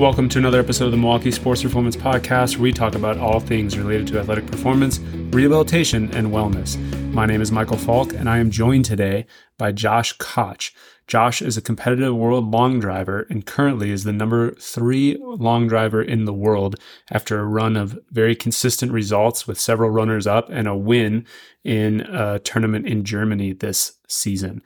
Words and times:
Welcome 0.00 0.30
to 0.30 0.38
another 0.38 0.58
episode 0.58 0.86
of 0.86 0.92
the 0.92 0.96
Milwaukee 0.96 1.30
Sports 1.30 1.62
Performance 1.62 1.94
Podcast, 1.94 2.56
where 2.56 2.62
we 2.62 2.72
talk 2.72 2.94
about 2.94 3.18
all 3.18 3.38
things 3.38 3.76
related 3.76 4.06
to 4.06 4.18
athletic 4.18 4.46
performance, 4.46 4.98
rehabilitation, 4.98 6.10
and 6.14 6.28
wellness. 6.28 6.78
My 7.12 7.26
name 7.26 7.42
is 7.42 7.52
Michael 7.52 7.76
Falk, 7.76 8.14
and 8.14 8.26
I 8.26 8.38
am 8.38 8.50
joined 8.50 8.86
today 8.86 9.26
by 9.58 9.72
Josh 9.72 10.14
Koch. 10.14 10.72
Josh 11.06 11.42
is 11.42 11.58
a 11.58 11.60
competitive 11.60 12.16
world 12.16 12.50
long 12.50 12.80
driver 12.80 13.26
and 13.28 13.44
currently 13.44 13.90
is 13.90 14.04
the 14.04 14.12
number 14.12 14.52
three 14.52 15.18
long 15.20 15.68
driver 15.68 16.00
in 16.00 16.24
the 16.24 16.32
world 16.32 16.76
after 17.10 17.38
a 17.38 17.44
run 17.44 17.76
of 17.76 17.98
very 18.10 18.34
consistent 18.34 18.92
results 18.92 19.46
with 19.46 19.60
several 19.60 19.90
runners 19.90 20.26
up 20.26 20.48
and 20.48 20.66
a 20.66 20.74
win 20.74 21.26
in 21.62 22.00
a 22.00 22.38
tournament 22.38 22.86
in 22.86 23.04
Germany 23.04 23.52
this 23.52 23.98
season. 24.08 24.62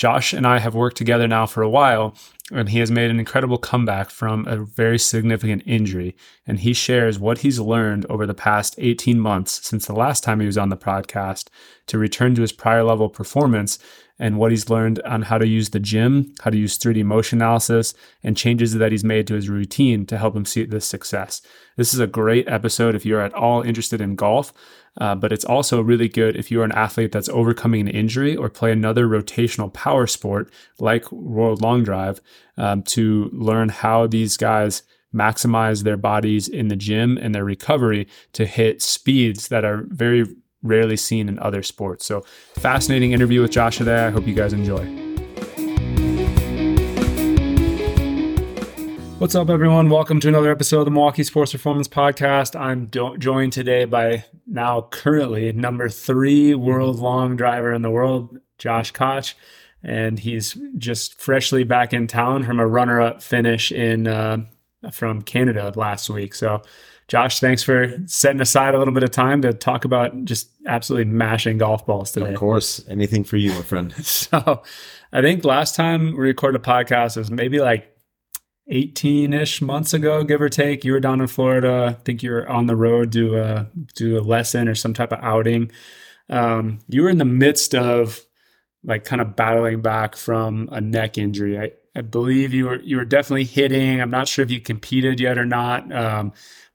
Josh 0.00 0.32
and 0.32 0.46
I 0.46 0.60
have 0.60 0.74
worked 0.74 0.96
together 0.96 1.28
now 1.28 1.44
for 1.44 1.60
a 1.60 1.68
while, 1.68 2.14
and 2.50 2.70
he 2.70 2.78
has 2.78 2.90
made 2.90 3.10
an 3.10 3.18
incredible 3.18 3.58
comeback 3.58 4.08
from 4.08 4.46
a 4.48 4.56
very 4.56 4.98
significant 4.98 5.62
injury. 5.66 6.16
And 6.46 6.60
he 6.60 6.72
shares 6.72 7.18
what 7.18 7.40
he's 7.40 7.60
learned 7.60 8.06
over 8.08 8.24
the 8.24 8.32
past 8.32 8.74
18 8.78 9.20
months 9.20 9.60
since 9.62 9.84
the 9.84 9.92
last 9.92 10.24
time 10.24 10.40
he 10.40 10.46
was 10.46 10.56
on 10.56 10.70
the 10.70 10.76
podcast 10.78 11.48
to 11.88 11.98
return 11.98 12.34
to 12.34 12.40
his 12.40 12.50
prior 12.50 12.82
level 12.82 13.10
performance 13.10 13.78
and 14.18 14.38
what 14.38 14.52
he's 14.52 14.70
learned 14.70 15.02
on 15.02 15.22
how 15.22 15.36
to 15.36 15.46
use 15.46 15.68
the 15.68 15.78
gym, 15.78 16.34
how 16.40 16.48
to 16.48 16.56
use 16.56 16.78
3D 16.78 17.04
motion 17.04 17.38
analysis, 17.38 17.92
and 18.22 18.38
changes 18.38 18.72
that 18.72 18.92
he's 18.92 19.04
made 19.04 19.26
to 19.26 19.34
his 19.34 19.50
routine 19.50 20.06
to 20.06 20.16
help 20.16 20.34
him 20.34 20.46
see 20.46 20.64
this 20.64 20.86
success. 20.86 21.42
This 21.76 21.92
is 21.92 22.00
a 22.00 22.06
great 22.06 22.48
episode 22.48 22.94
if 22.94 23.04
you're 23.04 23.20
at 23.20 23.34
all 23.34 23.60
interested 23.60 24.00
in 24.00 24.14
golf, 24.14 24.54
uh, 24.98 25.14
but 25.14 25.32
it's 25.32 25.44
also 25.44 25.80
really 25.80 26.08
good 26.08 26.36
if 26.36 26.50
you're 26.50 26.64
an 26.64 26.72
athlete 26.72 27.12
that's 27.12 27.28
overcoming 27.28 27.82
an 27.82 27.88
injury 27.88 28.36
or 28.36 28.48
play 28.48 28.72
another 28.72 29.06
rotational 29.06 29.72
power 29.72 30.06
sport 30.06 30.52
like 30.78 31.10
World 31.12 31.62
Long 31.62 31.84
Drive 31.84 32.20
um, 32.56 32.82
to 32.84 33.30
learn 33.32 33.68
how 33.68 34.06
these 34.06 34.36
guys 34.36 34.82
maximize 35.14 35.82
their 35.82 35.96
bodies 35.96 36.48
in 36.48 36.68
the 36.68 36.76
gym 36.76 37.18
and 37.18 37.34
their 37.34 37.44
recovery 37.44 38.06
to 38.32 38.46
hit 38.46 38.80
speeds 38.80 39.48
that 39.48 39.64
are 39.64 39.84
very 39.88 40.24
rarely 40.62 40.96
seen 40.96 41.28
in 41.28 41.38
other 41.38 41.62
sports. 41.62 42.06
So, 42.06 42.24
fascinating 42.54 43.12
interview 43.12 43.40
with 43.40 43.50
Josh 43.50 43.78
today. 43.78 44.06
I 44.06 44.10
hope 44.10 44.26
you 44.26 44.34
guys 44.34 44.52
enjoy. 44.52 45.09
What's 49.20 49.34
up, 49.34 49.50
everyone? 49.50 49.90
Welcome 49.90 50.18
to 50.20 50.28
another 50.28 50.50
episode 50.50 50.78
of 50.78 50.84
the 50.86 50.90
Milwaukee 50.92 51.24
Sports 51.24 51.52
Performance 51.52 51.88
Podcast. 51.88 52.58
I'm 52.58 52.86
do- 52.86 53.18
joined 53.18 53.52
today 53.52 53.84
by 53.84 54.24
now 54.46 54.88
currently 54.90 55.52
number 55.52 55.90
three 55.90 56.54
world 56.54 57.00
long 57.00 57.36
driver 57.36 57.70
in 57.74 57.82
the 57.82 57.90
world, 57.90 58.38
Josh 58.56 58.92
Koch. 58.92 59.34
And 59.82 60.18
he's 60.18 60.56
just 60.78 61.20
freshly 61.20 61.64
back 61.64 61.92
in 61.92 62.06
town 62.06 62.44
from 62.44 62.58
a 62.60 62.66
runner 62.66 63.02
up 63.02 63.22
finish 63.22 63.70
in 63.70 64.06
uh, 64.06 64.38
from 64.90 65.20
Canada 65.20 65.70
last 65.76 66.08
week. 66.08 66.34
So, 66.34 66.62
Josh, 67.06 67.40
thanks 67.40 67.62
for 67.62 67.94
setting 68.06 68.40
aside 68.40 68.74
a 68.74 68.78
little 68.78 68.94
bit 68.94 69.02
of 69.02 69.10
time 69.10 69.42
to 69.42 69.52
talk 69.52 69.84
about 69.84 70.24
just 70.24 70.48
absolutely 70.66 71.12
mashing 71.12 71.58
golf 71.58 71.84
balls 71.84 72.10
today. 72.10 72.32
Of 72.32 72.38
course, 72.38 72.82
anything 72.88 73.24
for 73.24 73.36
you, 73.36 73.52
my 73.52 73.60
friend. 73.60 73.92
so, 74.02 74.62
I 75.12 75.20
think 75.20 75.44
last 75.44 75.74
time 75.74 76.12
we 76.12 76.20
recorded 76.20 76.58
a 76.58 76.64
podcast 76.64 77.18
was 77.18 77.30
maybe 77.30 77.60
like 77.60 77.94
18 78.70 79.32
ish 79.32 79.60
months 79.60 79.92
ago, 79.92 80.24
give 80.24 80.40
or 80.40 80.48
take. 80.48 80.84
You 80.84 80.92
were 80.92 81.00
down 81.00 81.20
in 81.20 81.26
Florida. 81.26 81.96
I 81.98 82.02
think 82.02 82.22
you 82.22 82.30
were 82.30 82.48
on 82.48 82.66
the 82.66 82.76
road 82.76 83.12
to 83.12 83.66
do 83.94 84.18
a 84.18 84.22
lesson 84.22 84.68
or 84.68 84.74
some 84.74 84.94
type 84.94 85.12
of 85.12 85.18
outing. 85.22 85.70
Um, 86.28 86.78
you 86.88 87.02
were 87.02 87.10
in 87.10 87.18
the 87.18 87.24
midst 87.24 87.74
of 87.74 88.20
like 88.84 89.04
kind 89.04 89.20
of 89.20 89.36
battling 89.36 89.82
back 89.82 90.16
from 90.16 90.68
a 90.72 90.80
neck 90.80 91.18
injury. 91.18 91.58
I, 91.58 91.72
I 91.96 92.02
believe 92.02 92.54
you 92.54 92.66
were 92.66 92.80
you 92.80 92.96
were 92.96 93.04
definitely 93.04 93.44
hitting. 93.44 94.00
I'm 94.00 94.10
not 94.10 94.28
sure 94.28 94.44
if 94.44 94.50
you 94.50 94.60
competed 94.60 95.20
yet 95.20 95.36
or 95.36 95.44
not. 95.44 95.92
Um, 95.92 96.32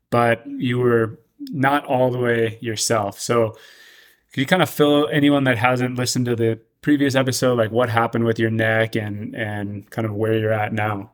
but 0.10 0.46
you 0.46 0.80
were 0.80 1.20
not 1.40 1.86
all 1.86 2.12
the 2.12 2.20
way 2.20 2.58
yourself. 2.62 3.20
So, 3.20 3.56
could 4.32 4.42
you 4.42 4.46
kind 4.46 4.62
of 4.62 4.70
fill 4.70 5.08
anyone 5.12 5.46
that 5.46 5.58
hasn't 5.58 5.96
listened 5.96 6.26
to 6.26 6.36
the 6.36 6.60
previous 6.82 7.16
episode, 7.16 7.58
like 7.58 7.72
what 7.72 7.90
happened 7.90 8.26
with 8.26 8.38
your 8.38 8.52
neck 8.52 8.96
and 8.96 9.36
and 9.36 9.90
kind 9.90 10.06
of 10.06 10.14
where 10.14 10.38
you're 10.38 10.54
at 10.54 10.74
now? 10.74 11.12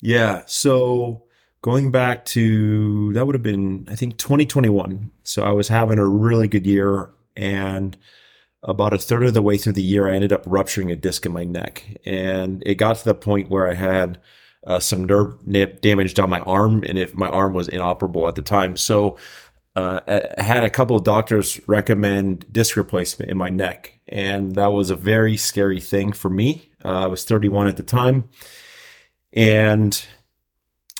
Yeah. 0.00 0.42
So 0.46 1.24
going 1.62 1.90
back 1.90 2.24
to 2.26 3.12
that 3.12 3.26
would 3.26 3.34
have 3.34 3.42
been 3.42 3.86
I 3.90 3.96
think 3.96 4.16
2021. 4.18 5.10
So 5.24 5.42
I 5.42 5.52
was 5.52 5.68
having 5.68 5.98
a 5.98 6.06
really 6.06 6.48
good 6.48 6.66
year 6.66 7.10
and 7.36 7.96
about 8.62 8.92
a 8.92 8.98
third 8.98 9.24
of 9.24 9.34
the 9.34 9.42
way 9.42 9.56
through 9.56 9.72
the 9.72 9.82
year 9.82 10.08
I 10.08 10.14
ended 10.14 10.32
up 10.32 10.42
rupturing 10.46 10.90
a 10.90 10.96
disc 10.96 11.24
in 11.24 11.32
my 11.32 11.44
neck 11.44 11.98
and 12.04 12.62
it 12.66 12.74
got 12.74 12.96
to 12.96 13.04
the 13.04 13.14
point 13.14 13.50
where 13.50 13.68
I 13.68 13.74
had 13.74 14.18
uh, 14.66 14.78
some 14.78 15.04
nerve 15.04 15.38
damage 15.80 16.14
down 16.14 16.30
my 16.30 16.40
arm, 16.40 16.84
and 16.86 16.98
if 16.98 17.14
my 17.14 17.28
arm 17.28 17.54
was 17.54 17.68
inoperable 17.68 18.28
at 18.28 18.34
the 18.34 18.42
time, 18.42 18.76
so 18.76 19.16
uh, 19.76 20.00
I 20.06 20.42
had 20.42 20.64
a 20.64 20.70
couple 20.70 20.96
of 20.96 21.04
doctors 21.04 21.60
recommend 21.66 22.44
disc 22.52 22.76
replacement 22.76 23.30
in 23.30 23.38
my 23.38 23.48
neck, 23.48 23.98
and 24.08 24.54
that 24.56 24.72
was 24.72 24.90
a 24.90 24.96
very 24.96 25.36
scary 25.36 25.80
thing 25.80 26.12
for 26.12 26.28
me. 26.28 26.70
Uh, 26.84 27.04
I 27.04 27.06
was 27.06 27.24
31 27.24 27.68
at 27.68 27.76
the 27.76 27.82
time, 27.82 28.28
and 29.32 30.04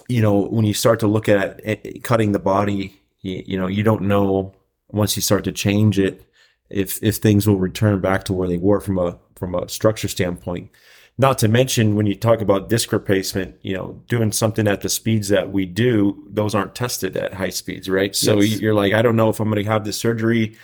you 0.09 0.21
know 0.23 0.47
when 0.47 0.65
you 0.65 0.75
start 0.75 1.01
to 1.01 1.07
look 1.07 1.29
at 1.29 1.61
it, 1.65 2.05
cutting 2.05 2.33
the 2.33 2.39
body, 2.39 3.01
you, 3.21 3.43
you 3.47 3.59
know 3.59 3.67
you 3.67 3.83
don't 3.83 4.03
know 4.03 4.55
once 4.89 5.17
you 5.17 5.23
start 5.23 5.45
to 5.45 5.53
change 5.53 5.99
it 5.99 6.25
if 6.69 7.03
if 7.03 7.17
things 7.17 7.47
will 7.47 7.59
return 7.59 8.01
back 8.01 8.25
to 8.25 8.33
where 8.33 8.49
they 8.49 8.59
were 8.59 8.81
from 8.81 8.99
a 8.99 9.19
from 9.35 9.55
a 9.55 9.69
structure 9.69 10.09
standpoint. 10.09 10.71
Not 11.19 11.37
to 11.39 11.49
mention 11.49 11.97
when 11.97 12.07
you 12.07 12.15
talk 12.15 12.41
about 12.41 12.71
disc 12.71 12.93
replacement, 12.93 13.57
you 13.61 13.75
know, 13.75 14.03
doing 14.09 14.33
something 14.33 14.67
at 14.67 14.81
the 14.81 14.89
speeds 14.89 15.29
that 15.29 15.53
we 15.53 15.67
do, 15.67 16.25
those 16.27 16.55
aren't 16.55 16.75
tested 16.75 17.15
at 17.15 17.35
high 17.35 17.51
speeds, 17.51 17.91
right? 17.91 18.17
So 18.17 18.41
yes. 18.41 18.59
you're 18.59 18.73
like, 18.73 18.95
I 18.95 19.03
don't 19.03 19.17
know 19.17 19.29
if 19.29 19.39
I'm 19.39 19.51
going 19.51 19.63
to 19.63 19.71
have 19.71 19.85
this 19.85 19.99
surgery. 19.99 20.57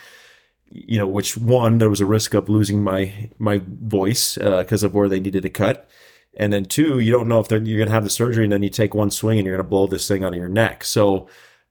You 0.69 0.97
know, 0.97 1.05
which 1.05 1.37
one 1.37 1.77
there 1.77 1.91
was 1.91 2.01
a 2.01 2.05
risk 2.05 2.33
of 2.33 2.49
losing 2.49 2.83
my 2.83 3.29
my 3.37 3.61
voice 3.65 4.35
because 4.35 4.83
uh, 4.83 4.87
of 4.87 4.93
where 4.93 5.07
they 5.07 5.19
needed 5.19 5.43
to 5.43 5.49
cut, 5.49 5.89
and 6.37 6.53
then 6.53 6.65
two, 6.65 6.99
you 6.99 7.11
don't 7.11 7.27
know 7.27 7.39
if 7.39 7.51
you're 7.51 7.59
going 7.59 7.87
to 7.87 7.93
have 7.93 8.03
the 8.03 8.09
surgery, 8.09 8.45
and 8.45 8.53
then 8.53 8.63
you 8.63 8.69
take 8.69 8.93
one 8.93 9.11
swing 9.11 9.39
and 9.39 9.45
you're 9.45 9.57
going 9.57 9.65
to 9.65 9.69
blow 9.69 9.87
this 9.87 10.07
thing 10.07 10.23
out 10.23 10.33
of 10.33 10.39
your 10.39 10.47
neck. 10.47 10.83
So 10.83 11.27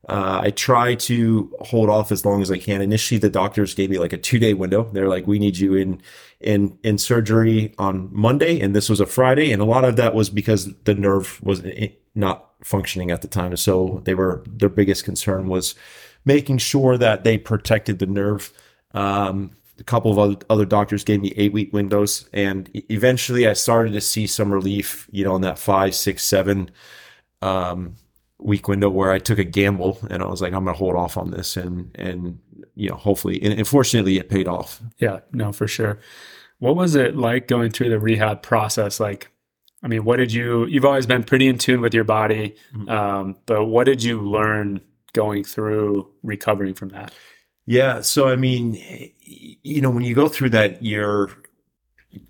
uh, 0.08 0.40
I 0.44 0.50
try 0.50 0.94
to 0.94 1.52
hold 1.60 1.88
off 1.88 2.12
as 2.12 2.24
long 2.24 2.42
as 2.42 2.50
I 2.50 2.58
can. 2.58 2.80
Initially, 2.80 3.18
the 3.18 3.30
doctors 3.30 3.74
gave 3.74 3.90
me 3.90 3.98
like 3.98 4.12
a 4.12 4.18
two 4.18 4.38
day 4.38 4.54
window. 4.54 4.88
They're 4.92 5.08
like, 5.08 5.26
"We 5.26 5.38
need 5.38 5.58
you 5.58 5.74
in 5.74 6.00
in 6.40 6.78
in 6.82 6.98
surgery 6.98 7.74
on 7.78 8.08
Monday," 8.12 8.60
and 8.60 8.74
this 8.74 8.88
was 8.88 9.00
a 9.00 9.06
Friday, 9.06 9.50
and 9.52 9.60
a 9.60 9.64
lot 9.64 9.84
of 9.84 9.96
that 9.96 10.14
was 10.14 10.30
because 10.30 10.72
the 10.84 10.94
nerve 10.94 11.40
was 11.42 11.62
not 12.14 12.50
functioning 12.62 13.10
at 13.10 13.22
the 13.22 13.28
time. 13.28 13.56
So 13.56 14.00
they 14.04 14.14
were 14.14 14.44
their 14.46 14.68
biggest 14.68 15.04
concern 15.04 15.48
was 15.48 15.74
making 16.24 16.58
sure 16.58 16.96
that 16.98 17.24
they 17.24 17.38
protected 17.38 17.98
the 17.98 18.06
nerve. 18.06 18.52
Um, 18.94 19.52
a 19.78 19.84
couple 19.84 20.18
of 20.18 20.42
other, 20.48 20.64
doctors 20.64 21.04
gave 21.04 21.20
me 21.20 21.32
eight 21.36 21.52
week 21.52 21.72
windows, 21.72 22.28
and 22.32 22.70
eventually 22.90 23.46
I 23.46 23.52
started 23.52 23.92
to 23.92 24.00
see 24.00 24.26
some 24.26 24.52
relief. 24.52 25.08
You 25.10 25.24
know, 25.24 25.36
in 25.36 25.42
that 25.42 25.58
five, 25.58 25.94
six, 25.94 26.24
seven. 26.24 26.70
Um, 27.42 27.96
week 28.38 28.68
window 28.68 28.90
where 28.90 29.12
I 29.12 29.18
took 29.18 29.38
a 29.38 29.44
gamble 29.44 29.98
and 30.10 30.22
I 30.22 30.26
was 30.26 30.42
like, 30.42 30.52
I'm 30.52 30.64
going 30.64 30.74
to 30.74 30.78
hold 30.78 30.94
off 30.94 31.16
on 31.16 31.30
this. 31.30 31.56
And, 31.56 31.90
and, 31.94 32.38
you 32.74 32.90
know, 32.90 32.96
hopefully, 32.96 33.42
and 33.42 33.58
unfortunately 33.58 34.18
it 34.18 34.28
paid 34.28 34.46
off. 34.46 34.82
Yeah, 34.98 35.20
no, 35.32 35.52
for 35.52 35.66
sure. 35.66 36.00
What 36.58 36.76
was 36.76 36.94
it 36.94 37.16
like 37.16 37.48
going 37.48 37.70
through 37.70 37.90
the 37.90 37.98
rehab 37.98 38.42
process? 38.42 39.00
Like, 39.00 39.30
I 39.82 39.88
mean, 39.88 40.04
what 40.04 40.16
did 40.16 40.32
you, 40.32 40.66
you've 40.66 40.84
always 40.84 41.06
been 41.06 41.24
pretty 41.24 41.48
in 41.48 41.58
tune 41.58 41.80
with 41.80 41.94
your 41.94 42.04
body. 42.04 42.56
Mm-hmm. 42.74 42.88
Um, 42.88 43.36
but 43.46 43.66
what 43.66 43.84
did 43.84 44.02
you 44.02 44.20
learn 44.20 44.80
going 45.12 45.44
through 45.44 46.10
recovering 46.22 46.74
from 46.74 46.90
that? 46.90 47.12
Yeah. 47.66 48.00
So, 48.00 48.28
I 48.28 48.36
mean, 48.36 48.80
you 49.20 49.80
know, 49.80 49.90
when 49.90 50.04
you 50.04 50.14
go 50.14 50.28
through 50.28 50.50
that, 50.50 50.82
you're, 50.82 51.30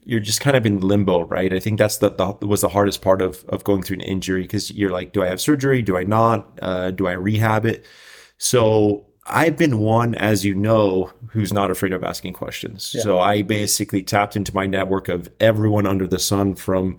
you're 0.02 0.20
just 0.20 0.40
kind 0.40 0.56
of 0.56 0.66
in 0.66 0.80
limbo, 0.80 1.24
right? 1.26 1.52
I 1.52 1.60
think 1.60 1.78
that's 1.78 1.98
the, 1.98 2.10
the 2.10 2.46
was 2.46 2.62
the 2.62 2.68
hardest 2.68 3.02
part 3.02 3.22
of 3.22 3.44
of 3.48 3.62
going 3.64 3.82
through 3.82 3.96
an 3.96 4.00
injury 4.00 4.42
because 4.42 4.70
you're 4.72 4.90
like, 4.90 5.12
do 5.12 5.22
I 5.22 5.26
have 5.28 5.40
surgery? 5.40 5.82
Do 5.82 5.96
I 5.96 6.04
not? 6.04 6.58
Uh, 6.60 6.90
do 6.90 7.06
I 7.06 7.12
rehab 7.12 7.66
it? 7.66 7.84
So 8.38 9.06
I've 9.26 9.56
been 9.56 9.78
one, 9.78 10.14
as 10.14 10.44
you 10.44 10.54
know, 10.54 11.12
who's 11.28 11.52
not 11.52 11.70
afraid 11.70 11.92
of 11.92 12.04
asking 12.04 12.32
questions. 12.32 12.92
Yeah. 12.94 13.02
So 13.02 13.18
I 13.18 13.42
basically 13.42 14.02
tapped 14.02 14.36
into 14.36 14.54
my 14.54 14.66
network 14.66 15.08
of 15.08 15.28
everyone 15.40 15.86
under 15.86 16.06
the 16.06 16.18
sun 16.18 16.54
from, 16.54 16.98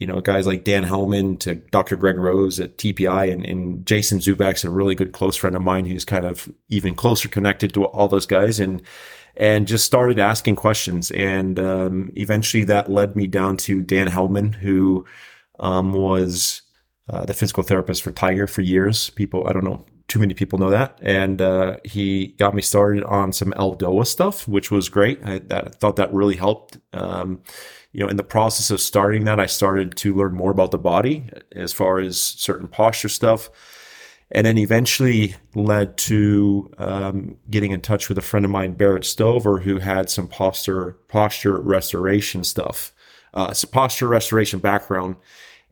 you 0.00 0.06
know, 0.06 0.20
guys 0.20 0.46
like 0.46 0.64
Dan 0.64 0.84
Hellman 0.84 1.38
to 1.40 1.54
Dr. 1.54 1.94
Greg 1.94 2.16
Rose 2.16 2.58
at 2.58 2.78
TPI 2.78 3.32
and, 3.32 3.44
and 3.44 3.86
Jason 3.86 4.18
Zuback's 4.18 4.64
a 4.64 4.70
really 4.70 4.94
good 4.94 5.12
close 5.12 5.36
friend 5.36 5.54
of 5.54 5.62
mine 5.62 5.84
who's 5.84 6.06
kind 6.06 6.24
of 6.24 6.50
even 6.70 6.94
closer 6.94 7.28
connected 7.28 7.72
to 7.74 7.84
all 7.84 8.08
those 8.08 8.26
guys. 8.26 8.58
And 8.58 8.82
and 9.36 9.66
just 9.66 9.86
started 9.86 10.18
asking 10.18 10.56
questions. 10.56 11.10
And 11.12 11.58
um, 11.58 12.10
eventually 12.16 12.64
that 12.64 12.90
led 12.90 13.14
me 13.14 13.26
down 13.26 13.56
to 13.58 13.80
Dan 13.80 14.08
Hellman, 14.08 14.54
who 14.54 15.06
um, 15.60 15.92
was 15.92 16.62
uh, 17.08 17.24
the 17.24 17.34
physical 17.34 17.62
therapist 17.62 18.02
for 18.02 18.12
Tiger 18.12 18.46
for 18.46 18.62
years. 18.62 19.10
People, 19.10 19.46
I 19.46 19.52
don't 19.52 19.64
know, 19.64 19.86
too 20.10 20.18
many 20.18 20.34
people 20.34 20.58
know 20.58 20.70
that. 20.70 20.98
And 21.00 21.40
uh, 21.40 21.76
he 21.84 22.34
got 22.38 22.54
me 22.54 22.62
started 22.62 23.04
on 23.04 23.32
some 23.32 23.52
Eldoa 23.52 24.06
stuff, 24.06 24.46
which 24.48 24.70
was 24.70 24.88
great. 24.88 25.20
I, 25.24 25.38
that, 25.38 25.66
I 25.66 25.70
thought 25.70 25.96
that 25.96 26.12
really 26.12 26.36
helped. 26.36 26.78
Um, 26.92 27.40
you 27.92 28.00
know, 28.00 28.08
in 28.08 28.16
the 28.16 28.24
process 28.24 28.70
of 28.72 28.80
starting 28.80 29.24
that, 29.24 29.38
I 29.38 29.46
started 29.46 29.96
to 29.98 30.14
learn 30.14 30.34
more 30.34 30.50
about 30.50 30.72
the 30.72 30.78
body 30.78 31.30
as 31.52 31.72
far 31.72 32.00
as 32.00 32.20
certain 32.20 32.66
posture 32.66 33.08
stuff. 33.08 33.48
And 34.32 34.46
then 34.46 34.58
eventually 34.58 35.36
led 35.54 35.96
to 35.98 36.70
um, 36.78 37.36
getting 37.48 37.70
in 37.70 37.80
touch 37.80 38.08
with 38.08 38.18
a 38.18 38.22
friend 38.22 38.44
of 38.44 38.50
mine, 38.50 38.74
Barrett 38.74 39.04
Stover, 39.04 39.58
who 39.58 39.78
had 39.78 40.10
some 40.10 40.26
posture 40.28 40.98
posture 41.08 41.60
restoration 41.60 42.44
stuff, 42.44 42.92
uh, 43.34 43.52
some 43.52 43.70
posture 43.70 44.08
restoration 44.08 44.58
background 44.58 45.16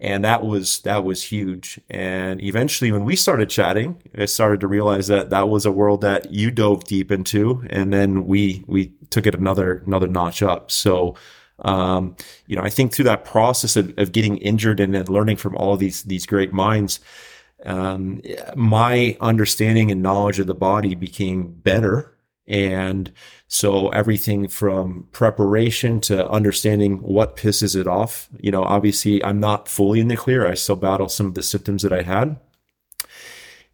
and 0.00 0.24
that 0.24 0.44
was 0.44 0.80
that 0.80 1.04
was 1.04 1.22
huge. 1.22 1.80
And 1.90 2.42
eventually 2.42 2.92
when 2.92 3.04
we 3.04 3.16
started 3.16 3.50
chatting 3.50 4.00
i 4.16 4.24
started 4.24 4.60
to 4.60 4.68
realize 4.68 5.08
that 5.08 5.30
that 5.30 5.48
was 5.48 5.66
a 5.66 5.72
world 5.72 6.00
that 6.02 6.32
you 6.32 6.50
dove 6.50 6.84
deep 6.84 7.10
into 7.10 7.64
and 7.70 7.92
then 7.92 8.26
we 8.26 8.64
we 8.66 8.92
took 9.10 9.26
it 9.26 9.34
another 9.34 9.82
another 9.86 10.08
notch 10.08 10.42
up. 10.42 10.70
So 10.70 11.16
um, 11.60 12.14
you 12.46 12.56
know 12.56 12.62
i 12.62 12.70
think 12.70 12.92
through 12.92 13.04
that 13.04 13.24
process 13.24 13.76
of, 13.76 13.92
of 13.98 14.12
getting 14.12 14.36
injured 14.38 14.80
and 14.80 14.94
then 14.94 15.06
learning 15.06 15.36
from 15.36 15.56
all 15.56 15.76
these 15.76 16.02
these 16.04 16.26
great 16.26 16.52
minds 16.52 17.00
um, 17.66 18.22
my 18.54 19.16
understanding 19.20 19.90
and 19.90 20.00
knowledge 20.00 20.38
of 20.38 20.46
the 20.46 20.54
body 20.54 20.94
became 20.94 21.48
better 21.48 22.12
and 22.48 23.12
so 23.46 23.90
everything 23.90 24.48
from 24.48 25.06
preparation 25.12 26.00
to 26.02 26.28
understanding 26.28 26.96
what 27.02 27.36
pisses 27.36 27.76
it 27.78 27.86
off. 27.86 28.28
You 28.40 28.50
know, 28.50 28.64
obviously 28.64 29.22
I'm 29.22 29.38
not 29.38 29.68
fully 29.68 30.00
in 30.00 30.08
the 30.08 30.16
clear. 30.16 30.46
I 30.46 30.54
still 30.54 30.76
battle 30.76 31.08
some 31.08 31.26
of 31.26 31.34
the 31.34 31.42
symptoms 31.42 31.82
that 31.82 31.92
I 31.92 32.02
had. 32.02 32.40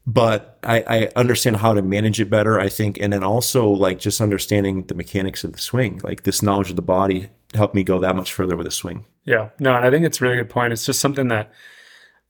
But 0.06 0.58
I, 0.62 0.84
I 0.86 1.10
understand 1.16 1.56
how 1.56 1.72
to 1.72 1.80
manage 1.80 2.20
it 2.20 2.28
better, 2.28 2.60
I 2.60 2.68
think. 2.68 2.98
And 3.00 3.12
then 3.12 3.24
also 3.24 3.68
like 3.68 3.98
just 3.98 4.20
understanding 4.20 4.84
the 4.84 4.94
mechanics 4.94 5.44
of 5.44 5.52
the 5.52 5.58
swing, 5.58 6.00
like 6.04 6.24
this 6.24 6.42
knowledge 6.42 6.70
of 6.70 6.76
the 6.76 6.82
body 6.82 7.30
helped 7.54 7.74
me 7.74 7.84
go 7.84 8.00
that 8.00 8.16
much 8.16 8.32
further 8.32 8.56
with 8.56 8.66
a 8.66 8.72
swing. 8.72 9.06
Yeah. 9.24 9.50
No, 9.58 9.74
and 9.74 9.84
I 9.84 9.90
think 9.90 10.04
it's 10.04 10.20
a 10.20 10.24
really 10.24 10.36
good 10.36 10.50
point. 10.50 10.72
It's 10.72 10.84
just 10.84 11.00
something 11.00 11.28
that 11.28 11.52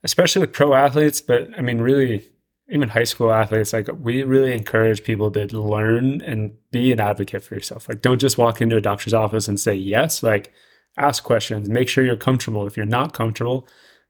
especially 0.03 0.41
with 0.41 0.53
pro 0.53 0.73
athletes, 0.73 1.19
but 1.19 1.49
I 1.57 1.61
mean 1.61 1.79
really 1.79 2.29
even 2.69 2.89
high 2.89 3.03
school 3.03 3.31
athletes, 3.31 3.73
like 3.73 3.89
we 3.99 4.23
really 4.23 4.53
encourage 4.53 5.03
people 5.03 5.29
to 5.31 5.45
learn 5.61 6.21
and 6.21 6.53
be 6.71 6.91
an 6.91 6.99
advocate 6.99 7.43
for 7.43 7.55
yourself. 7.55 7.87
Like, 7.87 8.01
don't 8.01 8.19
just 8.19 8.37
walk 8.37 8.61
into 8.61 8.77
a 8.77 8.81
doctor's 8.81 9.13
office 9.13 9.47
and 9.47 9.59
say 9.59 9.75
yes. 9.75 10.23
Like, 10.23 10.51
ask 10.97 11.23
questions. 11.23 11.69
Make 11.69 11.89
sure 11.89 12.03
you're 12.03 12.15
comfortable. 12.15 12.65
If 12.65 12.77
you're 12.77 12.85
not 12.85 13.13
comfortable, 13.13 13.67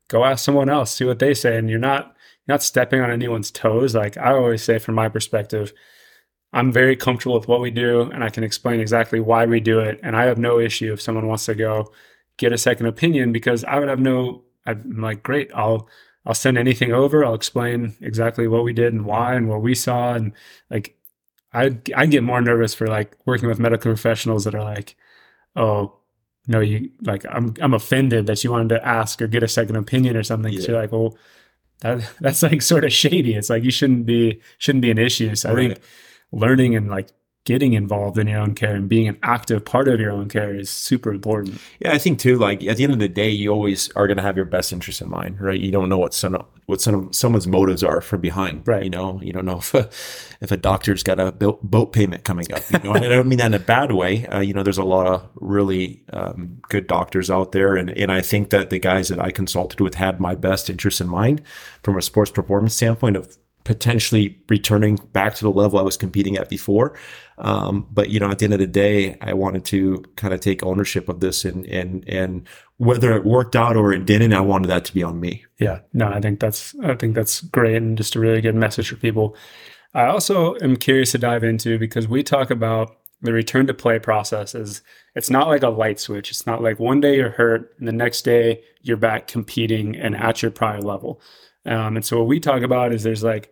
go 0.07 0.23
ask 0.23 0.43
someone 0.43 0.69
else. 0.69 0.91
See 0.91 1.05
what 1.05 1.19
they 1.19 1.33
say. 1.33 1.57
And 1.57 1.69
you're 1.69 1.79
not 1.79 2.15
you're 2.47 2.53
not 2.53 2.63
stepping 2.63 3.01
on 3.01 3.11
anyone's 3.11 3.51
toes. 3.51 3.95
Like 3.95 4.17
I 4.17 4.33
always 4.33 4.63
say, 4.63 4.79
from 4.79 4.95
my 4.95 5.09
perspective, 5.09 5.73
I'm 6.53 6.71
very 6.71 6.95
comfortable 6.95 7.37
with 7.37 7.47
what 7.47 7.61
we 7.61 7.71
do, 7.71 8.03
and 8.03 8.23
I 8.23 8.29
can 8.29 8.43
explain 8.43 8.79
exactly 8.79 9.19
why 9.19 9.45
we 9.45 9.59
do 9.59 9.79
it. 9.79 9.99
And 10.03 10.15
I 10.15 10.25
have 10.25 10.37
no 10.37 10.59
issue 10.59 10.93
if 10.93 11.01
someone 11.01 11.27
wants 11.27 11.45
to 11.45 11.55
go 11.55 11.91
get 12.37 12.53
a 12.53 12.57
second 12.57 12.85
opinion 12.85 13.31
because 13.31 13.63
I 13.63 13.79
would 13.79 13.89
have 13.89 13.99
no. 13.99 14.43
I'm 14.67 15.01
like, 15.01 15.23
great. 15.23 15.51
I'll 15.53 15.89
I'll 16.25 16.33
send 16.33 16.57
anything 16.57 16.91
over. 16.91 17.23
I'll 17.23 17.35
explain 17.35 17.95
exactly 18.01 18.47
what 18.47 18.63
we 18.63 18.73
did 18.73 18.93
and 18.93 19.05
why 19.05 19.35
and 19.35 19.47
what 19.47 19.61
we 19.61 19.75
saw. 19.75 20.13
And 20.13 20.31
like, 20.69 20.97
I 21.53 21.77
I 21.95 22.05
get 22.05 22.23
more 22.23 22.41
nervous 22.41 22.73
for 22.73 22.87
like 22.87 23.15
working 23.25 23.47
with 23.47 23.59
medical 23.59 23.91
professionals 23.91 24.43
that 24.43 24.55
are 24.55 24.63
like, 24.63 24.95
oh, 25.55 25.93
no, 26.47 26.59
you 26.59 26.91
like 27.01 27.25
I'm 27.29 27.53
I'm 27.61 27.73
offended 27.73 28.27
that 28.27 28.43
you 28.43 28.51
wanted 28.51 28.69
to 28.69 28.85
ask 28.85 29.21
or 29.21 29.27
get 29.27 29.43
a 29.43 29.47
second 29.47 29.75
opinion 29.75 30.17
or 30.17 30.23
something. 30.23 30.53
Yeah. 30.53 30.61
So 30.61 30.71
you're 30.71 30.81
like, 30.81 30.91
well, 30.91 31.17
that 31.81 32.09
that's 32.19 32.43
like 32.43 32.61
sort 32.73 32.85
of 32.85 32.93
shady. 32.93 33.35
It's 33.35 33.49
like 33.49 33.63
you 33.63 33.71
shouldn't 33.71 34.05
be 34.05 34.41
shouldn't 34.57 34.81
be 34.81 34.91
an 34.91 34.97
issue. 34.97 35.35
So 35.35 35.53
right. 35.53 35.57
I 35.57 35.67
think 35.75 35.81
learning 36.31 36.75
and 36.75 36.89
like 36.89 37.09
getting 37.45 37.73
involved 37.73 38.17
in 38.17 38.25
your 38.27 38.39
own 38.39 38.55
care 38.55 38.75
and 38.75 38.89
being 38.89 39.07
an 39.07 39.17
active 39.21 39.63
part 39.63 39.87
of 39.87 39.99
your 39.99 40.11
own 40.11 40.27
care 40.27 40.53
is 40.53 40.67
super 40.69 41.11
important. 41.11 41.59
Yeah, 41.79 41.93
I 41.93 41.99
think 41.99 42.19
too. 42.19 42.37
Like 42.37 42.63
at 42.65 42.77
the 42.77 42.83
end 42.83 42.93
of 42.93 42.99
the 42.99 43.07
day, 43.07 43.29
you 43.29 43.51
always 43.51 43.91
are 43.91 44.07
going 44.07 44.17
to 44.17 44.23
have 44.23 44.35
your 44.35 44.45
best 44.45 44.73
interest 44.73 44.99
in 45.01 45.09
mind, 45.09 45.39
right? 45.39 45.59
You 45.59 45.71
don't 45.71 45.87
know 45.87 45.99
what 45.99 46.13
some 46.13 46.43
what 46.65 46.81
some 46.81 47.13
someone's 47.13 47.45
motives 47.45 47.83
are 47.83 48.01
from 48.01 48.21
behind, 48.21 48.67
right? 48.67 48.83
You 48.83 48.89
know, 48.89 49.21
you 49.21 49.31
don't 49.31 49.45
know 49.45 49.59
if 49.59 49.73
a, 49.75 49.87
if 50.41 50.51
a 50.51 50.57
doctor's 50.57 51.03
got 51.03 51.19
a 51.19 51.31
boat 51.31 51.93
payment 51.93 52.23
coming 52.23 52.51
up. 52.51 52.63
You 52.71 52.79
know, 52.79 52.93
I 52.93 52.99
don't 52.99 53.27
mean 53.27 53.37
that 53.37 53.47
in 53.47 53.53
a 53.53 53.59
bad 53.59 53.91
way. 53.91 54.25
Uh, 54.25 54.39
you 54.39 54.53
know, 54.53 54.63
there's 54.63 54.79
a 54.79 54.83
lot 54.83 55.05
of 55.05 55.29
really 55.35 56.03
um, 56.13 56.57
good 56.69 56.87
doctors 56.87 57.29
out 57.29 57.51
there, 57.51 57.75
and 57.75 57.91
and 57.91 58.11
I 58.11 58.21
think 58.21 58.49
that 58.49 58.71
the 58.71 58.79
guys 58.79 59.09
that 59.09 59.19
I 59.19 59.29
consulted 59.29 59.79
with 59.79 59.95
had 59.95 60.19
my 60.19 60.33
best 60.33 60.67
interest 60.67 60.99
in 60.99 61.07
mind 61.07 61.43
from 61.83 61.95
a 61.95 62.01
sports 62.01 62.31
performance 62.31 62.73
standpoint 62.73 63.17
of 63.17 63.37
potentially 63.65 64.39
returning 64.47 64.95
back 65.11 65.35
to 65.35 65.43
the 65.43 65.51
level 65.51 65.77
I 65.77 65.81
was 65.81 65.97
competing 65.97 66.37
at 66.37 66.49
before. 66.49 66.97
Um, 67.39 67.87
but 67.91 68.09
you 68.09 68.19
know, 68.19 68.29
at 68.29 68.39
the 68.39 68.45
end 68.45 68.53
of 68.53 68.59
the 68.59 68.67
day, 68.67 69.17
I 69.19 69.33
wanted 69.33 69.65
to 69.65 70.03
kind 70.15 70.33
of 70.33 70.39
take 70.39 70.63
ownership 70.63 71.09
of 71.09 71.19
this 71.19 71.43
and, 71.43 71.65
and, 71.65 72.07
and 72.07 72.47
whether 72.77 73.13
it 73.13 73.25
worked 73.25 73.55
out 73.55 73.75
or 73.75 73.91
it 73.91 74.05
didn't, 74.05 74.33
I 74.33 74.39
wanted 74.39 74.67
that 74.67 74.85
to 74.85 74.93
be 74.93 75.03
on 75.03 75.19
me. 75.19 75.45
Yeah, 75.59 75.79
no, 75.93 76.07
I 76.07 76.21
think 76.21 76.39
that's, 76.39 76.75
I 76.83 76.93
think 76.95 77.15
that's 77.15 77.41
great. 77.41 77.75
And 77.75 77.97
just 77.97 78.15
a 78.15 78.19
really 78.19 78.39
good 78.39 78.55
message 78.55 78.89
for 78.89 78.95
people. 78.97 79.35
I 79.95 80.05
also 80.05 80.55
am 80.61 80.77
curious 80.77 81.11
to 81.13 81.17
dive 81.17 81.43
into 81.43 81.79
because 81.79 82.07
we 82.07 82.21
talk 82.21 82.51
about 82.51 82.95
the 83.21 83.33
return 83.33 83.65
to 83.65 83.73
play 83.73 83.97
process 83.97 84.53
is 84.53 84.83
it's 85.15 85.29
not 85.31 85.47
like 85.47 85.63
a 85.63 85.69
light 85.69 85.99
switch. 85.99 86.29
It's 86.29 86.45
not 86.45 86.61
like 86.61 86.79
one 86.79 87.01
day 87.01 87.15
you're 87.15 87.31
hurt 87.31 87.73
and 87.79 87.87
the 87.87 87.93
next 87.93 88.21
day 88.21 88.61
you're 88.81 88.97
back 88.97 89.25
competing 89.25 89.95
and 89.95 90.15
at 90.15 90.43
your 90.43 90.51
prior 90.51 90.81
level. 90.81 91.19
Um, 91.65 91.95
and 91.95 92.05
so 92.05 92.19
what 92.19 92.27
we 92.27 92.39
talk 92.39 92.61
about 92.61 92.93
is 92.93 93.01
there's 93.01 93.23
like 93.23 93.51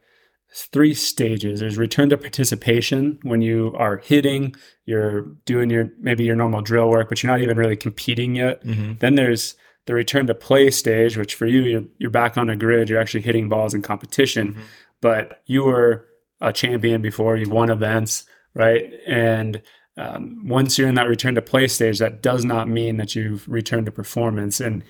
three 0.55 0.93
stages. 0.93 1.59
There's 1.59 1.77
return 1.77 2.09
to 2.09 2.17
participation 2.17 3.19
when 3.23 3.41
you 3.41 3.73
are 3.77 3.97
hitting, 3.97 4.55
you're 4.85 5.21
doing 5.45 5.69
your 5.69 5.89
maybe 5.99 6.23
your 6.23 6.35
normal 6.35 6.61
drill 6.61 6.89
work, 6.89 7.09
but 7.09 7.23
you're 7.23 7.31
not 7.31 7.41
even 7.41 7.57
really 7.57 7.75
competing 7.75 8.35
yet. 8.35 8.63
Mm-hmm. 8.63 8.93
Then 8.99 9.15
there's 9.15 9.55
the 9.85 9.93
return 9.93 10.27
to 10.27 10.35
play 10.35 10.69
stage, 10.71 11.17
which 11.17 11.35
for 11.35 11.45
you, 11.45 11.61
you're, 11.61 11.83
you're 11.97 12.09
back 12.09 12.37
on 12.37 12.49
a 12.49 12.55
grid, 12.55 12.89
you're 12.89 13.01
actually 13.01 13.21
hitting 13.21 13.49
balls 13.49 13.73
in 13.73 13.81
competition, 13.81 14.53
mm-hmm. 14.53 14.61
but 15.01 15.41
you 15.45 15.63
were 15.63 16.07
a 16.39 16.53
champion 16.53 17.01
before, 17.01 17.35
you've 17.35 17.51
won 17.51 17.69
events, 17.69 18.25
right? 18.53 18.91
And 19.07 19.61
um, 19.97 20.47
once 20.47 20.77
you're 20.77 20.87
in 20.87 20.95
that 20.95 21.07
return 21.07 21.35
to 21.35 21.41
play 21.41 21.67
stage, 21.67 21.99
that 21.99 22.21
does 22.21 22.45
not 22.45 22.67
mean 22.69 22.97
that 22.97 23.15
you've 23.15 23.47
returned 23.47 23.85
to 23.87 23.91
performance. 23.91 24.59
And 24.59 24.83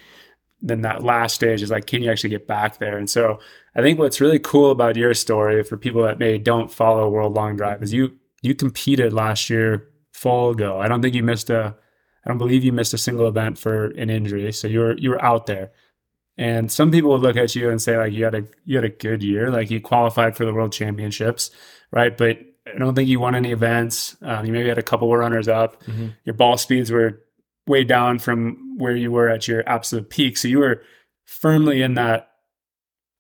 then 0.64 0.82
that 0.82 1.04
last 1.04 1.36
stage 1.36 1.62
is 1.62 1.70
like, 1.70 1.86
can 1.86 2.02
you 2.02 2.10
actually 2.10 2.30
get 2.30 2.48
back 2.48 2.80
there? 2.80 2.98
And 2.98 3.10
so 3.10 3.40
I 3.76 3.82
think 3.82 4.00
what's 4.00 4.22
really 4.22 4.40
cool 4.40 4.72
about 4.72 4.96
your 4.96 5.14
story 5.14 5.62
for 5.62 5.78
people 5.78 6.02
that 6.04 6.18
maybe 6.18 6.40
don't 6.40 6.72
follow 6.72 7.10
World 7.10 7.34
Long 7.34 7.58
Drive 7.58 7.84
is 7.84 7.94
you 7.94 8.18
you 8.42 8.56
competed 8.56 9.14
last 9.14 9.50
year 9.50 9.90
full 10.14 10.54
go. 10.54 10.80
I 10.80 10.88
don't 10.88 11.02
think 11.02 11.16
you 11.16 11.24
missed 11.24 11.50
a 11.50 11.76
I 12.26 12.30
don't 12.30 12.38
believe 12.38 12.64
you 12.64 12.72
missed 12.72 12.94
a 12.94 12.98
single 12.98 13.28
event 13.28 13.58
for 13.58 13.88
an 13.92 14.10
injury. 14.10 14.52
So 14.54 14.68
you 14.68 14.80
were 14.80 14.98
you 14.98 15.10
were 15.10 15.24
out 15.24 15.46
there. 15.46 15.72
And 16.38 16.72
some 16.72 16.92
people 16.92 17.12
would 17.12 17.22
look 17.22 17.38
at 17.38 17.56
you 17.56 17.70
and 17.70 17.80
say 17.82 17.98
like 17.98 18.14
you 18.14 18.24
had 18.24 18.34
a 18.34 18.46
you 18.64 18.78
had 18.78 18.86
a 18.86 18.90
good 18.90 19.22
year, 19.22 19.52
like 19.52 19.70
you 19.70 19.82
qualified 19.82 20.38
for 20.38 20.46
the 20.46 20.54
World 20.54 20.72
Championships, 20.72 21.52
right? 21.92 22.18
But 22.18 22.40
I 22.74 22.78
don't 22.78 22.96
think 22.96 23.10
you 23.10 23.20
won 23.20 23.36
any 23.36 23.52
events. 23.52 24.16
Um, 24.22 24.46
you 24.46 24.54
maybe 24.54 24.70
had 24.70 24.78
a 24.78 24.84
couple 24.84 25.16
runners 25.16 25.50
up. 25.50 25.84
Mm-hmm. 25.84 26.08
Your 26.24 26.34
ball 26.34 26.58
speeds 26.58 26.90
were 26.90 27.22
way 27.68 27.84
down 27.84 28.20
from 28.20 28.63
where 28.78 28.96
you 28.96 29.12
were 29.12 29.30
at 29.30 29.48
your 29.48 29.68
absolute 29.68 30.10
peak. 30.10 30.38
So 30.38 30.48
you 30.48 30.60
were 30.60 30.82
firmly 31.26 31.82
in 31.82 31.96
that 31.96 32.30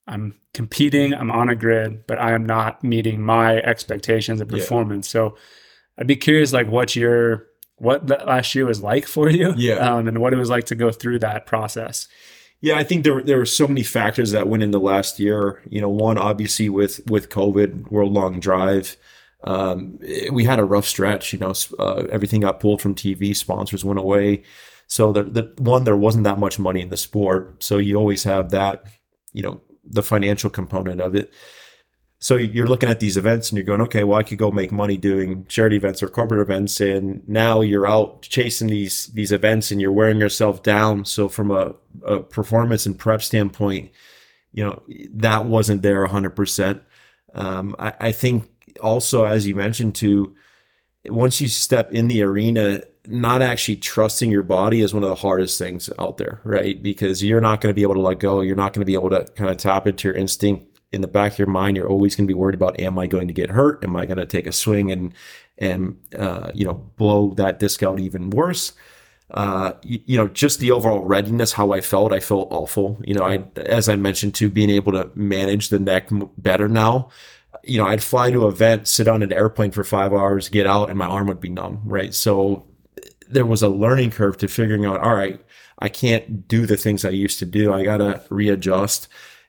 I'm 0.07 0.35
competing, 0.53 1.13
I'm 1.13 1.31
on 1.31 1.49
a 1.49 1.55
grid, 1.55 2.05
but 2.07 2.19
I 2.19 2.31
am 2.33 2.45
not 2.45 2.83
meeting 2.83 3.21
my 3.21 3.57
expectations 3.57 4.41
of 4.41 4.49
performance. 4.49 5.07
Yeah. 5.07 5.11
So 5.11 5.37
I'd 5.97 6.07
be 6.07 6.15
curious 6.15 6.53
like 6.53 6.67
what 6.67 6.95
your 6.95 7.47
what 7.77 8.07
that 8.07 8.27
last 8.27 8.53
year 8.55 8.65
was 8.65 8.81
like 8.81 9.07
for 9.07 9.29
you. 9.29 9.53
Yeah. 9.57 9.75
Um, 9.75 10.07
and 10.07 10.19
what 10.19 10.33
it 10.33 10.37
was 10.37 10.49
like 10.49 10.65
to 10.65 10.75
go 10.75 10.91
through 10.91 11.19
that 11.19 11.45
process. 11.45 12.07
Yeah, 12.61 12.77
I 12.77 12.83
think 12.83 13.03
there 13.03 13.21
there 13.21 13.37
were 13.37 13.45
so 13.45 13.67
many 13.67 13.83
factors 13.83 14.31
that 14.31 14.47
went 14.47 14.63
into 14.63 14.79
last 14.79 15.19
year. 15.19 15.61
You 15.69 15.81
know, 15.81 15.89
one 15.89 16.17
obviously 16.17 16.69
with 16.69 17.01
with 17.09 17.29
COVID, 17.29 17.91
world 17.91 18.13
long 18.13 18.39
drive. 18.39 18.95
Um, 19.43 19.99
we 20.31 20.45
had 20.45 20.59
a 20.59 20.63
rough 20.63 20.85
stretch. 20.85 21.33
You 21.33 21.39
know, 21.39 21.53
uh, 21.77 22.05
everything 22.09 22.41
got 22.41 22.61
pulled 22.61 22.81
from 22.81 22.95
TV. 22.95 23.35
Sponsors 23.35 23.83
went 23.83 23.99
away. 23.99 24.43
So 24.93 25.11
the, 25.11 25.23
the 25.23 25.51
one, 25.57 25.85
there 25.85 25.97
wasn't 25.97 26.25
that 26.25 26.37
much 26.37 26.59
money 26.59 26.79
in 26.79 26.89
the 26.89 26.97
sport. 26.97 27.63
So 27.63 27.79
you 27.79 27.95
always 27.95 28.23
have 28.25 28.51
that, 28.51 28.83
you 29.31 29.41
know, 29.41 29.59
the 29.83 30.03
financial 30.03 30.51
component 30.51 31.01
of 31.01 31.15
it. 31.15 31.33
So 32.19 32.35
you're 32.35 32.67
looking 32.67 32.89
at 32.89 32.99
these 32.99 33.17
events 33.17 33.49
and 33.49 33.57
you're 33.57 33.65
going, 33.65 33.81
okay, 33.81 34.03
well, 34.03 34.19
I 34.19 34.21
could 34.21 34.37
go 34.37 34.51
make 34.51 34.71
money 34.71 34.97
doing 34.97 35.47
charity 35.47 35.77
events 35.77 36.03
or 36.03 36.09
corporate 36.09 36.41
events. 36.41 36.79
And 36.79 37.27
now 37.27 37.61
you're 37.61 37.87
out 37.87 38.21
chasing 38.21 38.67
these, 38.67 39.07
these 39.07 39.31
events 39.31 39.71
and 39.71 39.81
you're 39.81 39.91
wearing 39.91 40.19
yourself 40.19 40.61
down. 40.61 41.05
So 41.05 41.27
from 41.27 41.49
a, 41.49 41.73
a 42.05 42.19
performance 42.19 42.85
and 42.85 42.95
prep 42.95 43.23
standpoint, 43.23 43.89
you 44.51 44.63
know, 44.63 44.83
that 45.15 45.45
wasn't 45.45 45.81
there 45.81 46.05
hundred 46.05 46.35
percent. 46.35 46.83
Um, 47.33 47.75
I, 47.79 47.93
I 47.99 48.11
think 48.11 48.47
also, 48.79 49.25
as 49.25 49.47
you 49.47 49.55
mentioned, 49.55 49.95
to 49.95 50.35
once 51.07 51.41
you 51.41 51.47
step 51.47 51.91
in 51.91 52.09
the 52.09 52.21
arena, 52.21 52.83
not 53.07 53.41
actually 53.41 53.75
trusting 53.75 54.31
your 54.31 54.43
body 54.43 54.81
is 54.81 54.93
one 54.93 55.03
of 55.03 55.09
the 55.09 55.15
hardest 55.15 55.59
things 55.59 55.89
out 55.99 56.17
there, 56.17 56.39
right? 56.43 56.81
Because 56.81 57.23
you're 57.23 57.41
not 57.41 57.59
going 57.59 57.71
to 57.71 57.75
be 57.75 57.83
able 57.83 57.95
to 57.95 58.01
let 58.01 58.19
go. 58.19 58.41
You're 58.41 58.55
not 58.55 58.73
going 58.73 58.81
to 58.81 58.85
be 58.85 58.93
able 58.93 59.09
to 59.09 59.25
kind 59.35 59.49
of 59.49 59.57
tap 59.57 59.87
into 59.87 60.07
your 60.07 60.15
instinct 60.15 60.73
in 60.93 61.01
the 61.01 61.07
back 61.07 61.33
of 61.33 61.39
your 61.39 61.47
mind, 61.47 61.75
you're 61.75 61.89
always 61.89 62.15
going 62.15 62.27
to 62.27 62.31
be 62.31 62.37
worried 62.37 62.55
about, 62.55 62.79
am 62.79 62.99
I 62.99 63.07
going 63.07 63.27
to 63.27 63.33
get 63.33 63.49
hurt? 63.49 63.83
Am 63.83 63.95
I 63.95 64.05
going 64.05 64.19
to 64.19 64.27
take 64.27 64.45
a 64.45 64.51
swing 64.51 64.91
and, 64.91 65.13
and, 65.57 65.97
uh, 66.17 66.51
you 66.53 66.63
know, 66.63 66.75
blow 66.75 67.33
that 67.33 67.57
disc 67.57 67.81
out 67.81 67.99
even 67.99 68.29
worse? 68.29 68.73
Uh, 69.31 69.73
you, 69.81 69.99
you, 70.05 70.17
know, 70.17 70.27
just 70.27 70.59
the 70.59 70.69
overall 70.69 71.03
readiness, 71.03 71.53
how 71.53 71.71
I 71.71 71.81
felt, 71.81 72.13
I 72.13 72.19
felt 72.19 72.49
awful. 72.51 73.01
You 73.03 73.15
know, 73.15 73.23
I, 73.23 73.43
as 73.55 73.89
I 73.89 73.95
mentioned 73.95 74.35
too, 74.35 74.51
being 74.51 74.69
able 74.69 74.91
to 74.91 75.09
manage 75.15 75.69
the 75.69 75.79
neck 75.79 76.09
better 76.37 76.69
now. 76.69 77.09
You 77.63 77.79
know, 77.79 77.87
I'd 77.87 78.03
fly 78.03 78.29
to 78.29 78.45
an 78.45 78.53
event, 78.53 78.87
sit 78.87 79.07
on 79.07 79.23
an 79.23 79.33
airplane 79.33 79.71
for 79.71 79.83
five 79.83 80.13
hours, 80.13 80.49
get 80.49 80.67
out, 80.67 80.89
and 80.89 80.99
my 80.99 81.07
arm 81.07 81.25
would 81.27 81.41
be 81.41 81.49
numb. 81.49 81.81
Right. 81.85 82.13
So 82.13 82.67
there 83.33 83.45
was 83.45 83.61
a 83.61 83.69
learning 83.69 84.11
curve 84.11 84.37
to 84.37 84.47
figuring 84.47 84.85
out, 84.85 84.99
all 85.01 85.15
right, 85.15 85.39
I 85.79 85.89
can't 85.89 86.47
do 86.47 86.65
the 86.65 86.77
things 86.77 87.03
I 87.03 87.09
used 87.09 87.39
to 87.39 87.45
do. 87.45 87.73
I 87.73 87.83
got 87.83 87.97
to 87.97 88.23
readjust. 88.29 89.07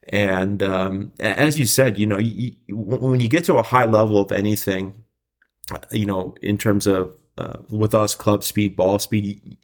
And 0.09 0.63
um, 0.63 1.13
as 1.21 1.59
you 1.59 1.67
said, 1.67 1.99
you 1.99 2.07
know, 2.07 2.19
you, 2.19 2.53
when 2.69 3.21
you 3.21 3.29
get 3.29 3.45
to 3.45 3.57
a 3.57 3.63
high 3.63 3.87
level 3.87 4.19
of 4.19 4.33
anything, 4.33 5.05
you 5.91 6.07
know, 6.07 6.35
in 6.43 6.59
terms 6.59 6.87
of 6.87 7.15
uh, 7.39 7.59
with 7.71 7.95
us, 7.95 8.15
club 8.15 8.45
speed, 8.45 8.77
ball 8.77 8.99
speed, 8.99 9.57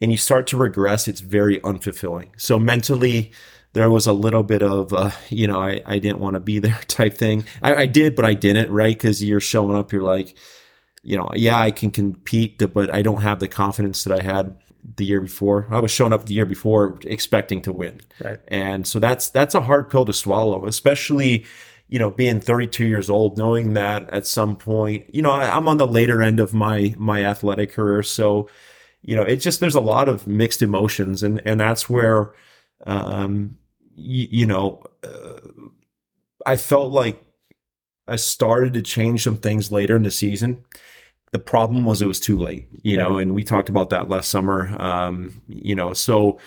and 0.00 0.10
you 0.10 0.16
start 0.16 0.46
to 0.48 0.56
regress, 0.56 1.06
it's 1.06 1.20
very 1.20 1.60
unfulfilling. 1.60 2.28
So 2.36 2.58
mentally, 2.58 3.32
there 3.72 3.90
was 3.90 4.06
a 4.06 4.12
little 4.12 4.42
bit 4.42 4.62
of, 4.62 4.92
uh, 4.92 5.10
you 5.28 5.46
know, 5.46 5.60
I, 5.60 5.82
I 5.84 5.98
didn't 5.98 6.20
want 6.20 6.34
to 6.34 6.40
be 6.40 6.58
there 6.60 6.80
type 6.88 7.14
thing. 7.14 7.44
I, 7.62 7.74
I 7.74 7.86
did, 7.86 8.16
but 8.16 8.24
I 8.24 8.34
didn't, 8.34 8.70
right? 8.70 8.96
Because 8.96 9.22
you're 9.22 9.40
showing 9.40 9.76
up, 9.76 9.92
you're 9.92 10.02
like, 10.02 10.36
you 11.04 11.16
know, 11.16 11.30
yeah, 11.34 11.58
I 11.58 11.70
can 11.70 11.90
compete, 11.90 12.62
but 12.72 12.92
I 12.92 13.02
don't 13.02 13.22
have 13.22 13.38
the 13.38 13.48
confidence 13.48 14.04
that 14.04 14.18
I 14.18 14.22
had 14.22 14.56
the 14.96 15.04
year 15.04 15.20
before. 15.20 15.66
I 15.70 15.78
was 15.78 15.90
showing 15.90 16.12
up 16.12 16.26
the 16.26 16.34
year 16.34 16.46
before 16.46 16.98
expecting 17.04 17.62
to 17.62 17.72
win. 17.72 18.00
Right. 18.22 18.40
And 18.48 18.86
so 18.86 18.98
that's 18.98 19.30
that's 19.30 19.54
a 19.54 19.60
hard 19.60 19.90
pill 19.90 20.04
to 20.04 20.12
swallow, 20.12 20.66
especially 20.66 21.44
you 21.88 21.98
know 21.98 22.10
being 22.10 22.40
32 22.40 22.86
years 22.86 23.10
old 23.10 23.36
knowing 23.36 23.74
that 23.74 24.08
at 24.10 24.26
some 24.26 24.56
point 24.56 25.04
you 25.14 25.22
know 25.22 25.30
I, 25.30 25.56
am 25.56 25.68
on 25.68 25.76
the 25.76 25.86
later 25.86 26.22
end 26.22 26.40
of 26.40 26.54
my 26.54 26.94
my 26.96 27.24
athletic 27.24 27.72
career 27.72 28.02
so 28.02 28.48
you 29.02 29.14
know 29.14 29.22
it's 29.22 29.44
just 29.44 29.60
there's 29.60 29.74
a 29.74 29.80
lot 29.80 30.08
of 30.08 30.26
mixed 30.26 30.62
emotions 30.62 31.22
and 31.22 31.42
and 31.44 31.60
that's 31.60 31.88
where 31.88 32.32
um 32.86 33.58
you, 33.94 34.28
you 34.30 34.46
know 34.46 34.82
uh, 35.04 35.40
i 36.46 36.56
felt 36.56 36.90
like 36.90 37.22
i 38.08 38.16
started 38.16 38.72
to 38.74 38.82
change 38.82 39.22
some 39.22 39.36
things 39.36 39.70
later 39.70 39.94
in 39.94 40.04
the 40.04 40.10
season 40.10 40.64
the 41.34 41.40
problem 41.40 41.84
was 41.84 42.00
it 42.00 42.06
was 42.06 42.20
too 42.20 42.38
late, 42.38 42.68
you 42.82 42.96
know, 42.96 43.18
and 43.18 43.34
we 43.34 43.42
talked 43.42 43.68
about 43.68 43.90
that 43.90 44.08
last 44.08 44.30
summer. 44.30 44.80
Um, 44.80 45.42
you 45.48 45.74
know, 45.74 45.92
so 45.92 46.38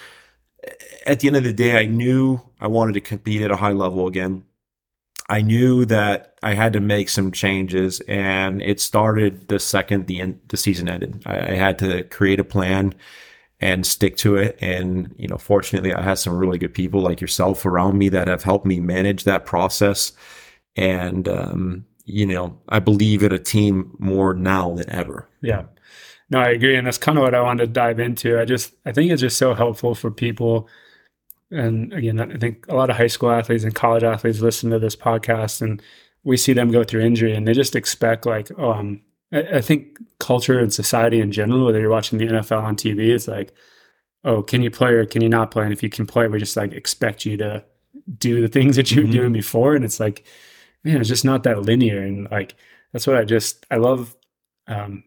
at 1.06 1.20
the 1.20 1.28
end 1.28 1.36
of 1.36 1.44
the 1.44 1.52
day, 1.52 1.78
I 1.78 1.88
knew 1.88 2.40
I 2.62 2.68
wanted 2.68 2.94
to 2.94 3.02
compete 3.02 3.42
at 3.42 3.52
a 3.52 3.58
high 3.58 3.74
level 3.74 4.08
again. 4.08 4.46
I 5.28 5.42
knew 5.42 5.84
that 5.88 6.40
I 6.42 6.54
had 6.54 6.72
to 6.72 6.80
make 6.80 7.10
some 7.10 7.34
changes, 7.34 8.00
and 8.08 8.62
it 8.62 8.80
started 8.80 9.50
the 9.50 9.60
second 9.60 10.08
the 10.08 10.22
end, 10.22 10.40
the 10.48 10.56
season 10.56 10.88
ended. 10.88 11.22
I, 11.26 11.52
I 11.52 11.56
had 11.56 11.78
to 11.80 12.04
create 12.04 12.40
a 12.40 12.46
plan 12.46 12.96
and 13.60 13.86
stick 13.86 14.16
to 14.18 14.38
it. 14.38 14.58
And 14.62 15.14
you 15.18 15.28
know, 15.28 15.38
fortunately, 15.38 15.94
I 15.94 16.02
had 16.02 16.18
some 16.18 16.38
really 16.38 16.60
good 16.60 16.74
people 16.74 17.02
like 17.02 17.20
yourself 17.20 17.66
around 17.66 17.98
me 17.98 18.08
that 18.08 18.30
have 18.30 18.44
helped 18.44 18.66
me 18.66 18.80
manage 18.80 19.26
that 19.26 19.46
process. 19.46 20.14
And 20.78 21.28
um, 21.28 21.87
you 22.08 22.26
know, 22.26 22.58
I 22.70 22.80
believe 22.80 23.22
in 23.22 23.34
a 23.34 23.38
team 23.38 23.96
more 24.00 24.34
now 24.34 24.74
than 24.76 24.90
ever. 24.90 25.28
Yeah. 25.42 25.66
No, 26.30 26.40
I 26.40 26.50
agree. 26.50 26.76
And 26.76 26.88
that's 26.88 26.98
kind 26.98 27.18
of 27.18 27.24
what 27.24 27.36
I 27.36 27.42
wanted 27.42 27.66
to 27.66 27.72
dive 27.72 28.00
into. 28.00 28.40
I 28.40 28.46
just, 28.46 28.74
I 28.86 28.94
think 28.94 29.12
it's 29.12 29.22
just 29.22 29.38
so 29.38 29.54
helpful 29.54 29.94
for 29.94 30.10
people. 30.10 30.70
And 31.52 31.94
again, 31.94 32.20
I 32.20 32.38
think 32.38 32.66
a 32.70 32.76
lot 32.76 32.90
of 32.90 32.96
high 32.96 33.08
school 33.08 33.30
athletes 33.30 33.66
and 33.66 33.76
college 33.76 34.04
athletes 34.04 34.40
listen 34.40 34.70
to 34.72 34.80
this 34.80 34.96
podcast 34.96 35.62
and 35.62 35.82
we 36.24 36.38
see 36.38 36.54
them 36.54 36.72
go 36.72 36.84
through 36.84 37.02
injury 37.02 37.36
and 37.36 37.46
they 37.48 37.54
just 37.54 37.76
expect, 37.76 38.26
like, 38.26 38.50
oh, 38.58 38.72
um, 38.72 39.02
I, 39.34 39.40
I 39.40 39.62
think 39.62 39.98
culture 40.20 40.60
and 40.60 40.74
society 40.74 41.20
in 41.20 41.32
general, 41.32 41.66
whether 41.66 41.80
you're 41.80 41.90
watching 41.90 42.20
the 42.20 42.28
NFL 42.28 42.64
on 42.64 42.78
TV, 42.78 43.10
it's 43.10 43.28
like, 43.28 43.54
oh, 44.24 44.42
can 44.42 44.62
you 44.62 44.72
play 44.72 44.92
or 44.92 45.06
can 45.06 45.22
you 45.22 45.30
not 45.30 45.52
play? 45.52 45.64
And 45.66 45.74
if 45.74 45.84
you 45.84 45.90
can 45.90 46.08
play, 46.08 46.28
we 46.28 46.40
just 46.40 46.58
like 46.58 46.72
expect 46.72 47.26
you 47.26 47.38
to 47.38 47.64
do 48.18 48.42
the 48.42 48.48
things 48.48 48.78
that 48.78 48.92
you 48.92 49.02
were 49.02 49.08
mm-hmm. 49.08 49.18
doing 49.18 49.34
before. 49.34 49.76
And 49.76 49.84
it's 49.84 50.00
like, 50.00 50.26
man, 50.88 51.02
it's 51.02 51.10
just 51.10 51.26
not 51.26 51.44
that 51.44 51.62
linear. 51.62 52.02
And 52.02 52.30
like, 52.32 52.56
that's 52.94 53.06
what 53.06 53.18
I 53.18 53.26
just, 53.26 53.66
I 53.70 53.76
love 53.76 54.16
um, 54.68 55.04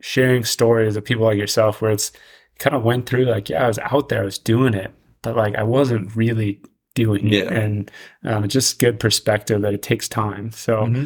sharing 0.00 0.44
stories 0.44 0.96
of 0.96 1.04
people 1.04 1.24
like 1.24 1.38
yourself 1.38 1.80
where 1.80 1.92
it's 1.92 2.10
kind 2.58 2.74
of 2.74 2.82
went 2.82 3.06
through 3.06 3.26
like, 3.26 3.48
yeah, 3.48 3.64
I 3.64 3.68
was 3.68 3.78
out 3.78 4.08
there, 4.08 4.22
I 4.22 4.24
was 4.24 4.38
doing 4.38 4.74
it, 4.74 4.92
but 5.22 5.36
like 5.36 5.54
I 5.54 5.62
wasn't 5.62 6.14
really 6.16 6.60
doing 6.94 7.28
yeah. 7.28 7.42
it. 7.42 7.52
And 7.52 7.90
um, 8.24 8.48
just 8.48 8.80
good 8.80 8.98
perspective 8.98 9.62
that 9.62 9.74
it 9.74 9.82
takes 9.82 10.08
time. 10.08 10.50
So 10.50 10.78
mm-hmm. 10.78 11.04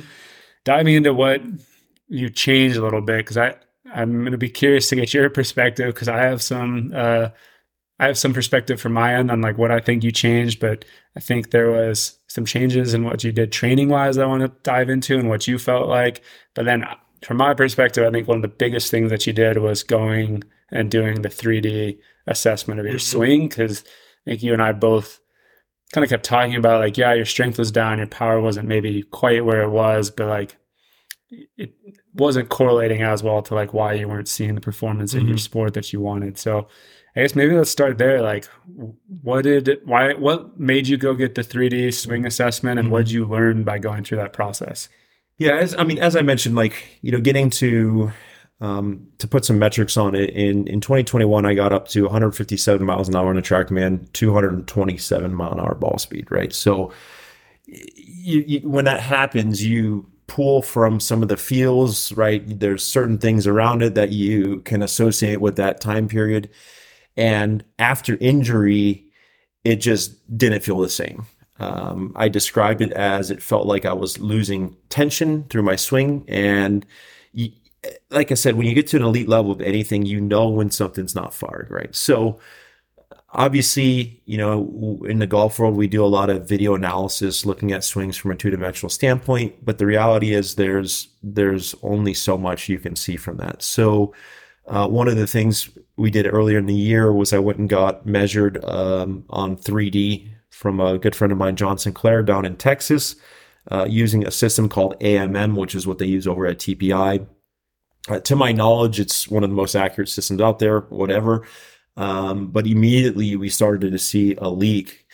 diving 0.65 0.95
into 0.95 1.12
what 1.12 1.43
you 2.09 2.31
changed 2.31 2.77
a 2.77 2.83
little 2.83 3.03
bit, 3.03 3.19
because 3.19 3.37
I, 3.37 3.55
I'm 3.93 4.21
going 4.21 4.33
to 4.33 4.38
be 4.38 4.50
curious 4.50 4.88
to 4.88 4.97
get 4.97 5.12
your 5.12 5.29
perspective 5.31 5.95
because 5.95 6.09
I 6.09 6.19
have 6.19 6.41
some, 6.41 6.93
uh, 6.95 7.29
I 8.00 8.07
have 8.07 8.19
some 8.19 8.33
perspective 8.33 8.81
from 8.81 8.93
my 8.93 9.14
end 9.14 9.31
on 9.31 9.40
like 9.40 9.59
what 9.59 9.71
I 9.71 9.81
think 9.81 10.05
you 10.05 10.12
changed, 10.12 10.61
but 10.61 10.85
I 11.17 11.21
think 11.21 11.50
there 11.50 11.71
was 11.71 12.19
some 12.28 12.45
changes 12.45 12.95
in 12.95 13.05
what 13.05 13.25
you 13.25 13.33
did 13.33 13.50
training 13.50 13.88
wise 13.88 14.19
I 14.19 14.26
want 14.26 14.43
to 14.43 14.52
dive 14.62 14.88
into 14.88 15.19
and 15.19 15.28
what 15.28 15.49
you 15.49 15.59
felt 15.59 15.88
like. 15.88 16.23
But 16.55 16.64
then 16.64 16.85
from 17.23 17.38
my 17.38 17.55
perspective, 17.55 18.07
I 18.07 18.11
think 18.11 18.28
one 18.28 18.38
of 18.38 18.43
the 18.43 18.49
biggest 18.49 18.90
things 18.90 19.11
that 19.11 19.26
you 19.26 19.33
did 19.33 19.59
was 19.59 19.83
going 19.83 20.45
and 20.71 20.90
doing 20.90 21.23
the 21.23 21.28
3D 21.28 21.99
assessment 22.26 22.78
of 22.78 22.87
your 22.87 22.97
mm-hmm. 22.97 23.17
swing 23.17 23.49
because 23.49 23.83
I 24.26 24.31
think 24.31 24.43
you 24.43 24.52
and 24.52 24.62
I 24.62 24.73
both 24.73 25.19
kind 25.93 26.05
of 26.05 26.11
kept 26.11 26.25
talking 26.25 26.55
about 26.55 26.81
like, 26.81 26.97
yeah, 26.97 27.14
your 27.14 27.25
strength 27.25 27.59
was 27.59 27.73
down, 27.73 27.99
your 27.99 28.07
power 28.07 28.40
wasn't 28.40 28.69
maybe 28.69 29.02
quite 29.02 29.45
where 29.45 29.62
it 29.62 29.71
was, 29.71 30.11
but 30.11 30.28
like 30.28 30.57
it 31.31 31.75
wasn't 32.14 32.49
correlating 32.49 33.02
as 33.02 33.23
well 33.23 33.43
to 33.43 33.55
like 33.55 33.73
why 33.75 33.93
you 33.93 34.09
weren't 34.09 34.28
seeing 34.28 34.55
the 34.55 34.61
performance 34.61 35.12
mm-hmm. 35.12 35.21
in 35.21 35.26
your 35.26 35.37
mm-hmm. 35.37 35.43
sport 35.43 35.75
that 35.75 35.93
you 35.93 36.00
wanted. 36.00 36.38
So 36.38 36.69
I 37.19 37.23
guess 37.23 37.35
maybe 37.35 37.53
let's 37.57 37.69
start 37.69 37.99
there. 37.99 38.23
Like, 38.23 38.45
what 39.23 39.43
did 39.43 39.81
why 39.85 40.15
what 40.15 40.61
made 40.61 40.87
you 40.87 40.97
go 40.97 41.15
get 41.15 41.35
the 41.35 41.43
3D 41.43 41.93
swing 41.93 42.25
assessment, 42.25 42.79
and 42.79 42.87
mm-hmm. 42.87 42.93
what 42.93 43.07
did 43.07 43.11
you 43.11 43.25
learn 43.27 43.65
by 43.65 43.81
going 43.81 44.05
through 44.05 44.19
that 44.19 44.33
process? 44.33 44.89
Yeah, 45.37 45.57
as, 45.57 45.75
I 45.77 45.83
mean, 45.83 45.99
as 45.99 46.15
I 46.15 46.23
mentioned, 46.23 46.55
like 46.55 47.01
you 47.03 47.11
know, 47.11 47.21
getting 47.21 47.51
to 47.51 48.13
um, 48.61 49.09
to 49.19 49.27
put 49.27 49.45
some 49.45 49.59
metrics 49.59 49.97
on 49.97 50.15
it 50.15 50.31
in 50.31 50.69
in 50.69 50.81
2021, 50.81 51.45
I 51.45 51.55
got 51.55 51.73
up 51.73 51.89
to 51.89 52.03
157 52.05 52.87
miles 52.87 53.09
an 53.09 53.17
hour 53.17 53.31
on 53.31 53.35
the 53.35 53.43
TrackMan, 53.43 54.13
227 54.13 55.35
mile 55.35 55.53
an 55.53 55.59
hour 55.59 55.75
ball 55.75 55.99
speed. 55.99 56.29
Right, 56.31 56.53
so 56.53 56.93
you, 57.67 58.45
you, 58.47 58.69
when 58.69 58.85
that 58.85 59.01
happens, 59.01 59.67
you 59.67 60.09
pull 60.29 60.63
from 60.63 61.01
some 61.01 61.23
of 61.25 61.29
the 61.29 61.37
feels. 61.37 62.13
Right, 62.13 62.61
there's 62.61 62.85
certain 62.85 63.19
things 63.19 63.45
around 63.49 63.83
it 63.83 63.97
that 63.97 64.11
you 64.11 64.61
can 64.61 64.83
associate 64.83 65.41
with 65.41 65.57
that 65.57 65.81
time 65.81 66.07
period 66.07 66.49
and 67.19 67.65
after 67.81 68.17
injury, 68.21 69.05
it 69.65 69.77
just 69.77 70.39
didn't 70.39 70.63
feel 70.63 70.79
the 70.79 70.89
same. 70.89 71.27
Um, 71.59 72.13
I 72.15 72.29
described 72.29 72.81
it 72.81 72.93
as 72.93 73.33
it 73.33 73.43
felt 73.43 73.67
like 73.67 73.85
I 73.85 73.93
was 73.93 74.21
losing 74.21 74.77
tension 74.89 75.43
through 75.51 75.65
my 75.65 75.75
swing. 75.75 76.25
And 76.29 76.87
you, 77.33 77.51
like 78.11 78.31
I 78.31 78.35
said, 78.35 78.55
when 78.55 78.69
you 78.69 78.75
get 78.75 78.87
to 78.89 78.97
an 78.97 79.03
elite 79.03 79.29
level 79.29 79.51
of 79.51 79.61
anything, 79.61 80.07
you 80.07 80.21
know 80.21 80.49
when 80.49 80.71
something's 80.71 81.17
not 81.17 81.35
fired, 81.35 81.67
right? 81.71 81.93
So 81.93 82.39
obviously, 83.33 84.23
you 84.25 84.39
know, 84.39 85.01
in 85.09 85.19
the 85.19 85.27
golf 85.27 85.59
world, 85.59 85.75
we 85.75 85.89
do 85.89 86.05
a 86.05 86.07
lot 86.07 86.31
of 86.31 86.49
video 86.49 86.77
analysis 86.77 87.45
looking 87.45 87.73
at 87.73 87.83
swings 87.83 88.17
from 88.17 88.31
a 88.31 88.37
two 88.37 88.51
dimensional 88.51 88.91
standpoint. 88.91 89.65
But 89.65 89.79
the 89.79 89.87
reality 89.87 90.35
is 90.35 90.55
there's, 90.55 91.09
there's 91.25 91.75
only 91.83 92.15
so 92.15 92.39
much 92.39 92.69
you 92.69 92.79
can 92.79 92.95
see 92.95 93.17
from 93.17 93.39
that. 93.39 93.63
So, 93.63 94.15
uh, 94.69 94.87
one 94.87 95.09
of 95.09 95.17
the 95.17 95.27
things 95.27 95.71
we 95.99 96.11
did 96.11 96.33
earlier 96.33 96.59
in 96.59 96.67
the 96.67 96.75
year 96.75 97.12
was 97.12 97.33
I 97.33 97.38
went 97.38 97.59
and 97.59 97.69
got 97.69 98.07
measured 98.07 98.64
um, 98.64 99.25
on 99.28 99.57
3D 99.57 100.28
from 100.50 100.81
a 100.81 100.97
good 100.97 101.14
friend 101.14 101.33
of 101.33 101.38
mine, 101.38 101.57
John 101.57 101.76
Sinclair, 101.76 102.23
down 102.23 102.45
in 102.45 102.57
Texas, 102.57 103.17
uh, 103.71 103.87
using 103.88 104.26
a 104.26 104.31
system 104.31 104.69
called 104.69 104.99
AMM, 105.00 105.57
which 105.57 105.75
is 105.75 105.87
what 105.87 105.99
they 105.99 106.07
use 106.07 106.26
over 106.26 106.47
at 106.47 106.59
TPI. 106.59 107.26
Uh, 108.09 108.21
to 108.21 108.37
my 108.37 108.52
knowledge, 108.52 108.99
it's 108.99 109.28
one 109.28 109.43
of 109.43 109.50
the 109.50 109.57
most 109.57 109.75
accurate 109.75 110.09
systems 110.09 110.40
out 110.40 110.61
there, 110.61 110.81
whatever. 110.81 111.47
Um, 111.97 112.47
but 112.49 112.67
immediately 112.67 113.35
we 113.37 113.49
started 113.49 113.90
to 113.90 113.99
see 113.99 114.37
a 114.37 114.49
leak, 114.49 115.07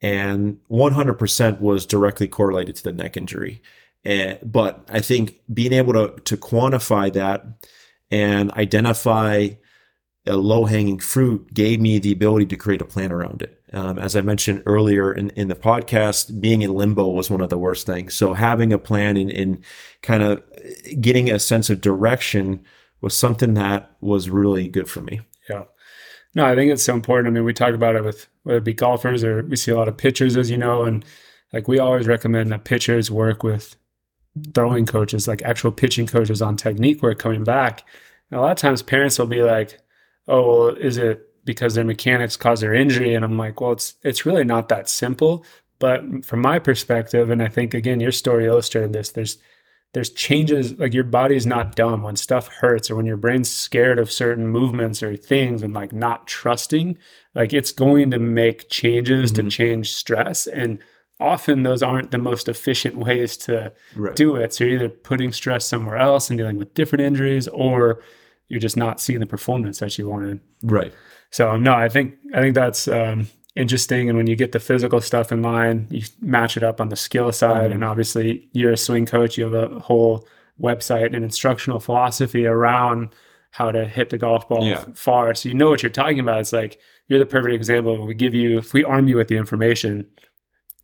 and 0.00 0.58
100% 0.70 1.60
was 1.60 1.84
directly 1.84 2.28
correlated 2.28 2.76
to 2.76 2.84
the 2.84 2.92
neck 2.92 3.16
injury. 3.16 3.60
And, 4.04 4.38
but 4.42 4.84
I 4.88 5.00
think 5.00 5.40
being 5.52 5.72
able 5.72 5.92
to, 5.94 6.20
to 6.22 6.36
quantify 6.36 7.12
that 7.12 7.44
and 8.10 8.52
identify 8.52 9.48
low 10.36 10.64
hanging 10.64 10.98
fruit 10.98 11.52
gave 11.54 11.80
me 11.80 11.98
the 11.98 12.12
ability 12.12 12.46
to 12.46 12.56
create 12.56 12.82
a 12.82 12.84
plan 12.84 13.12
around 13.12 13.42
it. 13.42 13.60
Um, 13.72 13.98
as 13.98 14.16
I 14.16 14.20
mentioned 14.22 14.62
earlier 14.66 15.12
in, 15.12 15.30
in 15.30 15.48
the 15.48 15.54
podcast, 15.54 16.40
being 16.40 16.62
in 16.62 16.74
limbo 16.74 17.08
was 17.08 17.30
one 17.30 17.40
of 17.40 17.50
the 17.50 17.58
worst 17.58 17.86
things. 17.86 18.14
So 18.14 18.34
having 18.34 18.72
a 18.72 18.78
plan 18.78 19.16
and, 19.16 19.30
and 19.30 19.64
kind 20.02 20.22
of 20.22 20.42
getting 21.00 21.30
a 21.30 21.38
sense 21.38 21.70
of 21.70 21.80
direction 21.80 22.64
was 23.00 23.14
something 23.14 23.54
that 23.54 23.90
was 24.00 24.30
really 24.30 24.68
good 24.68 24.88
for 24.88 25.00
me. 25.00 25.20
Yeah. 25.48 25.64
No, 26.34 26.44
I 26.44 26.54
think 26.54 26.72
it's 26.72 26.82
so 26.82 26.94
important. 26.94 27.28
I 27.28 27.30
mean, 27.30 27.44
we 27.44 27.52
talk 27.52 27.74
about 27.74 27.96
it 27.96 28.04
with 28.04 28.26
whether 28.42 28.58
it 28.58 28.64
be 28.64 28.74
golfers 28.74 29.24
or 29.24 29.42
we 29.42 29.56
see 29.56 29.70
a 29.70 29.76
lot 29.76 29.88
of 29.88 29.96
pitchers, 29.96 30.36
as 30.36 30.50
you 30.50 30.56
know, 30.56 30.84
and 30.84 31.04
like 31.52 31.68
we 31.68 31.78
always 31.78 32.06
recommend 32.06 32.52
that 32.52 32.64
pitchers 32.64 33.10
work 33.10 33.42
with 33.42 33.76
throwing 34.54 34.86
coaches, 34.86 35.28
like 35.28 35.42
actual 35.42 35.72
pitching 35.72 36.06
coaches 36.06 36.42
on 36.42 36.56
technique 36.56 37.02
work 37.02 37.18
coming 37.18 37.44
back. 37.44 37.84
And 38.30 38.38
a 38.38 38.42
lot 38.42 38.52
of 38.52 38.58
times 38.58 38.82
parents 38.82 39.18
will 39.18 39.26
be 39.26 39.42
like, 39.42 39.78
oh, 40.28 40.66
well, 40.66 40.68
is 40.76 40.98
it 40.98 41.24
because 41.44 41.74
their 41.74 41.84
mechanics 41.84 42.36
cause 42.36 42.60
their 42.60 42.74
injury? 42.74 43.14
And 43.14 43.24
I'm 43.24 43.38
like, 43.38 43.60
well, 43.60 43.72
it's 43.72 43.94
it's 44.02 44.24
really 44.26 44.44
not 44.44 44.68
that 44.68 44.88
simple. 44.88 45.44
But 45.78 46.24
from 46.24 46.40
my 46.40 46.58
perspective, 46.58 47.30
and 47.30 47.42
I 47.42 47.48
think 47.48 47.74
again, 47.74 48.00
your 48.00 48.12
story 48.12 48.46
illustrated 48.46 48.92
this, 48.92 49.10
there's 49.10 49.38
there's 49.94 50.10
changes 50.10 50.78
like 50.78 50.92
your 50.92 51.04
body's 51.04 51.46
not 51.46 51.74
dumb 51.74 52.02
when 52.02 52.14
stuff 52.14 52.48
hurts 52.48 52.90
or 52.90 52.96
when 52.96 53.06
your 53.06 53.16
brain's 53.16 53.50
scared 53.50 53.98
of 53.98 54.12
certain 54.12 54.46
movements 54.46 55.02
or 55.02 55.16
things 55.16 55.62
and 55.62 55.72
like 55.72 55.94
not 55.94 56.26
trusting 56.26 56.98
like 57.34 57.54
it's 57.54 57.72
going 57.72 58.10
to 58.10 58.18
make 58.18 58.68
changes 58.68 59.32
mm-hmm. 59.32 59.46
to 59.46 59.50
change 59.50 59.94
stress 59.94 60.46
and 60.46 60.78
often 61.20 61.62
those 61.62 61.82
aren't 61.82 62.10
the 62.10 62.18
most 62.18 62.48
efficient 62.48 62.96
ways 62.96 63.36
to 63.36 63.72
right. 63.96 64.14
do 64.14 64.36
it. 64.36 64.54
So 64.54 64.64
you're 64.64 64.76
either 64.76 64.88
putting 64.88 65.32
stress 65.32 65.64
somewhere 65.64 65.96
else 65.96 66.30
and 66.30 66.38
dealing 66.38 66.58
with 66.58 66.74
different 66.74 67.04
injuries, 67.04 67.48
or 67.48 68.02
you're 68.48 68.60
just 68.60 68.76
not 68.76 69.00
seeing 69.00 69.20
the 69.20 69.26
performance 69.26 69.78
that 69.80 69.96
you 69.98 70.08
wanted. 70.08 70.40
Right. 70.62 70.92
So 71.30 71.56
no, 71.56 71.74
I 71.74 71.88
think 71.88 72.14
I 72.34 72.40
think 72.40 72.54
that's 72.54 72.88
um, 72.88 73.28
interesting. 73.54 74.08
And 74.08 74.16
when 74.16 74.26
you 74.26 74.36
get 74.36 74.52
the 74.52 74.60
physical 74.60 75.00
stuff 75.00 75.32
in 75.32 75.42
line, 75.42 75.86
you 75.90 76.02
match 76.20 76.56
it 76.56 76.62
up 76.62 76.80
on 76.80 76.88
the 76.88 76.96
skill 76.96 77.32
side. 77.32 77.64
Mm-hmm. 77.64 77.72
And 77.72 77.84
obviously, 77.84 78.48
you're 78.52 78.72
a 78.72 78.76
swing 78.76 79.06
coach. 79.06 79.36
You 79.36 79.44
have 79.44 79.54
a 79.54 79.78
whole 79.80 80.26
website 80.60 81.14
and 81.14 81.24
instructional 81.24 81.80
philosophy 81.80 82.46
around 82.46 83.14
how 83.50 83.70
to 83.70 83.86
hit 83.86 84.10
the 84.10 84.18
golf 84.18 84.48
ball 84.48 84.64
yeah. 84.64 84.84
far. 84.94 85.34
So 85.34 85.48
you 85.48 85.54
know 85.54 85.70
what 85.70 85.82
you're 85.82 85.90
talking 85.90 86.20
about. 86.20 86.40
It's 86.40 86.52
like 86.52 86.78
you're 87.08 87.18
the 87.18 87.26
perfect 87.26 87.54
example. 87.54 88.06
We 88.06 88.14
give 88.14 88.34
you, 88.34 88.58
if 88.58 88.72
we 88.72 88.84
arm 88.84 89.08
you 89.08 89.16
with 89.16 89.28
the 89.28 89.36
information, 89.36 90.06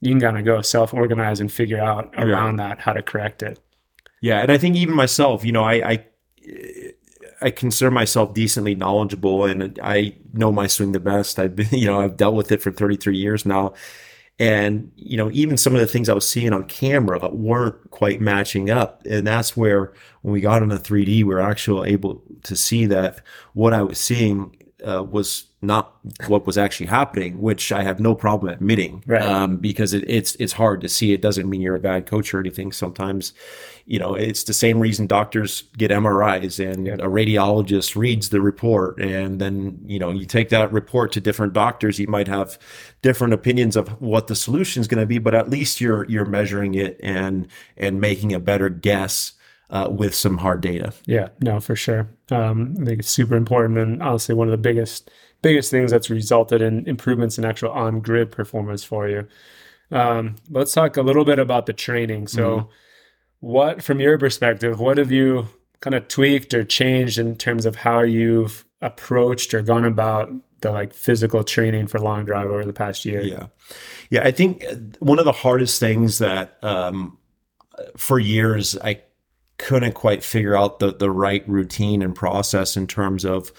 you 0.01 0.11
can 0.11 0.21
kind 0.21 0.39
of 0.39 0.45
go 0.45 0.61
self 0.63 0.93
organize 0.93 1.41
and 1.41 1.51
figure 1.51 1.81
out 1.81 2.13
around 2.17 2.59
yeah. 2.59 2.69
that 2.69 2.81
how 2.81 2.93
to 2.93 3.03
correct 3.03 3.43
it. 3.43 3.61
Yeah, 4.21 4.41
and 4.41 4.51
I 4.51 4.59
think 4.59 4.77
even 4.77 4.95
myself, 4.95 5.45
you 5.45 5.53
know, 5.53 5.65
I, 5.65 5.75
I 5.75 6.05
I 7.41 7.51
consider 7.51 7.91
myself 7.91 8.35
decently 8.35 8.75
knowledgeable, 8.75 9.45
and 9.45 9.79
I 9.83 10.17
know 10.33 10.53
my 10.53 10.67
swing 10.67 10.93
the 10.93 11.01
best. 11.01 11.39
I've 11.39 11.57
been, 11.57 11.69
you 11.73 11.87
know, 11.87 12.01
I've 12.01 12.17
dealt 12.17 12.35
with 12.35 12.53
it 12.53 12.63
for 12.63 12.71
33 12.71 13.17
years 13.17 13.47
now, 13.47 13.75
and 14.39 14.91
you 14.97 15.17
know, 15.17 15.31
even 15.33 15.57
some 15.57 15.75
of 15.75 15.81
the 15.81 15.87
things 15.87 16.09
I 16.09 16.15
was 16.15 16.29
seeing 16.29 16.53
on 16.53 16.65
camera 16.65 17.19
that 17.21 17.37
weren't 17.37 17.91
quite 17.91 18.21
matching 18.21 18.71
up, 18.71 19.05
and 19.07 19.27
that's 19.27 19.57
where 19.57 19.93
when 20.23 20.33
we 20.33 20.41
got 20.41 20.63
into 20.63 20.77
3D, 20.77 21.07
we 21.07 21.25
were 21.25 21.41
actually 21.41 21.91
able 21.93 22.23
to 22.45 22.57
see 22.57 22.87
that 22.87 23.21
what 23.53 23.73
I 23.73 23.83
was 23.83 23.99
seeing 23.99 24.57
uh, 24.87 25.03
was 25.03 25.47
not 25.63 25.95
what 26.27 26.47
was 26.47 26.59
actually 26.59 26.87
happening, 26.87 27.41
which 27.41 27.73
I 27.73 27.83
have 27.83 28.01
no 28.01 28.15
problem 28.15 28.53
admitting, 28.53 29.03
right. 29.07 29.23
um, 29.23 29.57
because 29.57 29.95
it, 29.95 30.05
it's 30.09 30.35
it's 30.37 30.53
hard 30.53 30.81
to 30.83 30.89
see. 30.89 31.13
It 31.13 31.23
doesn't 31.23 31.49
mean 31.49 31.61
you're 31.61 31.75
a 31.75 31.81
bad 31.81 32.07
coach 32.07 32.35
or 32.35 32.41
anything. 32.41 32.73
Sometimes, 32.73 33.33
you 33.87 33.99
know, 33.99 34.15
it's 34.15 34.45
the 34.45 34.53
same 34.53 34.81
reason 34.81 35.07
doctors 35.07 35.63
get 35.79 35.91
MRIs 35.91 36.65
and 36.65 36.87
yeah. 36.87 36.95
a 36.95 37.09
radiologist 37.09 37.97
reads 37.97 38.29
the 38.29 38.41
report, 38.41 38.99
and 39.01 39.41
then 39.41 39.81
you 39.87 39.99
know 39.99 40.11
you 40.11 40.27
take 40.27 40.51
that 40.51 40.73
report 40.73 41.13
to 41.13 41.21
different 41.21 41.53
doctors. 41.53 41.99
You 41.99 42.09
might 42.09 42.29
have 42.29 42.59
different 43.03 43.33
opinions 43.33 43.77
of 43.77 43.89
what 44.01 44.27
the 44.27 44.37
solution 44.37 44.81
is 44.81 44.89
going 44.89 45.01
to 45.01 45.07
be, 45.07 45.19
but 45.19 45.35
at 45.35 45.51
least 45.51 45.81
you're 45.81 46.05
you're 46.11 46.27
measuring 46.27 46.75
it 46.75 47.01
and 47.03 47.49
and 47.77 48.01
making 48.01 48.33
a 48.33 48.41
better 48.41 48.69
guess 48.69 49.33
uh, 49.71 49.89
with 49.91 50.15
some 50.15 50.39
hard 50.39 50.61
data. 50.61 50.93
Yeah, 51.07 51.29
no, 51.41 51.61
for 51.61 51.77
sure. 51.77 52.09
Um, 52.31 52.77
I 52.81 52.85
think 52.85 53.01
it's 53.01 53.11
super 53.11 53.37
important, 53.37 53.79
and 53.79 54.03
honestly, 54.03 54.35
one 54.35 54.49
of 54.49 54.53
the 54.53 54.59
biggest 54.59 55.11
biggest 55.43 55.71
things 55.71 55.91
that's 55.91 56.09
resulted 56.09 56.63
in 56.63 56.89
improvements 56.89 57.37
in 57.37 57.45
actual 57.45 57.71
on 57.71 58.01
grid 58.01 58.33
performance 58.33 58.83
for 58.83 59.07
you. 59.09 59.29
Um, 59.91 60.37
let's 60.49 60.73
talk 60.73 60.97
a 60.97 61.03
little 61.03 61.27
bit 61.27 61.39
about 61.39 61.67
the 61.67 61.75
training. 61.75 62.29
So, 62.29 62.57
mm-hmm. 62.57 62.69
what, 63.41 63.83
from 63.83 64.01
your 64.01 64.19
perspective, 64.19 64.81
what 64.81 64.97
have 64.97 65.13
you 65.13 65.49
kind 65.81 65.95
of 65.95 66.09
tweaked 66.09 66.55
or 66.55 66.65
changed 66.65 67.19
in 67.19 67.37
terms 67.37 67.67
of 67.67 67.77
how 67.77 68.01
you've 68.01 68.65
approached 68.81 69.53
or 69.53 69.61
gone 69.61 69.85
about 69.85 70.33
the 70.61 70.73
like 70.73 70.95
physical 70.95 71.45
training 71.45 71.89
for 71.89 72.01
long 72.01 72.25
drive 72.25 72.47
over 72.47 72.65
the 72.65 72.73
past 72.73 73.05
year? 73.05 73.21
Yeah, 73.21 73.47
yeah. 74.09 74.23
I 74.25 74.31
think 74.31 74.65
one 75.01 75.19
of 75.19 75.27
the 75.27 75.33
hardest 75.33 75.79
things 75.79 76.19
that 76.19 76.57
um, 76.63 77.19
for 77.99 78.19
years 78.19 78.79
I 78.79 79.03
couldn't 79.59 79.93
quite 79.93 80.25
figure 80.25 80.57
out 80.57 80.79
the 80.79 80.93
the 80.95 81.11
right 81.11 81.49
routine 81.49 82.03
and 82.03 82.15
process 82.15 82.77
in 82.77 82.87
terms 82.87 83.25
of 83.25 83.53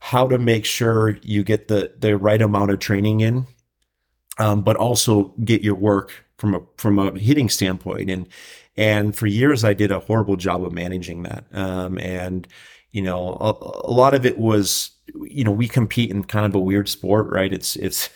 how 0.00 0.26
to 0.26 0.38
make 0.38 0.64
sure 0.64 1.18
you 1.22 1.44
get 1.44 1.68
the 1.68 1.92
the 1.98 2.16
right 2.16 2.40
amount 2.40 2.70
of 2.70 2.78
training 2.78 3.20
in, 3.20 3.46
um, 4.38 4.62
but 4.62 4.76
also 4.76 5.34
get 5.44 5.62
your 5.62 5.74
work 5.74 6.24
from 6.38 6.54
a 6.54 6.60
from 6.76 6.98
a 6.98 7.18
hitting 7.18 7.48
standpoint. 7.48 8.10
And 8.10 8.26
and 8.76 9.14
for 9.14 9.26
years 9.26 9.64
I 9.64 9.74
did 9.74 9.90
a 9.90 10.00
horrible 10.00 10.36
job 10.36 10.64
of 10.64 10.72
managing 10.72 11.22
that. 11.24 11.44
Um, 11.52 11.98
and 11.98 12.48
you 12.90 13.02
know, 13.02 13.36
a, 13.40 13.88
a 13.88 13.92
lot 13.92 14.14
of 14.14 14.26
it 14.26 14.38
was 14.38 14.90
you 15.14 15.44
know 15.44 15.50
we 15.50 15.68
compete 15.68 16.10
in 16.10 16.24
kind 16.24 16.46
of 16.46 16.54
a 16.54 16.60
weird 16.60 16.88
sport, 16.88 17.28
right? 17.30 17.52
It's 17.52 17.76
it's 17.76 18.08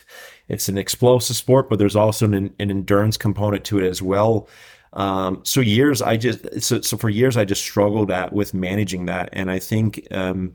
it's 0.49 0.69
an 0.69 0.79
explosive 0.79 1.37
sport, 1.37 1.69
but 1.69 1.79
there's 1.79 1.97
also 1.97 2.27
an, 2.27 2.55
an 2.59 2.71
endurance 2.71 3.17
component 3.17 3.65
to 3.67 3.79
it 3.79 3.87
as 3.87 4.03
well. 4.03 4.49
Um, 4.95 5.41
so 5.43 5.61
years, 5.61 6.01
I 6.01 6.17
just 6.17 6.63
so, 6.63 6.81
so 6.81 6.97
for 6.97 7.11
years 7.11 7.37
I 7.37 7.45
just 7.45 7.63
struggled 7.63 8.11
at 8.11 8.33
with 8.33 8.55
managing 8.55 9.07
that, 9.07 9.29
and 9.33 9.51
I 9.51 9.59
think 9.59 10.07
um, 10.13 10.55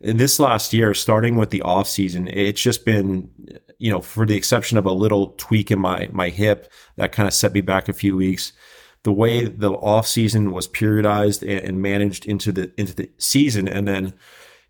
in 0.00 0.16
this 0.16 0.40
last 0.40 0.72
year, 0.72 0.94
starting 0.94 1.36
with 1.36 1.50
the 1.50 1.62
off 1.62 1.86
season, 1.86 2.28
it's 2.28 2.60
just 2.60 2.84
been 2.84 3.30
you 3.78 3.90
know 3.90 4.00
for 4.00 4.24
the 4.24 4.36
exception 4.36 4.78
of 4.78 4.86
a 4.86 4.92
little 4.92 5.34
tweak 5.36 5.70
in 5.70 5.78
my 5.78 6.08
my 6.12 6.30
hip 6.30 6.72
that 6.96 7.12
kind 7.12 7.26
of 7.26 7.34
set 7.34 7.52
me 7.52 7.60
back 7.60 7.88
a 7.88 7.92
few 7.92 8.16
weeks. 8.16 8.52
The 9.02 9.12
way 9.12 9.44
the 9.44 9.72
off 9.72 10.06
season 10.06 10.52
was 10.52 10.66
periodized 10.66 11.42
and, 11.42 11.68
and 11.68 11.82
managed 11.82 12.24
into 12.24 12.52
the 12.52 12.72
into 12.78 12.94
the 12.94 13.10
season, 13.18 13.68
and 13.68 13.86
then 13.86 14.14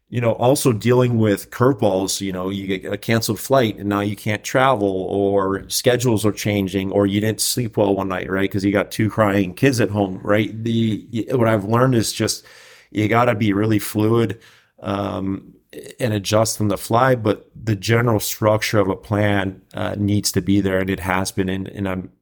you 0.09 0.21
know, 0.21 0.33
also 0.33 0.73
dealing 0.73 1.19
with 1.19 1.51
curveballs, 1.51 2.21
you 2.21 2.33
know, 2.33 2.51
you 2.51 2.67
get 2.67 2.93
a 2.93 2.97
canceled 2.97 3.41
flight 3.41 3.79
and 3.79 3.89
now 3.89 4.01
you 4.01 4.15
can't 4.15 4.45
travel 4.45 4.89
or 4.89 5.69
schedules 5.69 6.25
are 6.25 6.33
changing 6.33 6.93
or 6.93 7.07
you 7.07 7.21
didn't 7.21 7.41
sleep 7.41 7.77
well 7.77 7.97
one 7.97 8.09
night, 8.09 8.31
right? 8.31 8.49
Because 8.49 8.65
you 8.65 8.71
got 8.71 8.93
two 8.93 9.11
crying 9.11 9.55
kids 9.55 9.81
at 9.81 9.91
home, 9.91 10.21
right? 10.23 10.63
The, 10.63 11.27
what 11.33 11.49
I've 11.49 11.65
learned 11.65 11.95
is 11.95 12.13
just, 12.13 12.45
you 12.91 13.09
got 13.09 13.25
to 13.25 13.35
be 13.35 13.53
really 13.53 13.79
fluid 13.79 14.41
um, 14.81 15.55
and 15.99 16.13
adjust 16.13 16.61
on 16.61 16.69
the 16.69 16.79
fly, 16.79 17.17
but 17.17 17.51
the 17.57 17.75
general 17.75 18.21
structure 18.21 18.79
of 18.79 18.89
a 18.89 18.97
plan 18.97 19.63
uh, 19.73 19.97
needs 19.99 20.31
to 20.33 20.43
be 20.43 20.61
there 20.61 20.79
and 20.79 20.91
it 20.91 21.01
has 21.01 21.33
been. 21.33 21.49
And, 21.49 21.67
and 21.69 21.89
I'm, 21.89 22.13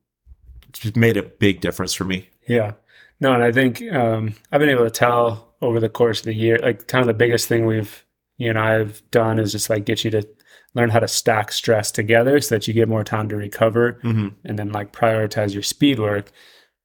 it's 0.68 0.97
made 0.97 1.18
a 1.18 1.23
big 1.25 1.61
difference 1.61 1.92
for 1.92 2.05
me. 2.05 2.31
Yeah. 2.49 2.73
No, 3.21 3.35
and 3.35 3.42
I 3.42 3.53
think 3.53 3.83
um, 3.92 4.35
I've 4.51 4.61
been 4.61 4.71
able 4.71 4.85
to 4.85 4.90
tell 4.90 5.51
over 5.62 5.81
the 5.81 5.88
course 5.88 6.18
of 6.18 6.27
the 6.27 6.35
year. 6.35 6.59
Like 6.62 6.88
kind 6.88 7.01
of 7.01 7.07
the 7.07 7.14
biggest 7.14 7.48
thing 7.48 7.64
we've 7.64 8.05
you 8.37 8.51
and 8.51 8.59
I've 8.59 9.09
done 9.11 9.38
is 9.38 9.53
just 9.53 9.70
like 9.70 9.85
get 9.85 10.05
you 10.05 10.11
to 10.11 10.29
learn 10.75 10.90
how 10.90 10.98
to 10.98 11.09
stack 11.09 11.53
stress 11.53 11.90
together 11.90 12.40
so 12.40 12.55
that 12.55 12.66
you 12.66 12.75
get 12.75 12.88
more 12.88 13.05
time 13.05 13.29
to 13.29 13.37
recover 13.37 14.01
mm-hmm. 14.03 14.29
and 14.44 14.59
then 14.59 14.72
like 14.72 14.92
prioritize 14.92 15.55
your 15.55 15.62
speed 15.62 15.98
work. 15.98 16.33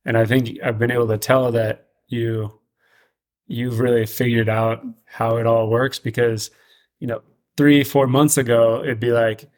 And 0.05 0.17
I 0.17 0.25
think 0.25 0.49
I've 0.63 0.79
been 0.79 0.91
able 0.91 1.07
to 1.07 1.17
tell 1.17 1.51
that 1.53 1.87
you 2.07 2.59
you've 3.47 3.79
really 3.79 4.05
figured 4.05 4.49
out 4.49 4.83
how 5.05 5.37
it 5.37 5.47
all 5.47 5.69
works 5.69 5.99
because 5.99 6.51
you 6.99 7.07
know 7.07 7.21
three 7.55 7.83
four 7.83 8.07
months 8.07 8.37
ago 8.37 8.81
it'd 8.83 8.99
be 8.99 9.11
like 9.11 9.49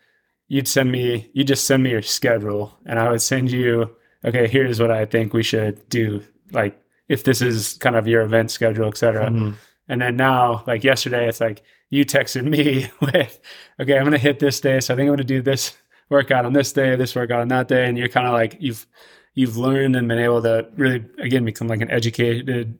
you'd 0.47 0.67
send 0.67 0.91
me 0.91 1.29
you 1.33 1.43
just 1.43 1.65
send 1.65 1.83
me 1.83 1.89
your 1.89 2.01
schedule 2.01 2.77
and 2.85 2.99
i 2.99 3.09
would 3.09 3.21
send 3.21 3.51
you 3.51 3.89
okay 4.23 4.47
here's 4.47 4.79
what 4.79 4.91
i 4.91 5.05
think 5.05 5.33
we 5.33 5.43
should 5.43 5.87
do 5.89 6.23
like 6.51 6.79
if 7.09 7.23
this 7.23 7.41
is 7.41 7.73
kind 7.79 7.95
of 7.95 8.07
your 8.07 8.21
event 8.21 8.51
schedule, 8.51 8.87
et 8.87 8.97
cetera. 8.97 9.27
Mm-hmm. 9.27 9.51
And 9.89 10.01
then 10.01 10.15
now, 10.15 10.63
like 10.67 10.83
yesterday, 10.83 11.27
it's 11.27 11.41
like 11.41 11.63
you 11.89 12.05
texted 12.05 12.45
me 12.45 12.89
with, 13.01 13.39
okay, 13.81 13.97
I'm 13.97 14.03
going 14.03 14.11
to 14.11 14.17
hit 14.17 14.39
this 14.39 14.61
day. 14.61 14.79
So 14.79 14.93
I 14.93 14.97
think 14.97 15.07
I'm 15.07 15.15
going 15.15 15.17
to 15.17 15.23
do 15.23 15.41
this 15.41 15.75
workout 16.09 16.45
on 16.45 16.53
this 16.53 16.71
day, 16.71 16.95
this 16.95 17.15
workout 17.15 17.41
on 17.41 17.47
that 17.49 17.67
day. 17.67 17.87
And 17.87 17.97
you're 17.97 18.07
kind 18.07 18.27
of 18.27 18.33
like, 18.33 18.57
you've, 18.59 18.85
you've 19.33 19.57
learned 19.57 19.95
and 19.95 20.07
been 20.07 20.19
able 20.19 20.41
to 20.43 20.69
really, 20.75 21.05
again, 21.17 21.43
become 21.43 21.67
like 21.67 21.81
an 21.81 21.91
educated 21.91 22.77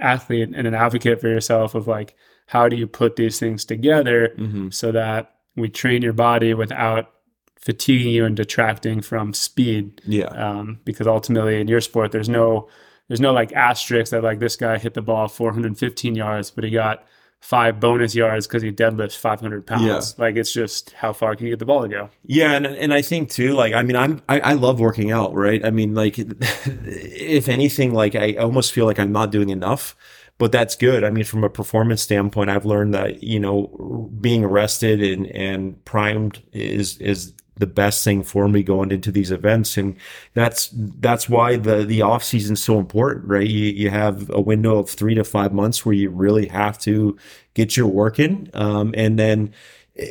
athlete 0.00 0.50
and 0.54 0.66
an 0.66 0.74
advocate 0.74 1.20
for 1.20 1.28
yourself 1.28 1.74
of 1.74 1.86
like, 1.86 2.16
how 2.46 2.68
do 2.68 2.76
you 2.76 2.86
put 2.86 3.16
these 3.16 3.38
things 3.38 3.64
together 3.64 4.34
mm-hmm. 4.36 4.70
so 4.70 4.90
that 4.90 5.36
we 5.54 5.68
train 5.68 6.02
your 6.02 6.12
body 6.12 6.54
without 6.54 7.12
fatiguing 7.60 8.12
you 8.12 8.24
and 8.24 8.36
detracting 8.36 9.02
from 9.02 9.34
speed. 9.34 10.00
Yeah. 10.06 10.26
Um, 10.26 10.80
because 10.84 11.06
ultimately 11.06 11.60
in 11.60 11.68
your 11.68 11.80
sport, 11.80 12.10
there's 12.10 12.28
no 12.28 12.68
there's 13.10 13.20
no 13.20 13.32
like 13.32 13.52
asterisk 13.54 14.12
that 14.12 14.22
like 14.22 14.38
this 14.38 14.54
guy 14.54 14.78
hit 14.78 14.94
the 14.94 15.02
ball 15.02 15.26
415 15.26 16.14
yards, 16.14 16.52
but 16.52 16.62
he 16.62 16.70
got 16.70 17.04
five 17.40 17.80
bonus 17.80 18.14
yards 18.14 18.46
because 18.46 18.62
he 18.62 18.70
deadlifts 18.70 19.16
500 19.16 19.66
pounds. 19.66 20.14
Yeah. 20.16 20.24
Like 20.24 20.36
it's 20.36 20.52
just 20.52 20.92
how 20.92 21.12
far 21.12 21.34
can 21.34 21.46
you 21.46 21.52
get 21.52 21.58
the 21.58 21.64
ball 21.64 21.82
to 21.82 21.88
go? 21.88 22.10
Yeah, 22.24 22.52
and 22.52 22.64
and 22.64 22.94
I 22.94 23.02
think 23.02 23.28
too, 23.28 23.54
like 23.54 23.74
I 23.74 23.82
mean, 23.82 23.96
I'm 23.96 24.22
I, 24.28 24.38
I 24.38 24.52
love 24.52 24.78
working 24.78 25.10
out, 25.10 25.34
right? 25.34 25.64
I 25.64 25.70
mean, 25.70 25.92
like 25.92 26.18
if 26.20 27.48
anything, 27.48 27.92
like 27.94 28.14
I 28.14 28.34
almost 28.34 28.72
feel 28.72 28.86
like 28.86 29.00
I'm 29.00 29.10
not 29.10 29.32
doing 29.32 29.48
enough. 29.48 29.96
But 30.38 30.52
that's 30.52 30.76
good. 30.76 31.02
I 31.02 31.10
mean, 31.10 31.24
from 31.24 31.42
a 31.42 31.50
performance 31.50 32.02
standpoint, 32.02 32.48
I've 32.48 32.64
learned 32.64 32.94
that 32.94 33.24
you 33.24 33.40
know 33.40 34.08
being 34.20 34.46
rested 34.46 35.02
and 35.02 35.26
and 35.26 35.84
primed 35.84 36.44
is 36.52 36.96
is 36.98 37.34
the 37.60 37.66
best 37.66 38.02
thing 38.02 38.22
for 38.24 38.48
me 38.48 38.62
going 38.62 38.90
into 38.90 39.12
these 39.12 39.30
events. 39.30 39.76
And 39.76 39.96
that's, 40.34 40.70
that's 40.74 41.28
why 41.28 41.56
the, 41.56 41.84
the 41.84 42.02
off 42.02 42.24
season 42.24 42.54
is 42.54 42.62
so 42.62 42.78
important, 42.78 43.26
right? 43.26 43.46
You, 43.46 43.66
you 43.66 43.90
have 43.90 44.28
a 44.30 44.40
window 44.40 44.78
of 44.78 44.90
three 44.90 45.14
to 45.14 45.24
five 45.24 45.52
months 45.52 45.86
where 45.86 45.94
you 45.94 46.10
really 46.10 46.48
have 46.48 46.78
to 46.80 47.16
get 47.54 47.76
your 47.76 47.86
work 47.86 48.18
in. 48.18 48.50
Um, 48.54 48.94
and 48.96 49.18
then, 49.18 49.54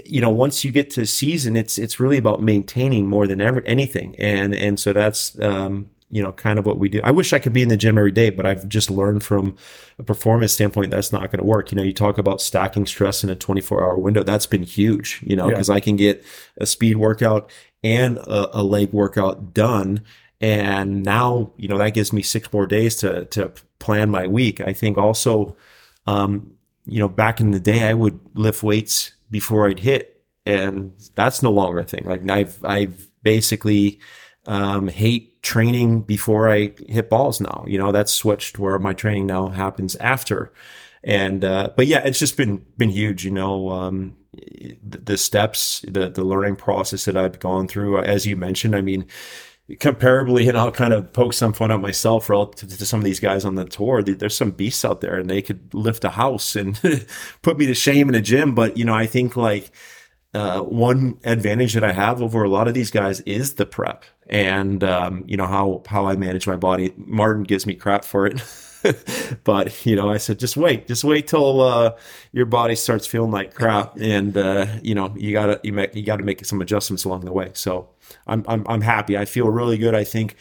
you 0.06 0.22
know, 0.22 0.30
once 0.30 0.64
you 0.64 0.72
get 0.72 0.90
to 0.92 1.06
season, 1.06 1.56
it's, 1.56 1.78
it's 1.78 2.00
really 2.00 2.18
about 2.18 2.42
maintaining 2.42 3.08
more 3.08 3.28
than 3.28 3.42
ever 3.42 3.62
anything. 3.66 4.16
And, 4.18 4.56
and 4.56 4.80
so 4.80 4.94
that's, 4.94 5.40
um, 5.42 5.90
you 6.12 6.24
know, 6.24 6.32
kind 6.32 6.58
of 6.58 6.66
what 6.66 6.80
we 6.80 6.90
do. 6.90 7.02
I 7.04 7.12
wish 7.12 7.34
I 7.34 7.40
could 7.40 7.54
be 7.54 7.62
in 7.62 7.70
the 7.70 7.78
gym 7.78 7.98
every 7.98 8.12
day, 8.12 8.30
but 8.32 8.46
I've 8.46 8.68
just 8.68 8.90
learned 8.90 9.24
from 9.24 9.56
a 10.00 10.04
performance 10.04 10.54
standpoint 10.54 10.90
that's 10.92 11.12
not 11.12 11.32
going 11.32 11.40
to 11.40 11.46
work. 11.46 11.72
You 11.72 11.76
know, 11.76 11.84
you 11.84 11.94
talk 11.94 12.18
about 12.18 12.42
stacking 12.42 12.88
stress 12.88 13.24
in 13.24 13.30
a 13.30 13.36
24 13.36 13.84
hour 13.84 13.98
window. 13.98 14.24
That's 14.24 14.48
been 14.48 14.64
huge, 14.64 15.22
you 15.24 15.36
know, 15.36 15.48
because 15.48 15.70
yeah. 15.70 15.76
I 15.76 15.80
can 15.80 15.96
get 15.96 16.26
a 16.58 16.66
speed 16.66 16.98
workout 16.98 17.52
and 17.84 18.18
a, 18.18 18.60
a, 18.60 18.64
leg 18.64 18.92
workout 18.92 19.54
done. 19.54 20.04
And 20.42 21.04
now, 21.04 21.52
you 21.58 21.68
know, 21.68 21.78
that 21.78 21.94
gives 21.94 22.12
me 22.12 22.24
six 22.24 22.52
more 22.52 22.66
days 22.66 22.96
to, 22.98 23.26
to 23.26 23.52
plan 23.78 24.10
my 24.10 24.26
week. 24.26 24.62
I 24.62 24.74
think 24.74 24.98
also, 24.98 25.56
um, 26.08 26.54
you 26.86 27.00
know, 27.00 27.10
back 27.10 27.40
in 27.40 27.52
the 27.52 27.60
day, 27.60 27.88
I 27.88 27.94
would 27.94 28.20
lift 28.34 28.64
weights 28.64 29.12
before 29.30 29.70
I'd 29.70 29.80
hit 29.80 30.24
and 30.46 30.94
that's 31.14 31.44
no 31.44 31.52
longer 31.52 31.80
a 31.80 31.84
thing. 31.84 32.04
Like 32.06 32.28
I've, 32.30 32.64
I've 32.66 33.08
basically, 33.22 34.00
um, 34.48 34.88
hate 34.88 35.29
training 35.42 36.02
before 36.02 36.50
I 36.50 36.74
hit 36.88 37.10
balls 37.10 37.40
now. 37.40 37.64
You 37.68 37.78
know, 37.78 37.92
that's 37.92 38.12
switched 38.12 38.60
where 38.60 38.80
my 38.80 38.94
training 38.94 39.28
now 39.28 39.50
happens 39.50 39.96
after. 39.98 40.52
And, 41.04 41.46
uh, 41.46 41.72
but 41.76 41.88
yeah, 41.88 42.00
it's 42.00 42.20
just 42.20 42.36
been, 42.36 42.66
been 42.78 42.90
huge, 42.90 43.24
you 43.24 43.32
know, 43.32 43.70
um, 43.70 44.18
the, 44.34 44.98
the 44.98 45.18
steps, 45.18 45.84
the, 45.88 46.10
the 46.10 46.24
learning 46.24 46.58
process 46.58 47.06
that 47.06 47.16
I've 47.16 47.40
gone 47.40 47.68
through, 47.68 48.00
as 48.00 48.26
you 48.26 48.36
mentioned, 48.36 48.76
I 48.76 48.82
mean, 48.82 49.06
comparably, 49.72 50.50
and 50.50 50.58
I'll 50.58 50.72
kind 50.72 50.94
of 50.94 51.14
poke 51.14 51.34
some 51.34 51.54
fun 51.54 51.72
at 51.72 51.80
myself 51.80 52.30
relative 52.30 52.78
to 52.78 52.86
some 52.86 53.00
of 53.00 53.06
these 53.06 53.20
guys 53.20 53.46
on 53.46 53.56
the 53.56 53.66
tour. 53.66 54.04
There's 54.04 54.36
some 54.36 54.52
beasts 54.52 54.84
out 54.84 55.00
there 55.00 55.18
and 55.18 55.30
they 55.30 55.42
could 55.42 55.74
lift 55.74 56.04
a 56.04 56.10
house 56.10 56.56
and 56.56 56.80
put 57.42 57.58
me 57.58 57.66
to 57.68 57.74
shame 57.74 58.10
in 58.10 58.16
a 58.16 58.22
gym. 58.22 58.54
But, 58.54 58.78
you 58.78 58.84
know, 58.84 58.96
I 58.96 59.06
think 59.06 59.38
like, 59.38 59.72
uh, 60.34 60.62
one 60.62 61.18
advantage 61.24 61.74
that 61.74 61.84
I 61.84 61.92
have 61.92 62.22
over 62.22 62.44
a 62.44 62.50
lot 62.50 62.68
of 62.68 62.74
these 62.74 62.92
guys 62.92 63.22
is 63.22 63.56
the 63.56 63.66
prep 63.66 64.06
and, 64.28 64.84
um, 64.84 65.24
you 65.28 65.36
know, 65.36 65.48
how, 65.48 65.82
how 65.88 66.06
I 66.06 66.16
manage 66.16 66.46
my 66.46 66.56
body. 66.56 66.94
Martin 66.98 67.44
gives 67.44 67.66
me 67.66 67.74
crap 67.74 68.06
for 68.06 68.28
it. 68.28 68.42
but 69.44 69.86
you 69.86 69.96
know, 69.96 70.10
I 70.10 70.18
said, 70.18 70.40
just 70.40 70.56
wait, 70.56 70.88
just 70.88 71.04
wait 71.04 71.28
till, 71.28 71.62
uh, 71.62 71.96
your 72.32 72.46
body 72.46 72.76
starts 72.76 73.08
feeling 73.08 73.32
like 73.32 73.56
crap. 73.56 73.98
And, 74.00 74.38
uh, 74.38 74.68
you 74.84 74.94
know, 74.94 75.14
you 75.18 75.34
gotta, 75.34 75.60
you 75.64 75.74
make, 75.74 75.96
you 75.96 76.04
gotta 76.04 76.24
make 76.24 76.46
some 76.46 76.62
adjustments 76.62 77.06
along 77.06 77.26
the 77.26 77.34
way. 77.34 77.50
So 77.54 77.90
I'm, 78.28 78.46
I'm, 78.48 78.66
I'm 78.68 78.82
happy. 78.82 79.18
I 79.18 79.26
feel 79.26 79.50
really 79.50 79.78
good. 79.78 79.96
I 79.96 80.04
think 80.04 80.36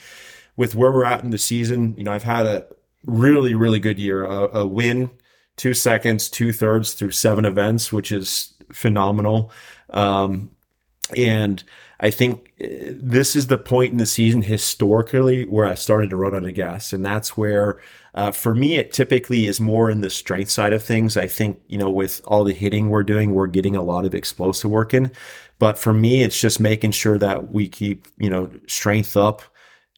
with 0.57 0.75
where 0.75 0.93
we're 0.93 1.05
at 1.05 1.25
in 1.25 1.31
the 1.31 1.39
season, 1.39 1.95
you 1.97 2.05
know, 2.05 2.13
I've 2.13 2.25
had 2.25 2.45
a 2.45 2.67
really, 3.07 3.55
really 3.55 3.81
good 3.81 3.99
year, 3.99 4.25
a, 4.25 4.59
a 4.59 4.67
win, 4.67 5.11
two 5.57 5.73
seconds, 5.73 6.29
two 6.29 6.53
thirds 6.53 6.93
through 6.95 7.13
seven 7.13 7.45
events, 7.45 7.93
which 7.93 8.13
is 8.13 8.55
phenomenal. 8.73 9.51
Um, 9.91 10.51
and 11.17 11.63
I 12.01 12.11
think 12.11 12.53
uh, 12.63 12.93
this 12.93 13.35
is 13.35 13.47
the 13.47 13.59
point 13.59 13.93
in 13.93 13.99
the 13.99 14.07
season 14.07 14.43
historically 14.43 15.45
where 15.47 15.67
I 15.67 15.75
started 15.75 16.11
to 16.11 16.17
run 16.17 16.35
out 16.35 16.45
of 16.45 16.55
gas. 16.55 16.93
And 16.93 17.05
that's 17.05 17.37
where, 17.37 17.81
uh, 18.15 18.31
for 18.31 18.55
me, 18.55 18.77
it 18.77 18.93
typically 18.93 19.47
is 19.47 19.61
more 19.61 19.91
in 19.91 20.01
the 20.01 20.11
strength 20.11 20.51
side 20.51 20.73
of 20.73 20.83
things. 20.83 21.17
I 21.17 21.27
think, 21.27 21.61
you 21.67 21.79
know, 21.79 21.91
with 21.91 22.21
all 22.25 22.45
the 22.45 22.53
hitting 22.53 22.89
we're 22.89 23.03
doing, 23.03 23.35
we're 23.35 23.47
getting 23.47 23.75
a 23.75 23.83
lot 23.83 24.05
of 24.05 24.15
explosive 24.15 24.71
work 24.71 24.95
in. 24.95 25.11
But 25.59 25.79
for 25.79 25.93
me, 25.93 26.23
it's 26.23 26.41
just 26.41 26.61
making 26.61 26.93
sure 26.93 27.19
that 27.19 27.53
we 27.53 27.69
keep, 27.69 28.07
you 28.19 28.31
know, 28.31 28.51
strength 28.67 29.17
up 29.17 29.43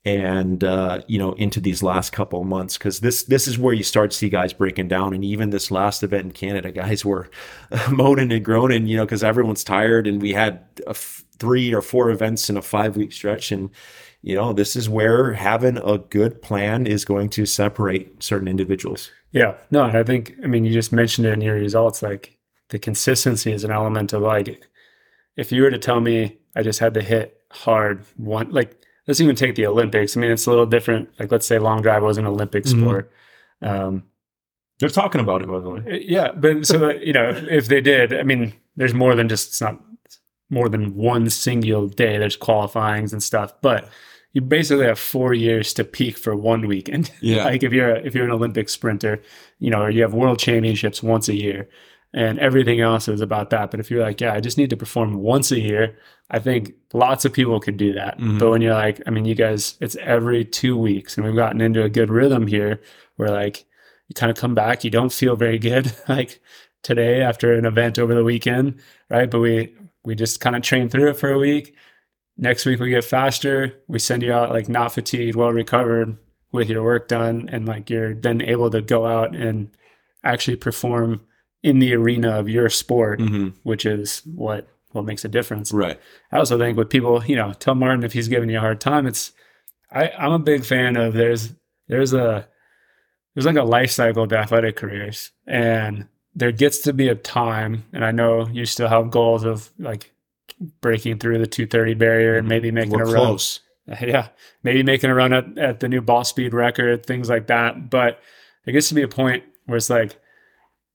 and 0.05 0.65
uh, 0.65 1.03
you 1.09 1.19
know 1.19 1.33
into 1.35 1.61
these 1.61 1.83
last 1.83 2.11
couple 2.13 2.43
months 2.45 2.79
because 2.79 3.01
this 3.01 3.25
this 3.25 3.47
is 3.47 3.59
where 3.59 3.75
you 3.75 3.83
start 3.83 4.11
to 4.11 4.17
see 4.17 4.29
guys 4.29 4.53
breaking 4.53 4.89
down. 4.89 5.13
And 5.13 5.25
even 5.25 5.51
this 5.51 5.71
last 5.71 6.03
event 6.03 6.25
in 6.25 6.33
Canada 6.33 6.73
guys 6.73 7.05
were 7.05 7.29
moaning 7.91 8.33
and 8.33 8.45
groaning 8.45 8.87
you 8.87 8.97
know 8.97 9.05
because 9.05 9.25
everyone's 9.25 9.65
tired. 9.65 10.07
And 10.07 10.23
we 10.23 10.33
had 10.33 10.65
three 10.95 11.75
or 11.75 11.83
four 11.83 12.11
events 12.11 12.49
in 12.49 12.57
a 12.57 12.63
five 12.63 12.97
week 12.97 13.13
stretch. 13.13 13.53
And 13.53 13.71
you 14.23 14.35
know 14.35 14.53
this 14.53 14.75
is 14.75 14.89
where 14.89 15.35
having 15.35 15.77
a 15.77 15.99
good 15.99 16.41
plan 16.41 16.87
is 16.87 17.05
going 17.05 17.29
to 17.31 17.45
separate 17.47 18.23
certain 18.23 18.49
individuals. 18.49 19.11
Yeah. 19.33 19.57
No 19.71 19.85
i 19.85 20.03
think 20.03 20.35
i 20.43 20.47
mean 20.47 20.65
you 20.65 20.73
just 20.73 20.93
mentioned 20.93 21.27
it 21.27 21.33
in 21.33 21.41
your 21.41 21.57
results 21.57 22.03
like 22.03 22.39
the 22.71 22.79
consistency 22.79 23.53
is 23.53 23.65
an 23.65 23.71
element 23.71 24.13
of 24.13 24.23
like 24.23 24.67
if 25.37 25.53
you 25.53 25.63
were 25.63 25.71
to 25.71 25.79
tell 25.79 26.01
me 26.01 26.39
i 26.57 26.63
just 26.63 26.79
had 26.79 26.95
to 26.95 27.03
hit 27.03 27.41
hard 27.51 28.05
one 28.17 28.51
like 28.51 28.80
let's 29.07 29.21
even 29.21 29.37
take 29.37 29.55
the 29.55 29.67
Olympics. 29.67 30.17
I 30.17 30.21
mean, 30.21 30.31
it's 30.31 30.47
a 30.47 30.51
little 30.51 30.67
different. 30.67 31.11
Like, 31.19 31.31
let's 31.31 31.47
say 31.47 31.59
long 31.59 31.83
drive 31.83 32.03
was 32.03 32.19
an 32.19 32.27
Olympic 32.27 32.65
mm-hmm. 32.65 32.81
sport. 32.81 33.13
Mm-hmm. 33.63 33.83
Um, 33.83 34.05
They're 34.79 34.89
talking 34.89 35.21
about 35.21 35.43
it, 35.43 35.49
by 35.49 35.61
the 35.61 35.71
way. 35.71 35.81
Uh, 35.81 35.99
yeah, 36.03 36.33
but 36.33 36.67
so 36.67 36.91
you 36.91 37.13
know, 37.13 37.31
if 37.31 37.69
they 37.69 37.81
did, 37.81 38.13
I 38.13 38.23
mean, 38.23 38.55
there's 38.77 38.95
more 38.95 39.15
than 39.15 39.29
just 39.29 39.49
it's 39.49 39.61
not 39.61 39.81
more 40.49 40.69
than 40.69 40.95
one 40.97 41.31
single 41.31 41.89
day. 41.89 42.19
There's 42.19 42.37
qualifyings 42.37 43.13
and 43.13 43.23
stuff, 43.23 43.53
but 43.63 43.89
you 44.33 44.41
basically 44.41 44.87
have 44.87 44.99
four 44.99 45.35
years 45.35 45.75
to 45.75 45.85
peak 45.85 46.17
for 46.17 46.37
one 46.37 46.67
weekend. 46.67 47.11
Yeah. 47.21 47.45
like 47.45 47.63
if 47.63 47.73
you're 47.73 47.97
a, 47.97 48.01
if 48.01 48.15
you're 48.15 48.25
an 48.25 48.31
Olympic 48.31 48.69
sprinter, 48.69 49.23
you 49.59 49.71
know, 49.71 49.83
or 49.83 49.91
you 49.91 50.03
have 50.03 50.15
world 50.15 50.39
championships 50.39 51.03
once 51.03 51.29
a 51.29 51.35
year 51.35 51.69
and 52.13 52.39
everything 52.39 52.81
else 52.81 53.09
is 53.09 53.21
about 53.21 53.51
that. 53.51 53.71
But 53.71 53.81
if 53.81 53.91
you're 53.91 54.03
like, 54.03 54.21
yeah, 54.21 54.33
I 54.35 54.41
just 54.41 54.59
need 54.59 54.71
to 54.71 54.77
perform 54.77 55.15
once 55.15 55.53
a 55.53 55.61
year, 55.61 55.97
I 56.31 56.39
think 56.39 56.73
lots 56.93 57.25
of 57.25 57.33
people 57.33 57.61
could 57.61 57.77
do 57.77 57.93
that. 57.93 58.19
Mm-hmm. 58.19 58.39
But 58.39 58.51
when 58.51 58.63
you're 58.63 58.75
like, 58.75 59.01
I 59.07 59.11
mean, 59.11 59.25
you 59.25 59.35
guys, 59.35 59.77
it's 59.81 59.97
every 59.97 60.45
two 60.45 60.77
weeks, 60.77 61.17
and 61.17 61.25
we've 61.25 61.37
gotten 61.37 61.61
into 61.61 61.83
a 61.83 61.89
good 61.89 62.11
rhythm 62.11 62.47
here 62.47 62.81
where 63.17 63.31
like 63.31 63.65
you 64.09 64.15
kind 64.15 64.31
of 64.31 64.37
come 64.37 64.55
back, 64.55 64.83
you 64.83 64.91
don't 64.91 65.13
feel 65.13 65.37
very 65.37 65.59
good 65.59 65.93
like 66.09 66.41
today 66.83 67.21
after 67.21 67.53
an 67.53 67.65
event 67.65 67.99
over 67.99 68.15
the 68.15 68.25
weekend, 68.25 68.81
right? 69.09 69.31
But 69.31 69.41
we 69.41 69.75
we 70.05 70.15
just 70.15 70.41
kind 70.41 70.57
of 70.57 70.63
train 70.63 70.89
through 70.89 71.11
it 71.11 71.17
for 71.17 71.31
a 71.31 71.39
week. 71.39 71.77
Next 72.37 72.65
week 72.65 72.81
we 72.81 72.91
get 72.91 73.05
faster. 73.05 73.75
We 73.87 73.99
send 73.99 74.23
you 74.23 74.33
out 74.33 74.51
like 74.51 74.69
not 74.69 74.93
fatigued, 74.93 75.37
well 75.37 75.53
recovered, 75.53 76.17
with 76.53 76.69
your 76.69 76.83
work 76.83 77.09
done, 77.09 77.49
and 77.53 77.67
like 77.67 77.91
you're 77.91 78.15
then 78.15 78.43
able 78.43 78.71
to 78.71 78.83
go 78.83 79.07
out 79.07 79.35
and 79.35 79.71
actually 80.25 80.57
perform 80.57 81.21
in 81.63 81.79
the 81.79 81.95
arena 81.95 82.39
of 82.39 82.49
your 82.49 82.69
sport, 82.69 83.21
mm-hmm. 83.21 83.49
which 83.63 83.85
is 83.85 84.23
what 84.25 84.69
what 84.93 85.05
makes 85.05 85.25
a 85.25 85.29
difference. 85.29 85.73
Right. 85.73 86.01
I 86.33 86.39
also 86.39 86.59
think 86.59 86.77
with 86.77 86.91
people, 86.91 87.25
you 87.25 87.37
know, 87.37 87.53
tell 87.53 87.75
Martin 87.75 88.03
if 88.03 88.13
he's 88.13 88.29
giving 88.29 88.51
you 88.51 88.59
a 88.59 88.61
hard 88.61 88.81
time, 88.81 89.07
it's 89.07 89.33
I, 89.93 90.11
I'm 90.11 90.33
a 90.33 90.39
big 90.39 90.65
fan 90.65 90.97
of 90.97 91.15
there's 91.15 91.53
there's 91.89 92.13
a 92.13 92.49
there's 93.35 93.47
like 93.47 93.57
a 93.57 93.63
life 93.63 93.91
cycle 93.91 94.27
to 94.27 94.37
athletic 94.37 94.77
careers. 94.77 95.31
And 95.47 96.09
there 96.35 96.53
gets 96.53 96.81
to 96.81 96.93
be 96.93 97.09
a 97.09 97.15
time, 97.15 97.85
and 97.93 98.05
I 98.05 98.11
know 98.11 98.49
you 98.49 98.65
still 98.67 98.89
have 98.89 99.11
goals 99.11 99.45
of 99.45 99.71
like 99.79 100.13
breaking 100.81 101.19
through 101.19 101.39
the 101.39 101.47
230 101.47 101.95
barrier 101.95 102.37
and 102.37 102.49
maybe 102.49 102.71
making 102.71 102.93
We're 102.93 103.05
a 103.05 103.07
close. 103.07 103.61
run. 103.61 103.67
Yeah. 104.01 104.29
Maybe 104.63 104.85
making 104.85 105.11
a 105.11 105.15
run 105.15 105.33
at, 105.33 105.59
at 105.59 105.81
the 105.81 105.89
new 105.89 106.01
ball 106.01 106.23
speed 106.23 106.55
record, 106.55 107.05
things 107.05 107.29
like 107.29 107.49
that. 107.49 107.91
But 107.91 108.21
there 108.65 108.73
gets 108.73 108.89
to 108.91 108.95
be 108.95 109.03
a 109.03 109.09
point 109.09 109.43
where 109.67 109.79
it's 109.79 109.91
like 109.91 110.17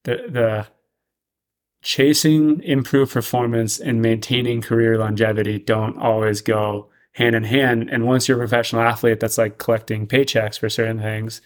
the 0.05 0.25
the 0.29 0.67
chasing 1.83 2.63
improved 2.63 3.13
performance 3.13 3.79
and 3.79 4.01
maintaining 4.01 4.59
career 4.59 4.97
longevity 4.97 5.59
don't 5.59 5.97
always 5.99 6.41
go 6.41 6.89
hand 7.11 7.35
in 7.35 7.43
hand. 7.43 7.89
And 7.91 8.05
once 8.05 8.27
you're 8.27 8.37
a 8.37 8.41
professional 8.41 8.81
athlete 8.81 9.19
that's 9.19 9.37
like 9.37 9.59
collecting 9.59 10.07
paychecks 10.07 10.57
for 10.57 10.67
certain 10.67 10.99
things, 10.99 11.41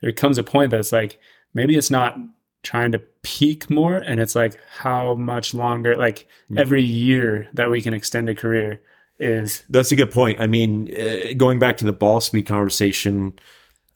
there 0.00 0.12
comes 0.12 0.38
a 0.38 0.42
point 0.42 0.70
that's 0.70 0.92
like 0.92 1.18
maybe 1.52 1.76
it's 1.76 1.90
not 1.90 2.16
trying 2.62 2.92
to 2.92 2.98
peak 3.22 3.68
more 3.68 3.96
and 3.96 4.20
it's 4.20 4.34
like 4.34 4.58
how 4.78 5.14
much 5.14 5.52
longer 5.52 5.96
like 5.96 6.28
every 6.56 6.82
year 6.82 7.48
that 7.52 7.70
we 7.70 7.82
can 7.82 7.92
extend 7.92 8.28
a 8.28 8.34
career 8.34 8.80
is 9.18 9.64
that's 9.68 9.90
a 9.90 9.96
good 9.96 10.12
point 10.12 10.40
i 10.40 10.46
mean 10.46 10.88
uh, 10.96 11.32
going 11.36 11.58
back 11.58 11.76
to 11.76 11.84
the 11.84 11.92
ball 11.92 12.20
speed 12.20 12.46
conversation 12.46 13.32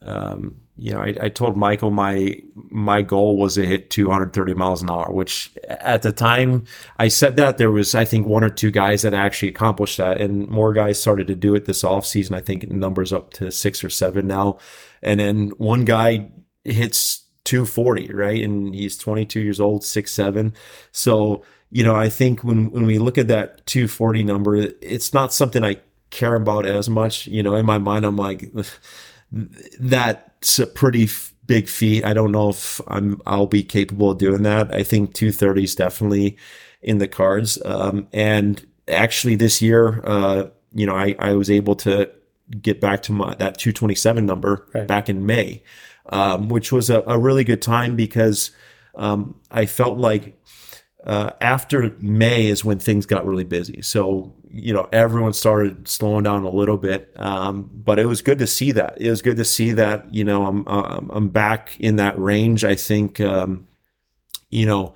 um, 0.07 0.57
you 0.79 0.93
know, 0.93 1.01
I, 1.01 1.15
I, 1.21 1.29
told 1.31 1.57
Michael 1.57 1.91
my 1.91 2.41
my 2.55 3.03
goal 3.03 3.39
was 3.39 3.55
to 3.55 3.67
hit 3.67 3.91
230 3.91 4.55
miles 4.55 4.83
an 4.83 4.91
hour, 4.91 5.11
which 5.11 5.51
at 5.69 6.03
the 6.03 6.13
time 6.13 6.65
I 6.99 7.09
said 7.09 7.37
that 7.37 7.59
there 7.59 7.71
was 7.71 7.95
I 7.95 8.05
think 8.05 8.27
one 8.27 8.45
or 8.45 8.51
two 8.51 8.71
guys 8.71 9.03
that 9.03 9.15
actually 9.15 9.49
accomplished 9.49 9.97
that, 9.97 10.21
and 10.21 10.47
more 10.49 10.73
guys 10.73 11.01
started 11.01 11.27
to 11.29 11.35
do 11.35 11.55
it 11.55 11.65
this 11.65 11.83
off 11.83 12.07
season. 12.07 12.37
I 12.37 12.41
think 12.41 12.71
numbers 12.71 13.13
up 13.13 13.33
to 13.35 13.51
six 13.51 13.83
or 13.83 13.91
seven 13.91 14.27
now, 14.27 14.59
and 15.03 15.19
then 15.19 15.49
one 15.59 15.85
guy 15.85 16.31
hits 16.65 17.25
240, 17.45 18.13
right, 18.13 18.43
and 18.43 18.75
he's 18.75 18.97
22 18.97 19.41
years 19.41 19.61
old, 19.61 19.83
six 19.83 20.13
seven. 20.13 20.55
So 20.93 21.43
you 21.71 21.83
know, 21.83 21.97
I 21.97 22.09
think 22.11 22.45
when 22.45 22.71
when 22.71 22.87
we 22.87 22.99
look 22.99 23.19
at 23.19 23.29
that 23.29 23.67
240 23.67 24.23
number, 24.23 24.57
it's 24.57 25.13
not 25.13 25.33
something 25.33 25.65
I 25.65 25.81
care 26.11 26.35
about 26.35 26.67
as 26.67 26.89
much. 26.89 27.27
You 27.27 27.43
know, 27.43 27.57
in 27.57 27.67
my 27.67 27.79
mind, 27.79 28.05
I'm 28.05 28.17
like 28.17 28.51
that's 29.81 30.59
a 30.59 30.67
pretty 30.67 31.05
f- 31.05 31.35
big 31.47 31.69
feat. 31.69 32.05
I 32.05 32.13
don't 32.13 32.33
know 32.33 32.51
if 32.51 32.81
I'm 32.89 33.21
I'll 33.27 33.47
be 33.47 33.63
capable 33.63 34.11
of 34.11 34.19
doing 34.19 34.43
that. 34.43 34.75
I 34.75 34.83
think 34.83 35.15
230 35.15 35.65
is 35.65 35.75
definitely 35.75 36.37
in 36.83 36.99
the 36.99 37.09
cards. 37.09 37.59
Um, 37.65 38.09
and 38.13 38.65
actually 38.89 39.37
this 39.37 39.61
year, 39.61 40.01
uh, 40.05 40.49
you 40.73 40.87
know, 40.87 40.95
I, 40.95 41.15
I 41.19 41.33
was 41.35 41.51
able 41.51 41.75
to 41.77 42.11
get 42.61 42.81
back 42.81 43.03
to 43.03 43.13
my 43.13 43.35
that 43.37 43.59
227 43.59 44.25
number 44.25 44.67
Right. 44.75 44.87
back 44.87 45.09
in 45.09 45.27
May, 45.27 45.63
um, 46.11 46.49
which 46.49 46.71
was 46.73 46.91
a, 46.91 47.03
a 47.07 47.19
really 47.19 47.45
good 47.45 47.63
time 47.63 47.97
because 47.97 48.51
um, 48.95 49.39
I 49.51 49.67
felt 49.67 49.99
like 49.99 50.39
uh, 51.07 51.31
after 51.41 51.95
May 52.01 52.47
is 52.47 52.65
when 52.65 52.79
things 52.79 53.07
got 53.07 53.25
really 53.25 53.45
busy. 53.45 53.81
So 53.83 54.35
you 54.51 54.73
know 54.73 54.89
everyone 54.93 55.33
started 55.33 55.87
slowing 55.87 56.25
down 56.25 56.45
a 56.45 56.51
little 56.51 56.77
bit, 56.77 57.13
um, 57.17 57.71
but 57.73 57.99
it 57.99 58.07
was 58.07 58.23
good 58.23 58.39
to 58.41 58.47
see 58.47 58.73
that. 58.73 59.01
It 59.01 59.09
was 59.09 59.23
good 59.23 59.37
to 59.37 59.45
see 59.45 59.73
that 59.73 60.13
you 60.13 60.25
know 60.25 60.47
I'm 60.47 60.65
I'm, 60.67 61.29
back 61.29 61.79
in 61.79 61.97
that 61.97 62.19
range. 62.19 62.65
I 62.65 62.75
think 62.75 63.21
um, 63.21 63.67
you 64.51 64.67
know. 64.67 64.95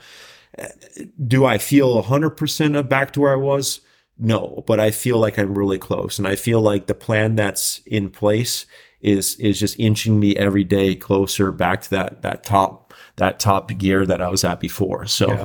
Do 1.25 1.47
I 1.47 1.57
feel 1.57 2.03
100% 2.03 2.77
of 2.77 2.89
back 2.89 3.13
to 3.13 3.21
where 3.21 3.33
I 3.33 3.37
was? 3.37 3.81
No, 4.19 4.63
but 4.67 4.79
I 4.79 4.91
feel 4.91 5.17
like 5.17 5.39
I'm 5.39 5.57
really 5.57 5.79
close, 5.79 6.19
and 6.19 6.29
I 6.29 6.37
feel 6.37 6.61
like 6.61 6.87
the 6.87 6.95
plan 6.95 7.37
that's 7.37 7.81
in 7.87 8.11
place 8.11 8.67
is 9.01 9.37
is 9.37 9.59
just 9.59 9.79
inching 9.79 10.21
me 10.21 10.37
every 10.37 10.65
day 10.65 10.95
closer 10.95 11.53
back 11.53 11.83
to 11.83 11.91
that 11.91 12.23
that 12.23 12.43
top 12.43 12.93
that 13.17 13.41
top 13.41 13.69
gear 13.79 14.05
that 14.05 14.21
I 14.21 14.29
was 14.29 14.45
at 14.45 14.61
before. 14.61 15.07
So 15.07 15.29
Yeah. 15.29 15.45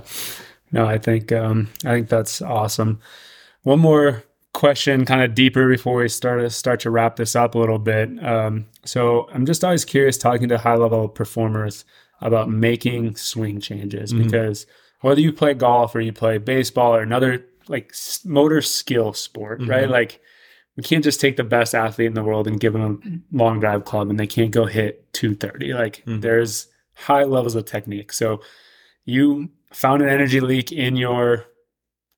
No, 0.72 0.86
I 0.86 0.98
think 0.98 1.32
um, 1.32 1.70
I 1.86 1.92
think 1.94 2.10
that's 2.10 2.42
awesome. 2.42 3.00
One 3.64 3.80
more 3.80 4.24
question, 4.54 5.06
kind 5.06 5.22
of 5.22 5.36
deeper 5.36 5.68
before 5.70 5.98
we 5.98 6.08
start 6.10 6.40
to 6.42 6.50
start 6.50 6.80
to 6.82 6.90
wrap 6.90 7.18
this 7.18 7.36
up 7.36 7.56
a 7.56 7.60
little 7.60 7.80
bit. 7.80 8.24
Um, 8.24 8.66
so 8.86 9.28
I'm 9.34 9.46
just 9.46 9.64
always 9.64 9.84
curious 9.86 10.18
talking 10.18 10.48
to 10.50 10.58
high 10.58 10.76
level 10.76 11.08
performers 11.10 11.84
about 12.22 12.50
making 12.50 13.16
swing 13.18 13.60
changes 13.60 14.14
Mhm. 14.14 14.24
because 14.24 14.66
whether 15.02 15.20
you 15.20 15.34
play 15.34 15.54
golf 15.54 15.94
or 15.96 16.00
you 16.02 16.14
play 16.14 16.38
baseball 16.38 16.96
or 16.96 17.02
another 17.02 17.46
like 17.68 17.94
motor 18.24 18.62
skill 18.62 19.12
sport, 19.14 19.60
right? 19.68 19.88
Mhm. 19.88 19.92
Like 19.92 20.22
we 20.78 20.84
can't 20.84 21.04
just 21.04 21.20
take 21.20 21.36
the 21.36 21.44
best 21.44 21.76
athlete 21.76 22.08
in 22.08 22.14
the 22.14 22.24
world 22.24 22.48
and 22.48 22.60
give 22.60 22.74
them 22.74 23.02
a 23.34 23.36
long 23.38 23.60
drive 23.60 23.86
club 23.86 24.10
and 24.10 24.20
they 24.20 24.28
can't 24.28 24.52
go 24.52 24.66
hit 24.66 25.12
230. 25.14 25.74
Like 25.74 26.04
Mhm. 26.06 26.22
there's 26.22 26.68
high 26.94 27.24
levels 27.24 27.56
of 27.56 27.66
technique. 27.66 28.14
So 28.14 28.40
you 29.04 29.50
found 29.76 30.02
an 30.02 30.10
energy 30.10 30.40
leak 30.40 30.72
in 30.72 30.96
your 30.96 31.46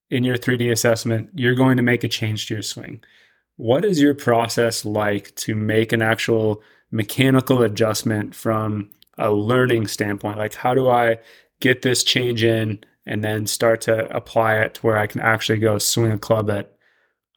in 0.10 0.24
your 0.24 0.38
3D 0.38 0.72
assessment, 0.72 1.30
you're 1.34 1.56
going 1.56 1.76
to 1.76 1.84
make 1.84 2.04
a 2.04 2.08
change 2.08 2.48
to 2.48 2.54
your 2.54 2.64
swing. 2.64 3.04
What 3.58 3.84
is 3.84 4.00
your 4.00 4.14
process 4.14 4.86
like 4.86 5.36
to 5.38 5.54
make 5.54 5.92
an 5.92 6.02
actual 6.02 6.62
mechanical 6.92 7.62
adjustment 7.64 8.34
from 8.34 8.92
a 9.18 9.32
learning 9.32 9.88
standpoint? 9.88 10.38
Like 10.38 10.54
how 10.54 10.74
do 10.74 10.88
I 10.88 11.18
get 11.60 11.82
this 11.82 12.04
change 12.04 12.44
in 12.44 12.80
and 13.06 13.24
then 13.24 13.48
start 13.48 13.82
to 13.82 14.16
apply 14.16 14.60
it 14.60 14.76
to 14.76 14.82
where 14.82 14.98
I 14.98 15.08
can 15.08 15.20
actually 15.20 15.58
go 15.58 15.78
swing 15.78 16.12
a 16.12 16.20
club 16.20 16.50
at 16.50 16.77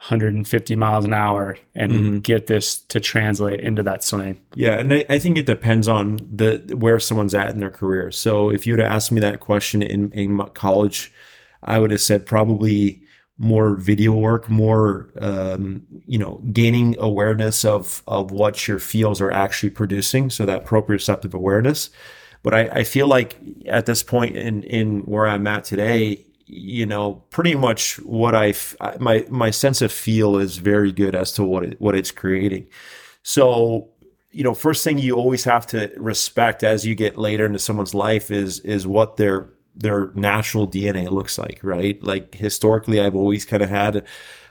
150 0.03 0.77
miles 0.77 1.05
an 1.05 1.13
hour 1.13 1.57
and 1.75 1.93
Mhm. 1.93 2.23
get 2.23 2.47
this 2.47 2.79
to 2.89 3.01
translate 3.01 3.61
into 3.61 3.83
that 3.83 4.03
swing? 4.03 4.39
Yeah, 4.55 4.79
and 4.79 4.93
I, 4.95 5.05
I 5.11 5.19
think 5.19 5.37
it 5.37 5.45
depends 5.47 5.89
on 5.89 6.19
the 6.35 6.63
where 6.77 6.99
someone's 6.99 7.35
at 7.35 7.51
in 7.51 7.61
their 7.61 7.71
career. 7.71 8.11
So 8.11 8.51
if 8.51 8.67
you 8.67 8.73
would 8.73 8.81
have 8.81 8.93
asked 8.93 9.13
me 9.13 9.21
that 9.21 9.41
question 9.41 9.83
in, 9.83 10.11
in 10.13 10.39
college, 10.55 11.13
I 11.63 11.79
would 11.79 11.91
have 11.91 12.01
said 12.01 12.25
probably 12.25 13.03
more 13.37 13.75
video 13.77 14.13
work, 14.13 14.49
more 14.51 15.11
um, 15.21 15.83
you 16.07 16.19
know, 16.19 16.43
gaining 16.53 16.97
awareness 16.99 17.65
of 17.65 18.03
of 18.07 18.31
what 18.31 18.67
your 18.69 18.79
fields 18.79 19.21
are 19.21 19.31
actually 19.31 19.71
producing. 19.71 20.31
So 20.31 20.47
that 20.47 20.65
proprioceptive 20.67 21.35
awareness. 21.35 21.91
But 22.43 22.55
I, 22.55 22.61
I 22.73 22.85
feel 22.85 23.07
like 23.07 23.37
at 23.67 23.85
this 23.85 24.03
point 24.03 24.35
in 24.37 24.63
in 24.63 25.01
where 25.01 25.27
I'm 25.27 25.47
at 25.47 25.65
today, 25.65 26.25
you 26.53 26.87
know, 26.87 27.15
pretty 27.31 27.55
much 27.55 27.99
what 28.01 28.35
I 28.35 28.55
my 28.99 29.25
my 29.31 29.51
sense 29.51 29.83
of 29.83 29.93
feel 29.93 30.37
is 30.37 30.59
very 30.59 30.93
good 30.93 31.15
as 31.15 31.33
to 31.33 31.45
what 31.45 31.65
it, 31.65 31.81
what 31.81 31.95
it's 31.95 32.11
creating. 32.11 32.67
So 33.23 33.91
you 34.33 34.45
know, 34.45 34.55
first 34.55 34.85
thing 34.85 34.99
you 34.99 35.15
always 35.15 35.45
have 35.45 35.67
to 35.69 35.93
respect 35.97 36.63
as 36.63 36.87
you 36.87 36.95
get 36.95 37.19
later 37.19 37.47
into 37.47 37.59
someone's 37.59 37.95
life 37.95 38.31
is 38.31 38.61
is 38.61 38.87
what 38.87 39.17
their 39.17 39.51
their 39.75 40.11
natural 40.15 40.67
DNA 40.67 41.09
looks 41.11 41.39
like, 41.39 41.61
right? 41.63 42.03
Like 42.03 42.35
historically, 42.35 43.01
I've 43.01 43.17
always 43.17 43.45
kind 43.45 43.63
of 43.63 43.71
had 43.71 44.05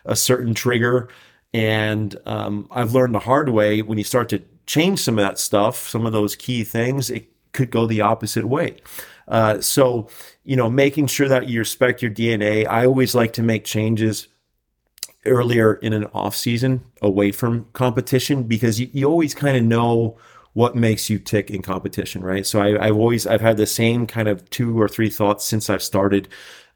a 0.05 0.15
certain 0.15 0.53
trigger, 0.53 1.09
and 1.53 2.15
um, 2.25 2.67
I've 2.71 2.93
learned 2.93 3.15
the 3.15 3.19
hard 3.19 3.49
way 3.49 3.81
when 3.81 3.97
you 3.97 4.03
start 4.03 4.29
to 4.29 4.41
change 4.65 4.99
some 4.99 5.17
of 5.17 5.25
that 5.25 5.39
stuff, 5.39 5.89
some 5.89 6.05
of 6.05 6.13
those 6.13 6.35
key 6.35 6.63
things, 6.63 7.09
it 7.09 7.27
could 7.53 7.71
go 7.71 7.88
the 7.88 8.01
opposite 8.01 8.45
way. 8.45 8.77
Uh, 9.29 9.61
so, 9.61 10.09
you 10.43 10.55
know, 10.55 10.69
making 10.69 11.07
sure 11.07 11.29
that 11.29 11.47
you 11.47 11.59
respect 11.59 12.01
your 12.01 12.11
DNA. 12.11 12.67
I 12.67 12.85
always 12.85 13.13
like 13.15 13.33
to 13.33 13.43
make 13.43 13.63
changes 13.63 14.27
earlier 15.25 15.75
in 15.75 15.93
an 15.93 16.05
off 16.13 16.35
season 16.35 16.83
away 17.01 17.31
from 17.31 17.65
competition 17.73 18.43
because 18.43 18.79
you, 18.79 18.89
you 18.91 19.05
always 19.05 19.35
kind 19.35 19.55
of 19.55 19.63
know 19.63 20.17
what 20.53 20.75
makes 20.75 21.09
you 21.09 21.19
tick 21.19 21.51
in 21.51 21.61
competition, 21.61 22.23
right? 22.23 22.45
So 22.45 22.59
I, 22.59 22.87
I've 22.87 22.97
always 22.97 23.27
I've 23.27 23.41
had 23.41 23.57
the 23.57 23.67
same 23.67 24.07
kind 24.07 24.27
of 24.27 24.49
two 24.49 24.79
or 24.79 24.87
three 24.87 25.09
thoughts 25.09 25.45
since 25.45 25.69
I've 25.69 25.83
started 25.83 26.27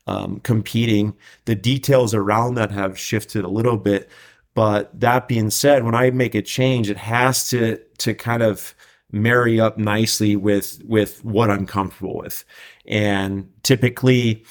um, 0.05 0.39
competing. 0.41 1.15
The 1.45 1.55
details 1.55 2.13
around 2.13 2.55
that 2.55 2.71
have 2.71 2.99
shifted 2.99 3.43
a 3.43 3.49
little 3.49 3.77
bit, 3.77 4.09
but 4.53 4.99
that 4.99 5.27
being 5.27 5.49
said, 5.49 5.83
when 5.83 5.95
I 5.95 6.11
make 6.11 6.35
a 6.35 6.41
change, 6.41 6.89
it 6.89 6.97
has 6.97 7.49
to 7.49 7.79
to 7.99 8.13
kind 8.13 8.43
of 8.43 8.75
marry 9.13 9.59
up 9.59 9.77
nicely 9.77 10.35
with 10.35 10.81
with 10.83 11.23
what 11.23 11.49
I'm 11.49 11.65
comfortable 11.65 12.17
with, 12.17 12.43
and 12.85 13.49
typically, 13.63 14.43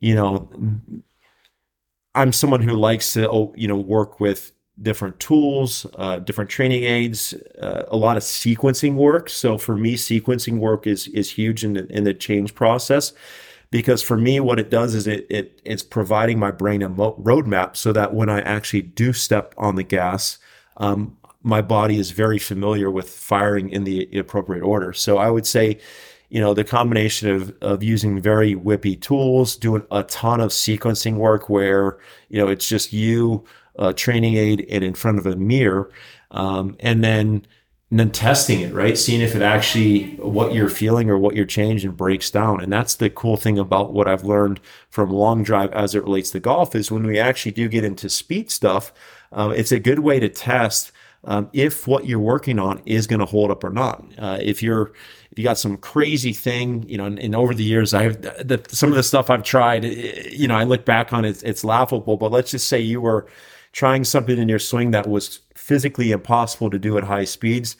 you 0.00 0.14
know, 0.14 0.50
I'm 2.14 2.32
someone 2.32 2.62
who 2.62 2.74
likes 2.74 3.12
to, 3.12 3.30
oh, 3.30 3.52
you 3.56 3.68
know, 3.68 3.76
work 3.76 4.18
with 4.18 4.52
different 4.82 5.20
tools, 5.20 5.86
uh, 5.96 6.18
different 6.18 6.50
training 6.50 6.84
aids, 6.84 7.34
uh, 7.60 7.84
a 7.88 7.96
lot 7.96 8.16
of 8.16 8.22
sequencing 8.22 8.94
work. 8.94 9.28
So 9.30 9.58
for 9.58 9.76
me, 9.76 9.94
sequencing 9.94 10.58
work 10.58 10.86
is 10.86 11.08
is 11.08 11.30
huge 11.30 11.64
in 11.64 11.74
the, 11.74 11.86
in 11.86 12.04
the 12.04 12.14
change 12.14 12.54
process 12.54 13.12
because 13.70 14.02
for 14.02 14.16
me, 14.16 14.40
what 14.40 14.58
it 14.58 14.70
does 14.70 14.94
is 14.94 15.06
it 15.06 15.26
it 15.30 15.60
it's 15.64 15.82
providing 15.82 16.38
my 16.38 16.50
brain 16.50 16.82
a 16.82 16.88
mo- 16.88 17.16
roadmap 17.22 17.76
so 17.76 17.92
that 17.92 18.14
when 18.14 18.28
I 18.28 18.40
actually 18.40 18.82
do 18.82 19.12
step 19.12 19.54
on 19.58 19.76
the 19.76 19.82
gas, 19.82 20.38
um, 20.78 21.16
my 21.46 21.62
body 21.62 21.98
is 21.98 22.10
very 22.10 22.38
familiar 22.38 22.90
with 22.90 23.08
firing 23.08 23.70
in 23.70 23.84
the 23.84 24.08
appropriate 24.18 24.62
order. 24.62 24.92
So 24.92 25.18
I 25.18 25.30
would 25.30 25.46
say 25.46 25.78
you 26.28 26.40
know, 26.40 26.54
the 26.54 26.64
combination 26.64 27.30
of, 27.30 27.56
of 27.60 27.82
using 27.82 28.20
very 28.20 28.54
whippy 28.54 29.00
tools, 29.00 29.56
doing 29.56 29.84
a 29.90 30.02
ton 30.04 30.40
of 30.40 30.50
sequencing 30.50 31.16
work 31.16 31.48
where, 31.48 31.98
you 32.28 32.38
know, 32.38 32.48
it's 32.48 32.68
just 32.68 32.92
you, 32.92 33.44
a 33.76 33.92
training 33.92 34.36
aid 34.36 34.66
and 34.68 34.82
in 34.82 34.94
front 34.94 35.18
of 35.18 35.26
a 35.26 35.36
mirror. 35.36 35.90
Um, 36.32 36.76
and 36.80 37.04
then, 37.04 37.46
and 37.90 38.00
then 38.00 38.10
testing 38.10 38.60
it, 38.60 38.74
right? 38.74 38.98
Seeing 38.98 39.20
if 39.20 39.36
it 39.36 39.42
actually, 39.42 40.16
what 40.16 40.52
you're 40.52 40.68
feeling 40.68 41.08
or 41.08 41.16
what 41.16 41.36
you're 41.36 41.44
changing 41.46 41.92
breaks 41.92 42.30
down. 42.32 42.60
And 42.60 42.72
that's 42.72 42.96
the 42.96 43.08
cool 43.08 43.36
thing 43.36 43.58
about 43.58 43.92
what 43.92 44.08
I've 44.08 44.24
learned 44.24 44.58
from 44.90 45.10
long 45.10 45.44
drive 45.44 45.72
as 45.72 45.94
it 45.94 46.02
relates 46.02 46.32
to 46.32 46.40
golf 46.40 46.74
is 46.74 46.90
when 46.90 47.06
we 47.06 47.20
actually 47.20 47.52
do 47.52 47.68
get 47.68 47.84
into 47.84 48.08
speed 48.08 48.50
stuff, 48.50 48.92
um, 49.30 49.52
it's 49.52 49.70
a 49.70 49.78
good 49.78 50.00
way 50.00 50.18
to 50.18 50.28
test 50.28 50.90
um, 51.24 51.50
if 51.52 51.86
what 51.86 52.06
you're 52.06 52.20
working 52.20 52.58
on 52.58 52.80
is 52.86 53.06
going 53.06 53.20
to 53.20 53.26
hold 53.26 53.50
up 53.50 53.64
or 53.64 53.70
not. 53.70 54.04
Uh, 54.18 54.38
if 54.40 54.62
you're 54.62 54.92
if 55.30 55.38
you 55.38 55.44
got 55.44 55.58
some 55.58 55.76
crazy 55.76 56.32
thing, 56.32 56.88
you 56.88 56.96
know, 56.96 57.04
and, 57.04 57.18
and 57.18 57.34
over 57.34 57.52
the 57.52 57.64
years, 57.64 57.92
I've 57.92 58.22
the, 58.22 58.64
some 58.68 58.90
of 58.90 58.96
the 58.96 59.02
stuff 59.02 59.28
I've 59.28 59.42
tried, 59.42 59.84
eh, 59.84 60.30
you 60.30 60.48
know, 60.48 60.56
I 60.56 60.64
look 60.64 60.84
back 60.84 61.12
on 61.12 61.24
it, 61.24 61.42
it's 61.42 61.64
laughable. 61.64 62.16
But 62.16 62.32
let's 62.32 62.52
just 62.52 62.68
say 62.68 62.80
you 62.80 63.00
were 63.00 63.26
trying 63.72 64.04
something 64.04 64.38
in 64.38 64.48
your 64.48 64.58
swing 64.58 64.92
that 64.92 65.06
was 65.06 65.40
physically 65.54 66.10
impossible 66.12 66.70
to 66.70 66.78
do 66.78 66.96
at 66.96 67.04
high 67.04 67.24
speeds. 67.24 67.76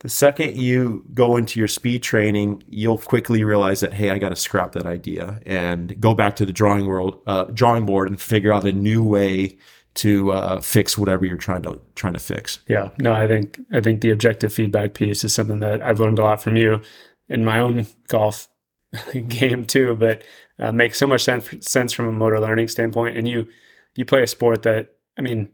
The 0.00 0.08
second 0.08 0.56
you 0.56 1.04
go 1.14 1.36
into 1.36 1.60
your 1.60 1.68
speed 1.68 2.02
training, 2.02 2.64
you'll 2.68 2.98
quickly 2.98 3.44
realize 3.44 3.80
that 3.80 3.94
hey, 3.94 4.10
I 4.10 4.18
got 4.18 4.30
to 4.30 4.36
scrap 4.36 4.72
that 4.72 4.84
idea 4.84 5.40
and 5.46 5.98
go 6.00 6.12
back 6.12 6.34
to 6.36 6.44
the 6.44 6.52
drawing 6.52 6.86
world, 6.86 7.22
uh, 7.26 7.44
drawing 7.44 7.86
board, 7.86 8.08
and 8.08 8.20
figure 8.20 8.52
out 8.52 8.64
a 8.64 8.72
new 8.72 9.02
way 9.02 9.56
to 9.94 10.32
uh, 10.32 10.60
fix 10.60 10.96
whatever 10.96 11.26
you're 11.26 11.36
trying 11.36 11.62
to 11.62 11.80
trying 11.94 12.14
to 12.14 12.18
fix. 12.20 12.60
Yeah, 12.68 12.90
no, 12.98 13.12
I 13.12 13.26
think 13.26 13.60
I 13.72 13.80
think 13.80 14.00
the 14.00 14.10
objective 14.10 14.52
feedback 14.52 14.94
piece 14.94 15.24
is 15.24 15.34
something 15.34 15.60
that 15.60 15.82
I've 15.82 16.00
learned 16.00 16.18
a 16.18 16.22
lot 16.24 16.42
from 16.42 16.56
you 16.56 16.80
in 17.28 17.44
my 17.44 17.58
own 17.60 17.86
golf 18.08 18.48
game 19.28 19.64
too. 19.66 19.94
But 19.96 20.22
uh, 20.58 20.72
makes 20.72 20.98
so 20.98 21.06
much 21.06 21.22
sense 21.24 21.48
sense 21.60 21.92
from 21.92 22.08
a 22.08 22.12
motor 22.12 22.40
learning 22.40 22.68
standpoint. 22.68 23.16
And 23.16 23.28
you 23.28 23.48
you 23.96 24.04
play 24.04 24.22
a 24.22 24.26
sport 24.26 24.62
that 24.62 24.94
I 25.18 25.22
mean, 25.22 25.48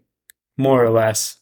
more 0.57 0.85
or 0.85 0.91
less 0.91 1.37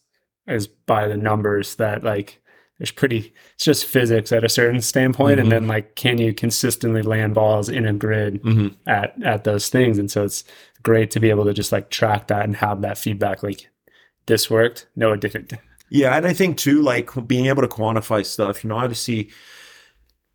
is 0.46 0.66
by 0.66 1.06
the 1.08 1.16
numbers 1.16 1.74
that 1.76 2.02
like 2.04 2.40
it's 2.78 2.90
pretty 2.90 3.32
it's 3.54 3.64
just 3.64 3.84
physics 3.86 4.32
at 4.32 4.44
a 4.44 4.48
certain 4.48 4.80
standpoint, 4.82 5.38
Mhm. 5.38 5.42
and 5.42 5.52
then 5.52 5.66
like 5.66 5.96
can 5.96 6.18
you 6.18 6.32
consistently 6.34 7.02
land 7.02 7.34
balls 7.34 7.68
in 7.68 7.86
a 7.86 7.92
grid 7.92 8.42
Mm-hmm. 8.42 8.68
at 8.88 9.14
at 9.24 9.44
those 9.44 9.68
things 9.68 9.98
and 9.98 10.10
so 10.10 10.24
it's 10.24 10.44
great 10.86 11.10
to 11.10 11.20
be 11.20 11.30
able 11.30 11.44
to 11.44 11.52
just 11.52 11.72
like 11.72 11.90
track 11.90 12.28
that 12.28 12.44
and 12.44 12.56
have 12.56 12.80
that 12.80 12.96
feedback 12.96 13.42
like 13.42 13.68
this 14.26 14.48
worked 14.48 14.86
no 14.96 15.12
it 15.12 15.20
didn't 15.20 15.52
Yeah, 15.88 16.16
and 16.16 16.26
I 16.26 16.32
think 16.32 16.58
too, 16.58 16.82
like 16.82 17.10
being 17.26 17.46
able 17.46 17.62
to 17.62 17.68
quantify 17.68 18.26
stuff. 18.26 18.64
You 18.64 18.70
know, 18.70 18.76
obviously, 18.76 19.30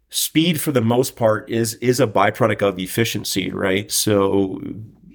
speed 0.09 0.61
for 0.61 0.71
the 0.71 0.81
most 0.81 1.15
part 1.15 1.49
is 1.49 1.73
is 1.75 1.99
a 1.99 2.07
byproduct 2.07 2.61
of 2.61 2.79
efficiency, 2.79 3.51
right? 3.51 3.91
So, 3.91 4.61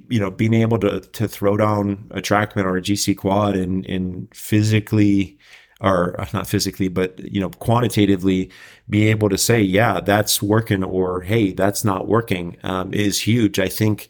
you 0.09 0.21
know, 0.21 0.31
being 0.31 0.55
able 0.55 0.79
to 0.81 1.01
to 1.01 1.29
throw 1.29 1.57
down 1.57 2.07
a 2.11 2.21
TrackMan 2.21 2.65
or 2.65 2.77
a 2.77 2.83
GC 2.83 3.17
quad 3.17 3.57
and 3.57 3.87
and 3.87 4.29
physically 4.35 5.39
or 5.81 6.19
uh, 6.21 6.27
not 6.33 6.47
physically, 6.47 6.89
but 6.89 7.19
you 7.21 7.41
know, 7.41 7.51
quantitatively 7.51 8.51
be 8.91 9.09
able 9.09 9.29
to 9.31 9.39
say, 9.39 9.61
yeah, 9.63 10.01
that's 10.01 10.43
working 10.43 10.85
or 10.85 11.23
hey, 11.23 11.53
that's 11.53 11.85
not 11.85 12.09
working 12.09 12.59
um, 12.63 12.93
is 12.93 13.21
huge. 13.21 13.59
I 13.59 13.69
think 13.69 14.09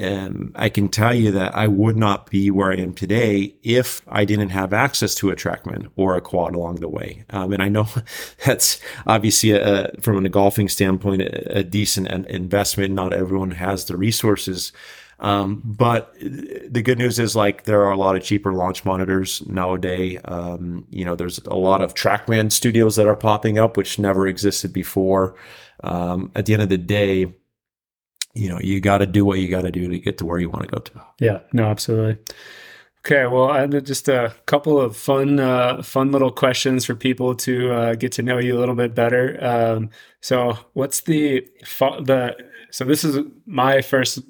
um, 0.00 0.52
I 0.54 0.68
can 0.68 0.88
tell 0.88 1.14
you 1.14 1.30
that 1.32 1.54
I 1.54 1.66
would 1.66 1.96
not 1.96 2.30
be 2.30 2.50
where 2.50 2.72
I 2.72 2.76
am 2.76 2.94
today 2.94 3.54
if 3.62 4.02
I 4.08 4.24
didn't 4.24 4.50
have 4.50 4.72
access 4.72 5.14
to 5.16 5.30
a 5.30 5.36
TrackMan 5.36 5.90
or 5.96 6.16
a 6.16 6.20
quad 6.20 6.54
along 6.54 6.76
the 6.76 6.88
way. 6.88 7.24
Um, 7.30 7.52
and 7.52 7.62
I 7.62 7.68
know 7.68 7.88
that's 8.46 8.80
obviously 9.06 9.50
a, 9.50 9.90
from 10.00 10.24
a 10.24 10.28
golfing 10.28 10.68
standpoint 10.68 11.22
a, 11.22 11.58
a 11.58 11.62
decent 11.62 12.08
investment. 12.08 12.94
Not 12.94 13.12
everyone 13.12 13.50
has 13.52 13.84
the 13.84 13.96
resources. 13.96 14.72
Um, 15.20 15.62
but 15.64 16.12
the 16.20 16.82
good 16.82 16.98
news 16.98 17.20
is 17.20 17.36
like 17.36 17.62
there 17.64 17.82
are 17.82 17.92
a 17.92 17.96
lot 17.96 18.16
of 18.16 18.24
cheaper 18.24 18.52
launch 18.52 18.84
monitors 18.84 19.46
nowadays. 19.46 20.18
Um, 20.24 20.84
you 20.90 21.04
know, 21.04 21.14
there's 21.14 21.38
a 21.46 21.54
lot 21.54 21.80
of 21.80 21.94
TrackMan 21.94 22.50
studios 22.50 22.96
that 22.96 23.06
are 23.06 23.14
popping 23.14 23.56
up, 23.56 23.76
which 23.76 24.00
never 24.00 24.26
existed 24.26 24.72
before. 24.72 25.36
Um, 25.84 26.32
at 26.34 26.46
the 26.46 26.54
end 26.54 26.62
of 26.62 26.70
the 26.70 26.78
day, 26.78 27.32
you 28.34 28.48
know, 28.48 28.58
you 28.60 28.80
got 28.80 28.98
to 28.98 29.06
do 29.06 29.24
what 29.24 29.38
you 29.38 29.48
got 29.48 29.62
to 29.62 29.70
do 29.70 29.88
to 29.88 29.98
get 29.98 30.18
to 30.18 30.26
where 30.26 30.38
you 30.38 30.48
want 30.48 30.62
to 30.62 30.68
go 30.68 30.78
to. 30.78 31.04
Yeah, 31.20 31.40
no, 31.52 31.64
absolutely. 31.64 32.18
Okay, 33.04 33.26
well, 33.26 33.50
I 33.50 33.60
have 33.60 33.82
just 33.82 34.08
a 34.08 34.32
couple 34.46 34.80
of 34.80 34.96
fun, 34.96 35.40
uh, 35.40 35.82
fun 35.82 36.12
little 36.12 36.30
questions 36.30 36.84
for 36.84 36.94
people 36.94 37.34
to 37.34 37.72
uh, 37.72 37.94
get 37.94 38.12
to 38.12 38.22
know 38.22 38.38
you 38.38 38.56
a 38.56 38.60
little 38.60 38.76
bit 38.76 38.94
better. 38.94 39.42
Um, 39.44 39.90
so, 40.20 40.56
what's 40.74 41.00
the 41.00 41.46
the? 41.60 42.36
So, 42.70 42.84
this 42.84 43.02
is 43.02 43.26
my 43.44 43.82
first 43.82 44.20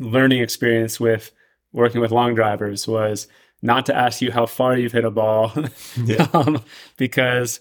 learning 0.00 0.40
experience 0.40 0.98
with 0.98 1.30
working 1.72 2.00
with 2.00 2.10
long 2.10 2.34
drivers 2.34 2.88
was 2.88 3.28
not 3.62 3.86
to 3.86 3.96
ask 3.96 4.20
you 4.20 4.32
how 4.32 4.46
far 4.46 4.76
you've 4.76 4.92
hit 4.92 5.04
a 5.04 5.10
ball, 5.12 5.52
yeah. 5.96 6.26
um, 6.34 6.62
because 6.96 7.60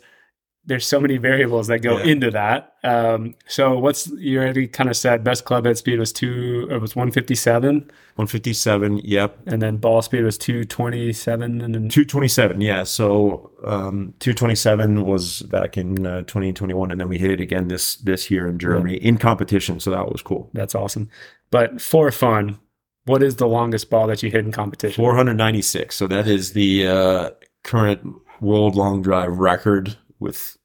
there's 0.67 0.85
so 0.85 0.99
many 0.99 1.15
variables 1.15 1.67
that 1.67 1.79
go 1.79 1.97
yeah. 1.97 2.11
into 2.11 2.29
that. 2.29 2.75
Um, 2.83 3.35
so 3.47 3.79
what's 3.79 4.07
you 4.07 4.39
already 4.39 4.67
kind 4.67 4.89
of 4.89 4.97
said 4.97 5.23
best 5.23 5.45
club 5.45 5.65
head 5.65 5.77
speed 5.77 5.97
was 5.97 6.13
two 6.13 6.67
it 6.69 6.79
was 6.79 6.95
157 6.95 7.79
157 7.79 8.97
yep 9.03 9.37
and 9.45 9.61
then 9.61 9.77
ball 9.77 10.01
speed 10.01 10.23
was 10.23 10.37
227 10.37 11.61
and 11.61 11.75
then 11.75 11.89
227 11.89 12.61
yeah 12.61 12.83
so 12.83 13.51
um, 13.65 14.13
227 14.19 15.05
was 15.05 15.41
back 15.43 15.77
in 15.77 16.05
uh, 16.05 16.21
2021 16.21 16.91
and 16.91 17.01
then 17.01 17.09
we 17.09 17.17
hit 17.17 17.31
it 17.31 17.41
again 17.41 17.67
this 17.67 17.95
this 17.97 18.31
year 18.31 18.47
in 18.47 18.57
Germany 18.57 18.93
yeah. 18.93 19.07
in 19.07 19.17
competition 19.17 19.79
so 19.79 19.91
that 19.91 20.09
was 20.09 20.21
cool 20.21 20.49
that's 20.53 20.75
awesome 20.75 21.09
but 21.51 21.81
for 21.81 22.09
fun 22.11 22.57
what 23.05 23.21
is 23.21 23.35
the 23.37 23.47
longest 23.47 23.89
ball 23.89 24.07
that 24.07 24.23
you 24.23 24.31
hit 24.31 24.45
in 24.45 24.51
competition 24.51 24.95
496 24.95 25.93
so 25.95 26.07
that 26.07 26.27
is 26.27 26.53
the 26.53 26.87
uh, 26.87 27.29
current 27.63 28.01
world 28.39 28.75
long 28.75 29.01
drive 29.01 29.37
record 29.39 29.97
with 30.19 30.57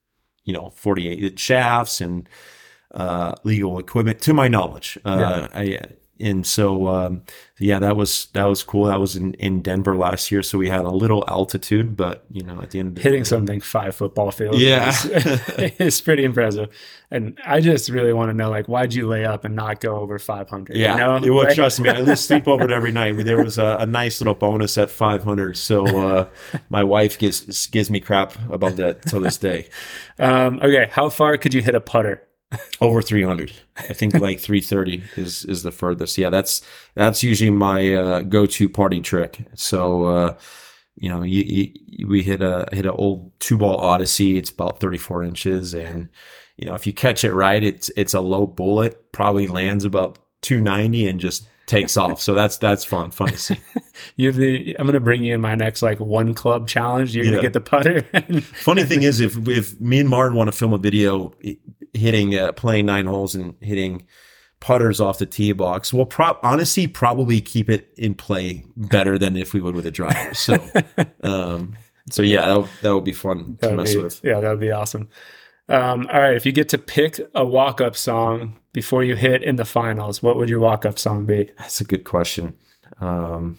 you 0.44 0.52
know 0.52 0.70
48 0.70 1.38
shafts 1.38 2.00
and 2.00 2.28
uh, 2.94 3.34
legal 3.44 3.78
equipment 3.78 4.20
to 4.22 4.34
my 4.34 4.48
knowledge. 4.48 4.98
Uh, 5.04 5.48
yeah. 5.52 5.58
I, 5.58 5.78
and 6.20 6.46
so 6.46 6.86
um, 6.88 7.22
yeah, 7.58 7.78
that 7.78 7.96
was 7.96 8.26
that 8.32 8.44
was 8.44 8.62
cool. 8.62 8.84
That 8.84 9.00
was 9.00 9.16
in, 9.16 9.34
in 9.34 9.62
Denver 9.62 9.96
last 9.96 10.30
year, 10.30 10.42
so 10.42 10.58
we 10.58 10.68
had 10.68 10.84
a 10.84 10.90
little 10.90 11.24
altitude, 11.28 11.96
but 11.96 12.24
you 12.30 12.42
know, 12.42 12.60
at 12.60 12.70
the 12.70 12.78
end 12.78 12.88
of 12.88 12.94
the 12.96 13.00
hitting 13.00 13.20
day, 13.20 13.24
something 13.24 13.60
five 13.60 13.94
football 13.94 14.30
field, 14.30 14.58
yeah, 14.58 14.92
it's 15.04 16.00
pretty 16.02 16.24
impressive. 16.24 16.68
And 17.10 17.38
I 17.44 17.60
just 17.60 17.88
really 17.88 18.12
want 18.12 18.30
to 18.30 18.34
know, 18.34 18.50
like, 18.50 18.66
why'd 18.66 18.94
you 18.94 19.06
lay 19.06 19.24
up 19.24 19.44
and 19.44 19.54
not 19.54 19.80
go 19.80 19.96
over 19.96 20.18
five 20.18 20.48
hundred? 20.48 20.76
Yeah, 20.76 20.92
you 20.92 21.26
know? 21.26 21.34
well, 21.34 21.44
right? 21.44 21.54
trust 21.54 21.80
me, 21.80 21.88
I 21.88 22.04
just 22.04 22.26
sleep 22.26 22.46
over 22.46 22.64
it 22.64 22.70
every 22.70 22.92
night. 22.92 23.12
There 23.24 23.42
was 23.42 23.58
a, 23.58 23.78
a 23.80 23.86
nice 23.86 24.20
little 24.20 24.34
bonus 24.34 24.76
at 24.78 24.90
five 24.90 25.24
hundred, 25.24 25.56
so 25.56 25.86
uh, 25.86 26.28
my 26.68 26.84
wife 26.84 27.18
gives 27.18 27.66
gives 27.68 27.90
me 27.90 28.00
crap 28.00 28.34
about 28.50 28.76
that 28.76 29.06
to 29.06 29.20
this 29.20 29.36
day. 29.38 29.68
Um, 30.18 30.60
okay, 30.62 30.88
how 30.90 31.08
far 31.08 31.36
could 31.36 31.54
you 31.54 31.62
hit 31.62 31.74
a 31.74 31.80
putter? 31.80 32.22
Over 32.80 33.02
300 33.02 33.52
i 33.76 33.92
think 33.92 34.14
like 34.14 34.40
330 34.40 35.02
is 35.16 35.44
is 35.46 35.62
the 35.62 35.70
furthest 35.70 36.18
yeah 36.18 36.30
that's 36.30 36.62
that's 36.94 37.22
usually 37.22 37.50
my 37.50 37.94
uh, 37.94 38.20
go-to 38.22 38.68
party 38.68 39.00
trick 39.00 39.46
so 39.54 40.04
uh, 40.04 40.36
you 40.96 41.08
know 41.08 41.22
you, 41.22 41.72
you, 41.86 42.06
we 42.06 42.22
hit 42.22 42.42
a 42.42 42.68
hit 42.72 42.86
an 42.86 42.92
old 42.92 43.30
two 43.40 43.56
ball 43.56 43.76
odyssey 43.78 44.36
it's 44.38 44.50
about 44.50 44.80
34 44.80 45.24
inches 45.24 45.74
and 45.74 46.08
you 46.56 46.66
know 46.66 46.74
if 46.74 46.86
you 46.86 46.92
catch 46.92 47.24
it 47.24 47.32
right 47.32 47.62
it's 47.62 47.90
it's 47.96 48.14
a 48.14 48.20
low 48.20 48.46
bullet 48.46 49.12
probably 49.12 49.46
lands 49.46 49.84
about 49.84 50.18
290 50.42 51.08
and 51.08 51.20
just 51.20 51.46
takes 51.66 51.96
off. 51.96 52.20
So 52.20 52.34
that's 52.34 52.58
that's 52.58 52.84
fun, 52.84 53.10
fun 53.10 53.32
you 54.16 54.32
the. 54.32 54.76
I'm 54.78 54.86
going 54.86 54.94
to 54.94 55.00
bring 55.00 55.24
you 55.24 55.34
in 55.34 55.40
my 55.40 55.54
next 55.54 55.82
like 55.82 55.98
one 56.00 56.34
club 56.34 56.68
challenge. 56.68 57.14
You're 57.14 57.24
yeah. 57.24 57.30
going 57.32 57.42
to 57.42 57.48
get 57.48 57.52
the 57.52 57.60
putter. 57.60 58.02
Funny 58.42 58.84
thing 58.84 59.02
is, 59.02 59.20
if 59.20 59.36
if 59.48 59.80
me 59.80 60.00
and 60.00 60.08
Martin 60.08 60.36
want 60.36 60.48
to 60.48 60.52
film 60.52 60.72
a 60.72 60.78
video 60.78 61.32
hitting 61.92 62.34
uh, 62.38 62.52
playing 62.52 62.86
nine 62.86 63.06
holes 63.06 63.34
and 63.34 63.54
hitting 63.60 64.06
putters 64.60 65.00
off 65.00 65.18
the 65.18 65.26
tee 65.26 65.52
box, 65.52 65.92
we'll 65.92 66.06
pro- 66.06 66.38
honestly 66.42 66.86
probably 66.86 67.40
keep 67.40 67.68
it 67.68 67.92
in 67.96 68.14
play 68.14 68.64
better 68.76 69.18
than 69.18 69.36
if 69.36 69.52
we 69.52 69.60
would 69.60 69.74
with 69.74 69.86
a 69.86 69.90
driver. 69.90 70.34
So, 70.34 70.56
um, 71.22 71.76
so 72.10 72.22
yeah, 72.22 72.46
that 72.46 72.68
that 72.82 72.94
would 72.94 73.04
be 73.04 73.12
fun 73.12 73.58
to 73.62 73.72
mess 73.76 73.94
be, 73.94 74.02
with. 74.02 74.20
Yeah, 74.24 74.40
that 74.40 74.48
would 74.48 74.60
be 74.60 74.70
awesome. 74.70 75.08
Um, 75.68 76.08
all 76.12 76.20
right, 76.20 76.36
if 76.36 76.44
you 76.44 76.52
get 76.52 76.68
to 76.70 76.78
pick 76.78 77.20
a 77.34 77.44
walk 77.44 77.80
up 77.80 77.96
song 77.96 78.58
before 78.72 79.04
you 79.04 79.16
hit 79.16 79.42
in 79.42 79.56
the 79.56 79.64
finals, 79.64 80.22
what 80.22 80.36
would 80.36 80.48
your 80.48 80.60
walk 80.60 80.84
up 80.84 80.98
song 80.98 81.24
be? 81.24 81.50
That's 81.58 81.80
a 81.80 81.84
good 81.84 82.04
question. 82.04 82.54
Um, 83.00 83.58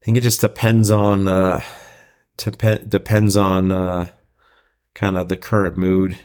I 0.00 0.04
think 0.04 0.16
it 0.16 0.22
just 0.22 0.40
depends 0.40 0.90
on 0.90 1.28
uh, 1.28 1.60
dep- 2.36 2.88
depends 2.88 3.36
on 3.36 3.70
uh, 3.70 4.08
kind 4.98 5.16
of 5.16 5.28
the 5.28 5.36
current 5.36 5.76
mood. 5.76 6.18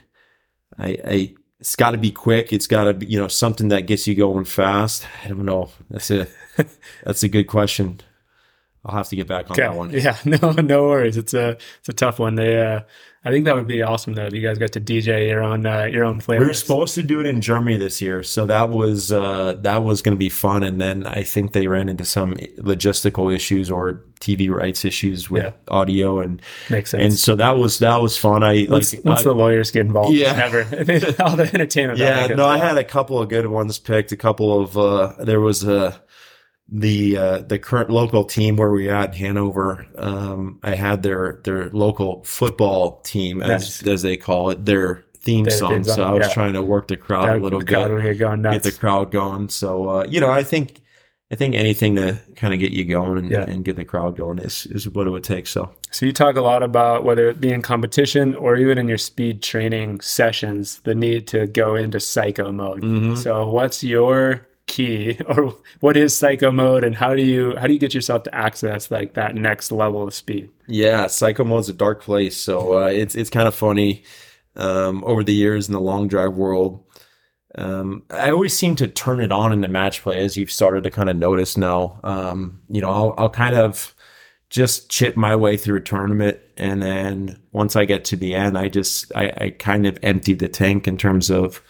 I, 0.80 0.98
I 1.06 1.36
it's 1.60 1.76
got 1.76 1.92
to 1.92 1.98
be 1.98 2.12
quick. 2.12 2.52
It's 2.52 2.68
got 2.68 2.86
to 2.86 2.94
be 2.96 3.06
you 3.06 3.20
know 3.20 3.28
something 3.28 3.68
that 3.68 3.86
gets 3.86 4.08
you 4.08 4.16
going 4.16 4.46
fast. 4.46 5.06
I 5.24 5.28
don't 5.28 5.46
know. 5.46 5.70
That's 5.90 6.10
a 6.10 6.28
that's 7.04 7.24
a 7.24 7.30
good 7.30 7.46
question. 7.46 8.02
I'll 8.86 8.96
have 8.96 9.08
to 9.10 9.16
get 9.16 9.28
back 9.28 9.50
on 9.50 9.54
okay. 9.54 9.62
that 9.62 9.76
one. 9.76 9.92
Yeah, 9.92 10.18
no, 10.26 10.52
no 10.52 10.84
worries. 10.84 11.18
It's 11.18 11.34
a 11.34 11.58
it's 11.80 11.90
a 11.90 11.94
tough 11.94 12.20
one. 12.20 12.36
They 12.36 12.62
uh, 12.62 12.82
I 13.26 13.32
think 13.32 13.46
that 13.46 13.56
would 13.56 13.68
be 13.68 13.82
awesome 13.82 14.16
though. 14.16 14.26
If 14.26 14.34
you 14.34 14.42
guys 14.42 14.58
got 14.58 14.74
to 14.74 14.82
DJ 14.82 15.30
your 15.30 15.42
own 15.42 15.66
uh, 15.66 15.86
your 15.86 16.04
own 16.04 16.20
flavor. 16.20 16.42
We 16.42 16.48
were 16.48 16.54
supposed 16.54 16.94
to 16.96 17.04
do 17.04 17.22
it 17.22 17.26
in 17.26 17.40
Germany 17.40 17.78
this 17.78 18.02
year, 18.02 18.22
so 18.22 18.46
that 18.48 18.70
was 18.70 19.14
uh, 19.14 19.54
that 19.62 19.84
was 19.84 20.02
going 20.02 20.16
to 20.16 20.20
be 20.20 20.28
fun. 20.28 20.64
And 20.64 20.82
then 20.82 21.08
I 21.08 21.24
think 21.24 21.54
they 21.54 21.68
ran 21.68 21.88
into 21.88 22.04
some 22.04 22.34
logistical 22.58 23.34
issues 23.34 23.72
or 23.72 24.04
TV 24.20 24.50
rights 24.50 24.84
issues 24.84 25.30
with 25.30 25.46
yeah. 25.46 25.52
audio 25.70 26.20
and 26.20 26.42
makes 26.70 26.92
sense. 26.92 27.02
And 27.02 27.14
so 27.14 27.38
that 27.38 27.52
was 27.52 27.80
that 27.80 28.02
was 28.02 28.18
fun. 28.18 28.44
I 28.44 28.68
once, 28.70 28.94
like 28.94 29.06
once 29.06 29.22
I, 29.22 29.24
the 29.24 29.34
lawyers 29.34 29.72
get 29.72 29.86
involved. 29.86 30.14
Yeah, 30.14 30.36
never 30.36 30.64
all 31.24 31.38
the 31.38 31.50
entertainment. 31.54 32.00
Yeah, 32.00 32.28
no, 32.28 32.46
I 32.46 32.58
had 32.58 32.78
a 32.78 32.84
couple 32.84 33.20
of 33.20 33.30
good 33.30 33.48
ones 33.48 33.80
picked. 33.80 34.12
A 34.12 34.18
couple 34.18 34.60
of 34.60 34.78
uh, 34.78 35.14
there 35.24 35.40
was 35.40 35.64
a 35.64 36.02
the 36.70 37.18
uh, 37.18 37.40
the 37.40 37.60
current 37.60 37.90
local 37.90 38.24
team 38.24 38.56
where 38.56 38.72
we 38.72 38.90
at 38.90 39.16
Hanover, 39.16 39.86
um, 39.98 40.60
I 40.64 40.76
had 40.76 41.04
their 41.04 41.42
their 41.44 41.70
local 41.70 42.24
football 42.24 43.02
team 43.02 43.42
as 43.42 43.84
as 43.84 44.02
they 44.02 44.18
call 44.18 44.50
it, 44.50 44.66
their 44.66 45.04
theme 45.16 45.46
their 45.46 45.58
song. 45.58 45.84
so 45.84 46.04
I 46.04 46.12
was 46.12 46.28
yeah. 46.28 46.34
trying 46.34 46.54
to 46.54 46.62
work 46.62 46.88
the 46.88 46.98
crowd 46.98 47.28
that 47.28 47.38
a 47.38 47.40
little 47.40 47.60
bit, 47.60 47.68
get 47.68 48.64
the 48.64 48.72
crowd 48.72 49.12
going. 49.12 49.50
So 49.50 49.90
uh, 49.90 50.06
you 50.08 50.20
know, 50.20 50.32
I 50.32 50.44
think 50.44 50.82
I 51.32 51.36
think 51.36 51.56
anything 51.56 51.96
to 51.96 52.20
kind 52.36 52.54
of 52.54 52.60
get 52.60 52.72
you 52.72 52.86
going 52.86 53.18
and, 53.18 53.32
yeah. 53.32 53.42
and, 53.42 53.66
get 53.66 53.76
the 53.76 53.86
crowd 53.86 54.16
going 54.16 54.40
is 54.40 54.66
is 54.68 54.88
what 54.88 55.08
it 55.08 55.10
would 55.10 55.24
take. 55.24 55.48
So 55.48 55.70
so 55.92 56.06
you 56.06 56.14
talk 56.14 56.36
a 56.38 56.42
lot 56.42 56.64
about 56.64 57.04
whether 57.04 57.28
it 57.28 57.42
be 57.42 57.52
in 57.52 57.62
competition 57.62 58.36
or 58.36 58.56
even 58.56 58.78
in 58.78 58.88
your 58.88 58.98
speed 58.98 59.42
training 59.42 60.02
sessions, 60.02 60.80
the 60.86 60.96
need 60.96 61.28
to 61.28 61.48
go 61.48 61.76
into 61.76 62.00
psycho 62.00 62.52
mode. 62.52 62.84
Mm-hmm. 62.84 63.16
So 63.16 63.50
what's 63.50 63.84
your 63.84 64.48
key 64.74 65.18
or 65.28 65.56
what 65.80 65.96
is 65.96 66.16
psycho 66.16 66.52
mode 66.52 66.84
and 66.84 66.96
how 66.96 67.14
do 67.14 67.22
you 67.22 67.56
how 67.58 67.68
do 67.68 67.74
you 67.74 67.80
get 67.80 67.94
yourself 67.94 68.24
to 68.24 68.34
access 68.34 68.90
like 68.90 69.14
that 69.14 69.36
next 69.36 69.72
level 69.72 70.04
of 70.04 70.14
speed 70.14 70.50
yeah 70.68 71.08
psycho 71.08 71.44
mode's 71.44 71.70
a 71.70 71.74
dark 71.74 72.02
place 72.02 72.36
so 72.36 72.84
uh, 72.84 72.88
it's 72.88 73.16
it's 73.16 73.30
kind 73.30 73.48
of 73.48 73.56
funny 73.56 74.04
um, 74.56 75.04
over 75.04 75.24
the 75.24 75.34
years 75.34 75.68
in 75.68 75.74
the 75.74 75.82
long 75.82 76.08
drive 76.08 76.34
world 76.34 76.84
um, 77.56 78.04
I 78.10 78.32
always 78.32 78.58
seem 78.58 78.76
to 78.78 78.88
turn 78.88 79.20
it 79.20 79.32
on 79.32 79.54
in 79.54 79.62
the 79.62 79.68
match 79.68 80.02
play 80.02 80.18
as 80.24 80.36
you've 80.36 80.52
started 80.52 80.84
to 80.84 80.92
kind 80.92 81.10
of 81.10 81.16
notice 81.16 81.56
now. 81.56 82.00
Um, 82.04 82.62
you 82.70 82.82
know, 82.82 82.90
I'll, 82.90 83.14
I'll 83.18 83.30
kind 83.30 83.56
of 83.56 83.94
just 84.50 84.90
chip 84.90 85.16
my 85.16 85.36
way 85.36 85.58
through 85.58 85.78
a 85.78 85.82
tournament. 85.82 86.40
And 86.58 86.82
then 86.82 87.42
once 87.52 87.76
I 87.76 87.86
get 87.86 88.06
to 88.06 88.16
the 88.16 88.36
end, 88.36 88.58
I 88.58 88.70
just, 88.70 89.12
I, 89.16 89.34
I 89.38 89.50
kind 89.52 89.86
of 89.86 89.98
empty 90.02 90.34
the 90.34 90.48
tank 90.48 90.88
in 90.88 90.98
terms 90.98 91.30
of, 91.30 91.62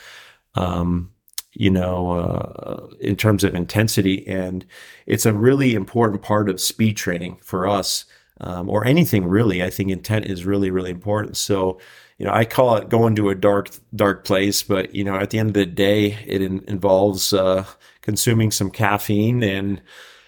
um, 0.56 1.12
you 1.54 1.70
know, 1.70 2.12
uh, 2.12 2.88
in 2.99 3.16
terms 3.16 3.43
of 3.43 3.56
intensity. 3.56 4.28
And 4.28 4.66
it's 5.06 5.26
a 5.26 5.34
really 5.34 5.76
important 5.76 6.22
part 6.22 6.49
of 6.49 6.60
speed 6.60 6.97
training 6.97 7.38
for 7.43 7.68
us, 7.68 8.06
um, 8.41 8.70
or 8.70 8.86
anything 8.86 9.26
really. 9.26 9.64
I 9.64 9.70
think 9.70 9.89
intent 9.89 10.26
is 10.26 10.45
really, 10.45 10.72
really 10.72 10.91
important. 10.91 11.38
So 11.38 11.80
you 12.18 12.26
know, 12.26 12.34
I 12.34 12.45
call 12.45 12.76
it 12.78 12.89
going 12.89 13.16
to 13.16 13.30
a 13.30 13.36
dark, 13.36 13.70
dark 13.95 14.24
place, 14.24 14.64
but 14.64 14.93
you 14.93 15.04
know, 15.04 15.16
at 15.16 15.32
the 15.32 15.39
end 15.39 15.49
of 15.49 15.54
the 15.56 15.66
day, 15.66 16.18
it 16.26 16.41
in, 16.41 16.64
involves 16.68 17.34
uh, 17.34 17.66
consuming 18.01 18.51
some 18.51 18.70
caffeine. 18.70 19.43
And 19.43 19.82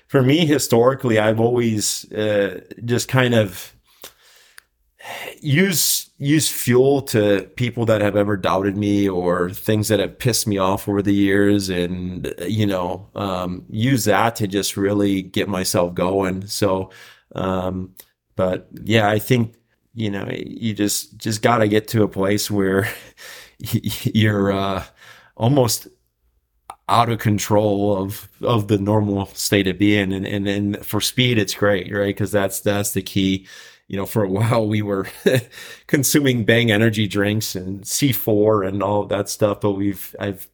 for 0.07 0.21
me, 0.21 0.45
historically, 0.45 1.19
I've 1.19 1.39
always 1.39 2.11
uh, 2.11 2.61
just 2.84 3.07
kind 3.07 3.34
of 3.34 3.73
use 5.39 6.04
use 6.18 6.49
fuel 6.49 7.01
to 7.01 7.49
people 7.57 7.86
that 7.86 8.01
have 8.01 8.16
ever 8.16 8.38
doubted 8.38 8.78
me 8.78 9.07
or 9.07 9.49
things 9.49 9.89
that 9.89 9.99
have 9.99 10.18
pissed 10.18 10.47
me 10.47 10.57
off 10.57 10.88
over 10.88 11.01
the 11.01 11.13
years 11.13 11.70
and 11.70 12.34
you 12.47 12.66
know 12.66 13.09
um, 13.16 13.66
use 13.70 14.05
that 14.05 14.36
to 14.38 14.47
just 14.47 14.78
really 14.78 15.22
get 15.22 15.49
myself 15.49 15.93
going. 15.93 16.47
So 16.47 16.91
um, 17.36 17.93
but 18.36 18.68
yeah 18.84 19.09
i 19.09 19.20
think 19.20 19.55
you 19.93 20.09
know 20.09 20.28
you 20.32 20.74
just 20.74 21.18
just 21.18 21.41
got 21.41 21.57
to 21.59 21.68
get 21.68 21.88
to 21.88 22.03
a 22.03 22.07
place 22.07 22.51
where 22.51 22.88
you're 23.59 24.51
uh, 24.51 24.84
almost 25.36 25.88
out 26.88 27.09
of 27.09 27.20
control 27.20 27.97
of 27.97 28.30
of 28.41 28.68
the 28.68 28.78
normal 28.78 29.26
state 29.28 29.68
of 29.68 29.78
being. 29.78 30.13
And 30.13 30.26
and, 30.28 30.47
and 30.47 30.86
for 30.86 31.01
speed 31.01 31.38
it's 31.38 31.53
great 31.53 31.91
right? 31.91 32.07
Because 32.07 32.32
that's 32.32 32.59
that's 32.61 32.91
the 32.91 33.01
key 33.01 33.47
you 33.88 33.97
know, 33.97 34.05
for 34.05 34.23
a 34.23 34.29
while 34.29 34.67
we 34.67 34.81
were 34.81 35.07
consuming 35.88 36.45
Bang 36.45 36.71
energy 36.71 37.07
drinks 37.07 37.55
and 37.55 37.83
C4 37.83 38.67
and 38.67 38.83
all 38.83 39.03
of 39.03 39.09
that 39.09 39.29
stuff, 39.29 39.61
but 39.61 39.71
we've, 39.71 40.15
I've, 40.19 40.49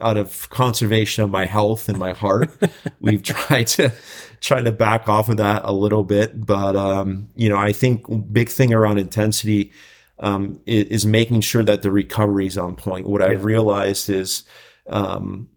out 0.00 0.16
of 0.16 0.48
conservation 0.50 1.22
of 1.22 1.30
my 1.30 1.44
health 1.44 1.88
and 1.88 1.98
my 1.98 2.12
heart, 2.12 2.50
we've 3.00 3.22
tried 3.22 3.66
to 3.68 3.92
try 4.40 4.60
to 4.60 4.72
back 4.72 5.08
off 5.08 5.28
of 5.28 5.36
that 5.36 5.62
a 5.64 5.72
little 5.72 6.02
bit. 6.02 6.44
But, 6.44 6.76
um, 6.76 7.28
you 7.36 7.48
know, 7.48 7.58
I 7.58 7.72
think 7.72 8.04
big 8.32 8.48
thing 8.48 8.72
around 8.72 8.98
intensity, 8.98 9.70
um, 10.18 10.60
is, 10.66 10.86
is, 10.86 11.06
making 11.06 11.40
sure 11.40 11.62
that 11.64 11.82
the 11.82 11.90
recovery 11.90 12.46
is 12.46 12.56
on 12.56 12.76
point. 12.76 13.06
What 13.06 13.20
yeah. 13.20 13.28
I've 13.28 13.44
realized 13.44 14.08
is, 14.08 14.44
um, 14.88 15.48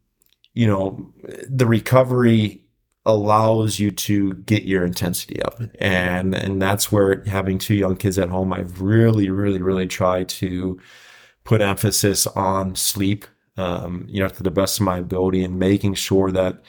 you 0.53 0.65
know, 0.65 1.13
the 1.47 1.65
recovery 1.65 2.64
allows 3.05 3.79
you 3.79 3.91
to 3.91 4.33
get 4.33 4.63
your 4.63 4.83
intensity 4.83 5.41
up. 5.43 5.61
And 5.79 6.33
and 6.33 6.61
that's 6.61 6.91
where 6.91 7.23
having 7.25 7.57
two 7.57 7.75
young 7.75 7.95
kids 7.97 8.17
at 8.17 8.29
home, 8.29 8.53
I've 8.53 8.81
really, 8.81 9.29
really, 9.29 9.61
really 9.61 9.87
tried 9.87 10.29
to 10.29 10.79
put 11.43 11.61
emphasis 11.61 12.25
on 12.27 12.75
sleep, 12.75 13.25
um, 13.57 14.05
you 14.09 14.21
know, 14.21 14.29
to 14.29 14.43
the 14.43 14.51
best 14.51 14.79
of 14.79 14.85
my 14.85 14.97
ability 14.97 15.43
and 15.43 15.59
making 15.59 15.93
sure 15.93 16.31
that 16.31 16.63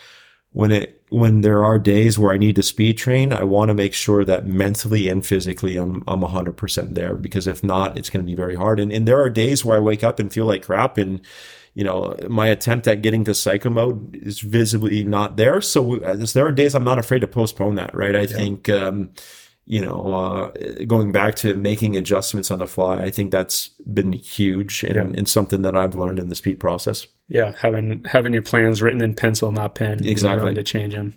when 0.50 0.72
it 0.72 1.02
when 1.10 1.42
there 1.42 1.64
are 1.64 1.78
days 1.78 2.18
where 2.18 2.32
I 2.32 2.38
need 2.38 2.56
to 2.56 2.62
speed 2.62 2.98
train, 2.98 3.32
I 3.32 3.44
want 3.44 3.68
to 3.68 3.74
make 3.74 3.94
sure 3.94 4.24
that 4.24 4.46
mentally 4.46 5.08
and 5.08 5.24
physically 5.24 5.76
I'm 5.76 6.02
I'm 6.08 6.20
100% 6.20 6.94
there 6.94 7.14
because 7.14 7.46
if 7.46 7.62
not, 7.62 7.96
it's 7.96 8.10
going 8.10 8.24
to 8.24 8.30
be 8.30 8.36
very 8.36 8.56
hard. 8.56 8.80
And 8.80 8.92
and 8.92 9.06
there 9.08 9.20
are 9.20 9.30
days 9.30 9.64
where 9.64 9.76
I 9.76 9.80
wake 9.80 10.04
up 10.04 10.18
and 10.18 10.32
feel 10.32 10.46
like 10.46 10.64
crap 10.64 10.98
and 10.98 11.20
you 11.76 11.84
know, 11.84 12.16
my 12.26 12.46
attempt 12.48 12.88
at 12.88 13.02
getting 13.02 13.22
to 13.24 13.34
psycho 13.34 13.68
mode 13.68 14.16
is 14.16 14.40
visibly 14.40 15.04
not 15.04 15.36
there. 15.36 15.60
So 15.60 16.00
uh, 16.00 16.16
there 16.32 16.46
are 16.46 16.50
days 16.50 16.74
I'm 16.74 16.84
not 16.84 16.98
afraid 16.98 17.20
to 17.20 17.28
postpone 17.28 17.74
that, 17.74 17.94
right? 17.94 18.16
I 18.16 18.22
yeah. 18.22 18.26
think, 18.28 18.70
um, 18.70 19.10
you 19.66 19.84
know, 19.84 20.50
uh, 20.54 20.84
going 20.86 21.12
back 21.12 21.34
to 21.36 21.54
making 21.54 21.94
adjustments 21.94 22.50
on 22.50 22.60
the 22.60 22.66
fly, 22.66 23.02
I 23.02 23.10
think 23.10 23.30
that's 23.30 23.68
been 23.92 24.14
huge 24.14 24.84
and, 24.84 24.94
yeah. 24.94 25.18
and 25.18 25.28
something 25.28 25.60
that 25.62 25.76
I've 25.76 25.94
learned 25.94 26.18
in 26.18 26.30
the 26.30 26.34
speed 26.34 26.60
process. 26.60 27.06
Yeah, 27.28 27.52
having 27.60 28.02
having 28.04 28.32
your 28.32 28.42
plans 28.42 28.80
written 28.80 29.02
in 29.02 29.12
pencil, 29.12 29.52
not 29.52 29.74
pen, 29.74 30.02
exactly 30.06 30.54
to 30.54 30.62
change 30.62 30.94
them. 30.94 31.14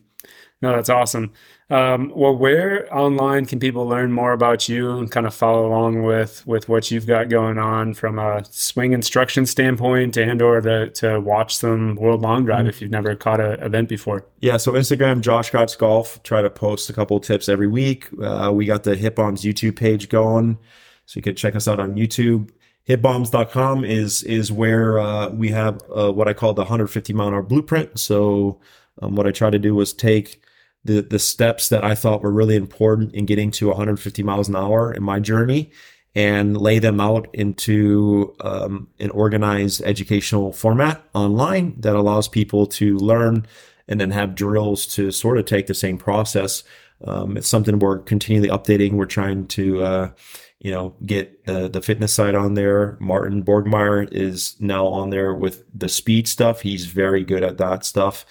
No, 0.62 0.76
that's 0.76 0.89
awesome. 0.89 1.32
Um, 1.70 2.12
well, 2.14 2.36
where 2.36 2.93
online 2.93 3.45
can 3.45 3.60
people 3.60 3.88
learn 3.88 4.12
more 4.12 4.34
about 4.34 4.68
you 4.68 4.97
and 4.97 5.10
kind 5.10 5.26
of 5.26 5.34
follow 5.34 5.68
along 5.68 6.03
with 6.03 6.45
with 6.45 6.68
what 6.68 6.91
you've 6.91 7.07
got 7.07 7.30
going 7.30 7.57
on 7.57 7.93
from 7.93 8.20
a 8.20 8.43
swing 8.49 8.91
instruction 8.91 9.45
standpoint, 9.45 10.18
and 10.18 10.41
or 10.41 10.60
to, 10.60 10.89
to 10.89 11.22
watch 11.22 11.55
some 11.55 11.95
World 11.95 12.22
Long 12.22 12.43
Drive 12.43 12.62
mm-hmm. 12.62 12.70
if 12.70 12.82
you've 12.82 12.91
never 12.91 13.16
caught 13.16 13.39
an 13.39 13.62
event 13.62 13.88
before? 13.88 14.26
Yeah, 14.41 14.57
so 14.57 14.74
Instagram, 14.74 15.22
Josh 15.22 15.51
Koch 15.51 15.78
Golf. 15.78 16.22
Try 16.24 16.41
to 16.41 16.49
post 16.49 16.89
a 16.89 16.93
couple 16.93 17.20
tips 17.20 17.47
every 17.47 17.68
week. 17.68 18.07
Uh, 18.22 18.51
we 18.53 18.66
got 18.66 18.84
the 18.84 18.95
Hit 18.95 19.16
Bombs 19.16 19.43
YouTube 19.43 19.78
page 19.78 20.10
going, 20.10 20.57
so 21.05 21.20
you 21.20 21.22
can 21.22 21.36
check 21.36 21.55
us 21.55 21.68
out 21.68 21.80
on 21.80 21.95
YouTube. 21.95 22.49
Hitbombs.com 22.88 23.86
is 23.86 24.24
is 24.24 24.51
where 24.51 24.99
uh, 24.99 25.30
we 25.30 25.49
have 25.49 25.80
uh, 25.95 26.12
what 26.12 26.28
I 26.28 26.34
call 26.34 26.53
the 26.53 26.64
150 26.64 27.14
mile 27.14 27.28
an 27.28 27.36
hour 27.36 27.43
blueprint. 27.43 27.99
So 27.99 28.60
um, 29.01 29.16
what 29.16 29.28
I 29.28 29.32
try 29.32 29.51
to 29.51 29.60
do 29.60 29.76
was 29.76 29.93
take 29.93 30.41
the 30.84 31.02
the 31.02 31.20
steps 31.20 31.70
that 31.70 31.84
I 31.84 31.96
thought 31.96 32.22
were 32.22 32.32
really 32.32 32.56
important 32.56 33.14
in 33.14 33.26
getting 33.26 33.52
to 33.52 33.68
150 33.68 34.24
miles 34.24 34.48
an 34.48 34.56
hour 34.56 34.94
in 34.94 35.04
my 35.04 35.20
journey 35.20 35.72
and 36.16 36.58
lay 36.58 36.80
them 36.80 37.00
out 37.00 37.28
into 37.34 38.36
um, 38.42 38.88
an 39.00 39.10
organized 39.12 39.82
educational 39.84 40.52
format 40.52 41.04
online 41.14 41.76
that 41.80 41.96
allows 41.96 42.28
people 42.28 42.66
to 42.66 42.98
learn 42.98 43.46
and 43.88 44.02
then 44.02 44.12
have 44.12 44.36
drills 44.36 44.86
to 44.86 45.12
sort 45.12 45.38
of 45.38 45.46
take 45.46 45.68
the 45.68 45.74
same 45.74 45.98
process. 45.98 46.64
Um, 47.06 47.38
it's 47.38 47.48
something 47.48 47.80
we're 47.80 48.00
continually 48.00 48.50
updating. 48.50 48.94
We're 48.94 49.06
trying 49.06 49.48
to, 49.48 49.84
uh, 49.84 50.12
you 50.60 50.72
know, 50.72 50.96
get 51.06 51.46
the, 51.46 51.70
the 51.70 51.82
fitness 51.82 52.14
side 52.14 52.36
on 52.36 52.56
there. 52.56 52.98
Martin 53.00 53.44
Borgmeier 53.44 54.12
is 54.12 54.56
now 54.60 54.88
on 54.88 55.12
there 55.12 55.34
with 55.34 55.64
the 55.74 55.90
speed 55.90 56.28
stuff. 56.28 56.62
He's 56.62 56.86
very 56.86 57.24
good 57.24 57.44
at 57.44 57.58
that 57.58 57.86
stuff. 57.86 58.26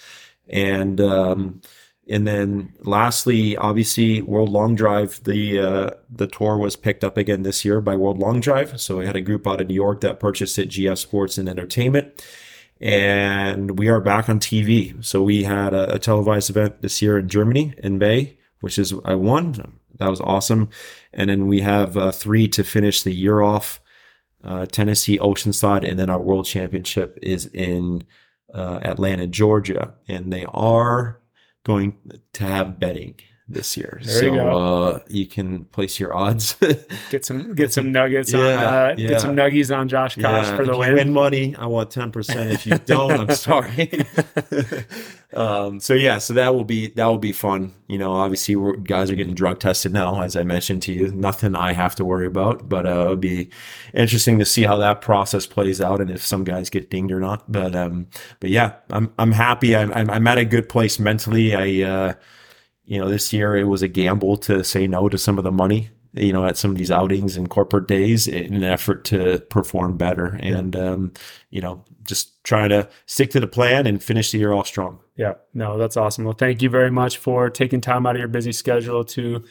And, 0.47 0.99
um, 1.01 1.61
and 2.09 2.25
then 2.25 2.73
lastly, 2.81 3.55
obviously, 3.55 4.21
World 4.23 4.49
Long 4.49 4.73
Drive, 4.73 5.23
the 5.25 5.59
uh, 5.59 5.89
the 6.09 6.25
tour 6.25 6.57
was 6.57 6.75
picked 6.75 7.03
up 7.03 7.17
again 7.17 7.43
this 7.43 7.63
year 7.63 7.81
by 7.81 7.95
World 7.95 8.17
Long 8.17 8.39
Drive. 8.39 8.81
So 8.81 8.97
we 8.97 9.05
had 9.05 9.15
a 9.15 9.21
group 9.21 9.45
out 9.45 9.61
of 9.61 9.67
New 9.67 9.75
York 9.75 10.01
that 10.01 10.19
purchased 10.19 10.57
it, 10.57 10.69
GF 10.69 10.97
Sports 10.97 11.37
and 11.37 11.47
Entertainment. 11.47 12.25
And 12.81 13.77
we 13.77 13.89
are 13.89 13.99
back 13.99 14.27
on 14.27 14.39
TV. 14.39 15.03
So 15.05 15.21
we 15.21 15.43
had 15.43 15.73
a, 15.73 15.95
a 15.95 15.99
televised 15.99 16.49
event 16.49 16.81
this 16.81 17.01
year 17.01 17.19
in 17.19 17.29
Germany 17.29 17.75
in 17.77 17.99
May, 17.99 18.37
which 18.61 18.79
is 18.79 18.93
I 19.05 19.13
won. 19.13 19.77
That 19.99 20.09
was 20.09 20.21
awesome. 20.21 20.69
And 21.13 21.29
then 21.29 21.47
we 21.47 21.61
have 21.61 21.95
uh, 21.95 22.11
three 22.11 22.47
to 22.49 22.63
finish 22.63 23.03
the 23.03 23.13
year 23.13 23.41
off. 23.41 23.81
Uh, 24.43 24.65
Tennessee, 24.65 25.19
Oceanside, 25.19 25.87
and 25.87 25.99
then 25.99 26.09
our 26.09 26.21
World 26.21 26.45
Championship 26.45 27.19
is 27.21 27.47
in 27.47 28.05
uh, 28.53 28.79
Atlanta, 28.81 29.27
Georgia, 29.27 29.93
and 30.07 30.31
they 30.31 30.45
are 30.45 31.19
going 31.63 31.97
to 32.33 32.43
have 32.43 32.79
betting 32.79 33.15
this 33.49 33.75
year. 33.75 33.99
There 34.03 34.19
so 34.19 34.25
you, 34.25 34.39
uh, 34.39 34.99
you, 35.09 35.25
can 35.25 35.65
place 35.65 35.99
your 35.99 36.15
odds. 36.15 36.55
get 37.09 37.25
some 37.25 37.55
get 37.55 37.73
some 37.73 37.91
nuggets 37.91 38.31
yeah, 38.31 38.39
on 38.39 38.45
uh, 38.45 38.95
yeah. 38.97 39.09
get 39.09 39.21
some 39.21 39.35
nuggies 39.35 39.75
on 39.75 39.87
Josh 39.87 40.15
Koch 40.15 40.23
yeah. 40.23 40.55
for 40.55 40.65
the 40.65 40.77
win. 40.77 40.93
Win 40.93 41.13
money. 41.13 41.55
I 41.55 41.65
want 41.65 41.89
ten 41.89 42.11
percent. 42.11 42.51
If 42.51 42.65
you 42.67 42.77
don't, 42.77 43.11
I'm 43.11 43.31
sorry. 43.35 44.05
um, 45.33 45.79
so 45.79 45.95
yeah, 45.95 46.19
so 46.19 46.33
that 46.35 46.53
will 46.53 46.63
be 46.63 46.89
that 46.89 47.05
will 47.05 47.17
be 47.17 47.31
fun. 47.31 47.73
You 47.87 47.97
know, 47.97 48.13
obviously 48.13 48.55
guys 48.83 49.09
are 49.09 49.15
getting 49.15 49.33
drug 49.33 49.59
tested 49.59 49.93
now, 49.93 50.21
as 50.21 50.35
I 50.35 50.43
mentioned 50.43 50.83
to 50.83 50.93
you. 50.93 51.11
Nothing 51.11 51.55
I 51.55 51.73
have 51.73 51.95
to 51.95 52.05
worry 52.05 52.27
about, 52.27 52.69
but 52.69 52.85
uh, 52.85 53.01
it'll 53.01 53.15
be 53.15 53.49
interesting 53.93 54.37
to 54.39 54.45
see 54.45 54.63
how 54.63 54.77
that 54.77 55.01
process 55.01 55.47
plays 55.47 55.81
out 55.81 56.01
and 56.01 56.11
if 56.11 56.23
some 56.25 56.43
guys 56.43 56.69
get 56.69 56.91
dinged 56.91 57.11
or 57.11 57.19
not. 57.19 57.51
But 57.51 57.75
um, 57.75 58.07
but 58.39 58.51
yeah, 58.51 58.73
I'm 58.91 59.11
I'm 59.17 59.31
happy. 59.31 59.75
I'm 59.75 59.91
I'm 59.91 60.27
at 60.27 60.37
a 60.37 60.45
good 60.45 60.69
place 60.69 60.99
mentally. 60.99 61.55
I 61.55 61.89
uh, 61.89 62.13
you 62.89 62.97
know, 62.97 63.07
this 63.07 63.31
year 63.31 63.55
it 63.55 63.65
was 63.65 63.83
a 63.83 63.87
gamble 63.87 64.35
to 64.35 64.63
say 64.63 64.87
no 64.87 65.07
to 65.09 65.17
some 65.17 65.37
of 65.37 65.43
the 65.43 65.51
money, 65.51 65.89
you 66.13 66.33
know, 66.33 66.43
at 66.43 66.57
some 66.57 66.71
of 66.71 66.77
these 66.77 66.89
outings 66.89 67.37
and 67.37 67.47
corporate 67.47 67.87
days 67.87 68.27
in 68.27 68.55
an 68.55 68.63
effort 68.63 69.05
to 69.05 69.39
perform 69.51 69.95
better. 69.95 70.39
And, 70.41 70.75
um, 70.75 71.13
you 71.51 71.61
know, 71.61 71.85
just 72.03 72.43
trying 72.43 72.69
to 72.69 72.89
stick 73.05 73.29
to 73.29 73.39
the 73.39 73.45
plan 73.45 73.85
and 73.85 74.01
finish 74.01 74.31
the 74.31 74.39
year 74.39 74.53
off 74.53 74.65
strong. 74.65 75.01
Yeah, 75.15 75.35
no, 75.53 75.77
that's 75.77 75.97
awesome. 75.97 76.25
Well, 76.25 76.33
thank 76.33 76.63
you 76.63 76.69
very 76.71 76.89
much 76.89 77.19
for 77.19 77.51
taking 77.51 77.79
time 77.79 78.07
out 78.07 78.15
of 78.15 78.19
your 78.19 78.27
busy 78.27 78.51
schedule 78.51 79.03
to 79.03 79.43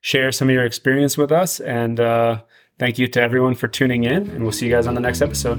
share 0.00 0.32
some 0.32 0.48
of 0.48 0.54
your 0.54 0.64
experience 0.64 1.18
with 1.18 1.30
us. 1.30 1.60
And 1.60 2.00
uh, 2.00 2.40
thank 2.78 2.98
you 2.98 3.08
to 3.08 3.20
everyone 3.20 3.56
for 3.56 3.68
tuning 3.68 4.04
in. 4.04 4.30
And 4.30 4.42
we'll 4.42 4.52
see 4.52 4.64
you 4.64 4.72
guys 4.72 4.86
on 4.86 4.94
the 4.94 5.02
next 5.02 5.20
episode. 5.20 5.58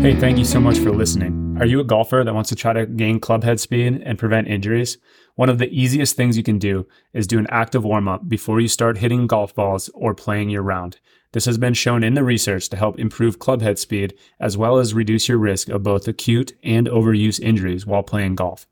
Hey, 0.00 0.14
thank 0.14 0.38
you 0.38 0.44
so 0.44 0.60
much 0.60 0.78
for 0.78 0.92
listening. 0.92 1.41
Are 1.58 1.66
you 1.66 1.80
a 1.80 1.84
golfer 1.84 2.22
that 2.24 2.34
wants 2.34 2.48
to 2.48 2.56
try 2.56 2.72
to 2.72 2.86
gain 2.86 3.20
club 3.20 3.44
head 3.44 3.60
speed 3.60 4.02
and 4.04 4.18
prevent 4.18 4.48
injuries? 4.48 4.98
One 5.34 5.48
of 5.48 5.58
the 5.58 5.68
easiest 5.68 6.16
things 6.16 6.36
you 6.36 6.42
can 6.42 6.58
do 6.58 6.86
is 7.12 7.26
do 7.26 7.38
an 7.38 7.46
active 7.50 7.84
warm 7.84 8.08
up 8.08 8.28
before 8.28 8.60
you 8.60 8.68
start 8.68 8.98
hitting 8.98 9.26
golf 9.26 9.54
balls 9.54 9.88
or 9.94 10.14
playing 10.14 10.50
your 10.50 10.62
round. 10.62 10.98
This 11.32 11.44
has 11.44 11.58
been 11.58 11.74
shown 11.74 12.02
in 12.02 12.14
the 12.14 12.24
research 12.24 12.68
to 12.70 12.76
help 12.76 12.98
improve 12.98 13.38
club 13.38 13.62
head 13.62 13.78
speed 13.78 14.14
as 14.40 14.56
well 14.56 14.78
as 14.78 14.94
reduce 14.94 15.28
your 15.28 15.38
risk 15.38 15.68
of 15.68 15.82
both 15.82 16.08
acute 16.08 16.52
and 16.62 16.88
overuse 16.88 17.38
injuries 17.38 17.86
while 17.86 18.02
playing 18.02 18.34
golf. 18.34 18.66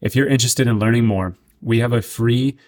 If 0.00 0.14
you're 0.14 0.28
interested 0.28 0.66
in 0.66 0.78
learning 0.78 1.06
more, 1.06 1.36
we 1.62 1.78
have 1.78 1.92
a 1.92 2.02
free 2.02 2.58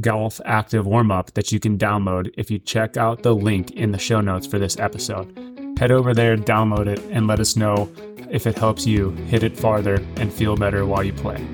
golf 0.00 0.40
active 0.44 0.86
warm 0.86 1.10
up 1.10 1.32
that 1.34 1.52
you 1.52 1.60
can 1.60 1.78
download 1.78 2.32
if 2.36 2.50
you 2.50 2.58
check 2.58 2.96
out 2.96 3.22
the 3.22 3.34
link 3.34 3.70
in 3.72 3.92
the 3.92 3.98
show 3.98 4.20
notes 4.20 4.46
for 4.46 4.58
this 4.58 4.78
episode. 4.78 5.61
Head 5.82 5.90
over 5.90 6.14
there, 6.14 6.36
download 6.36 6.86
it, 6.86 7.00
and 7.10 7.26
let 7.26 7.40
us 7.40 7.56
know 7.56 7.90
if 8.30 8.46
it 8.46 8.56
helps 8.56 8.86
you 8.86 9.10
hit 9.26 9.42
it 9.42 9.58
farther 9.58 9.96
and 10.14 10.32
feel 10.32 10.54
better 10.54 10.86
while 10.86 11.02
you 11.02 11.12
play. 11.12 11.44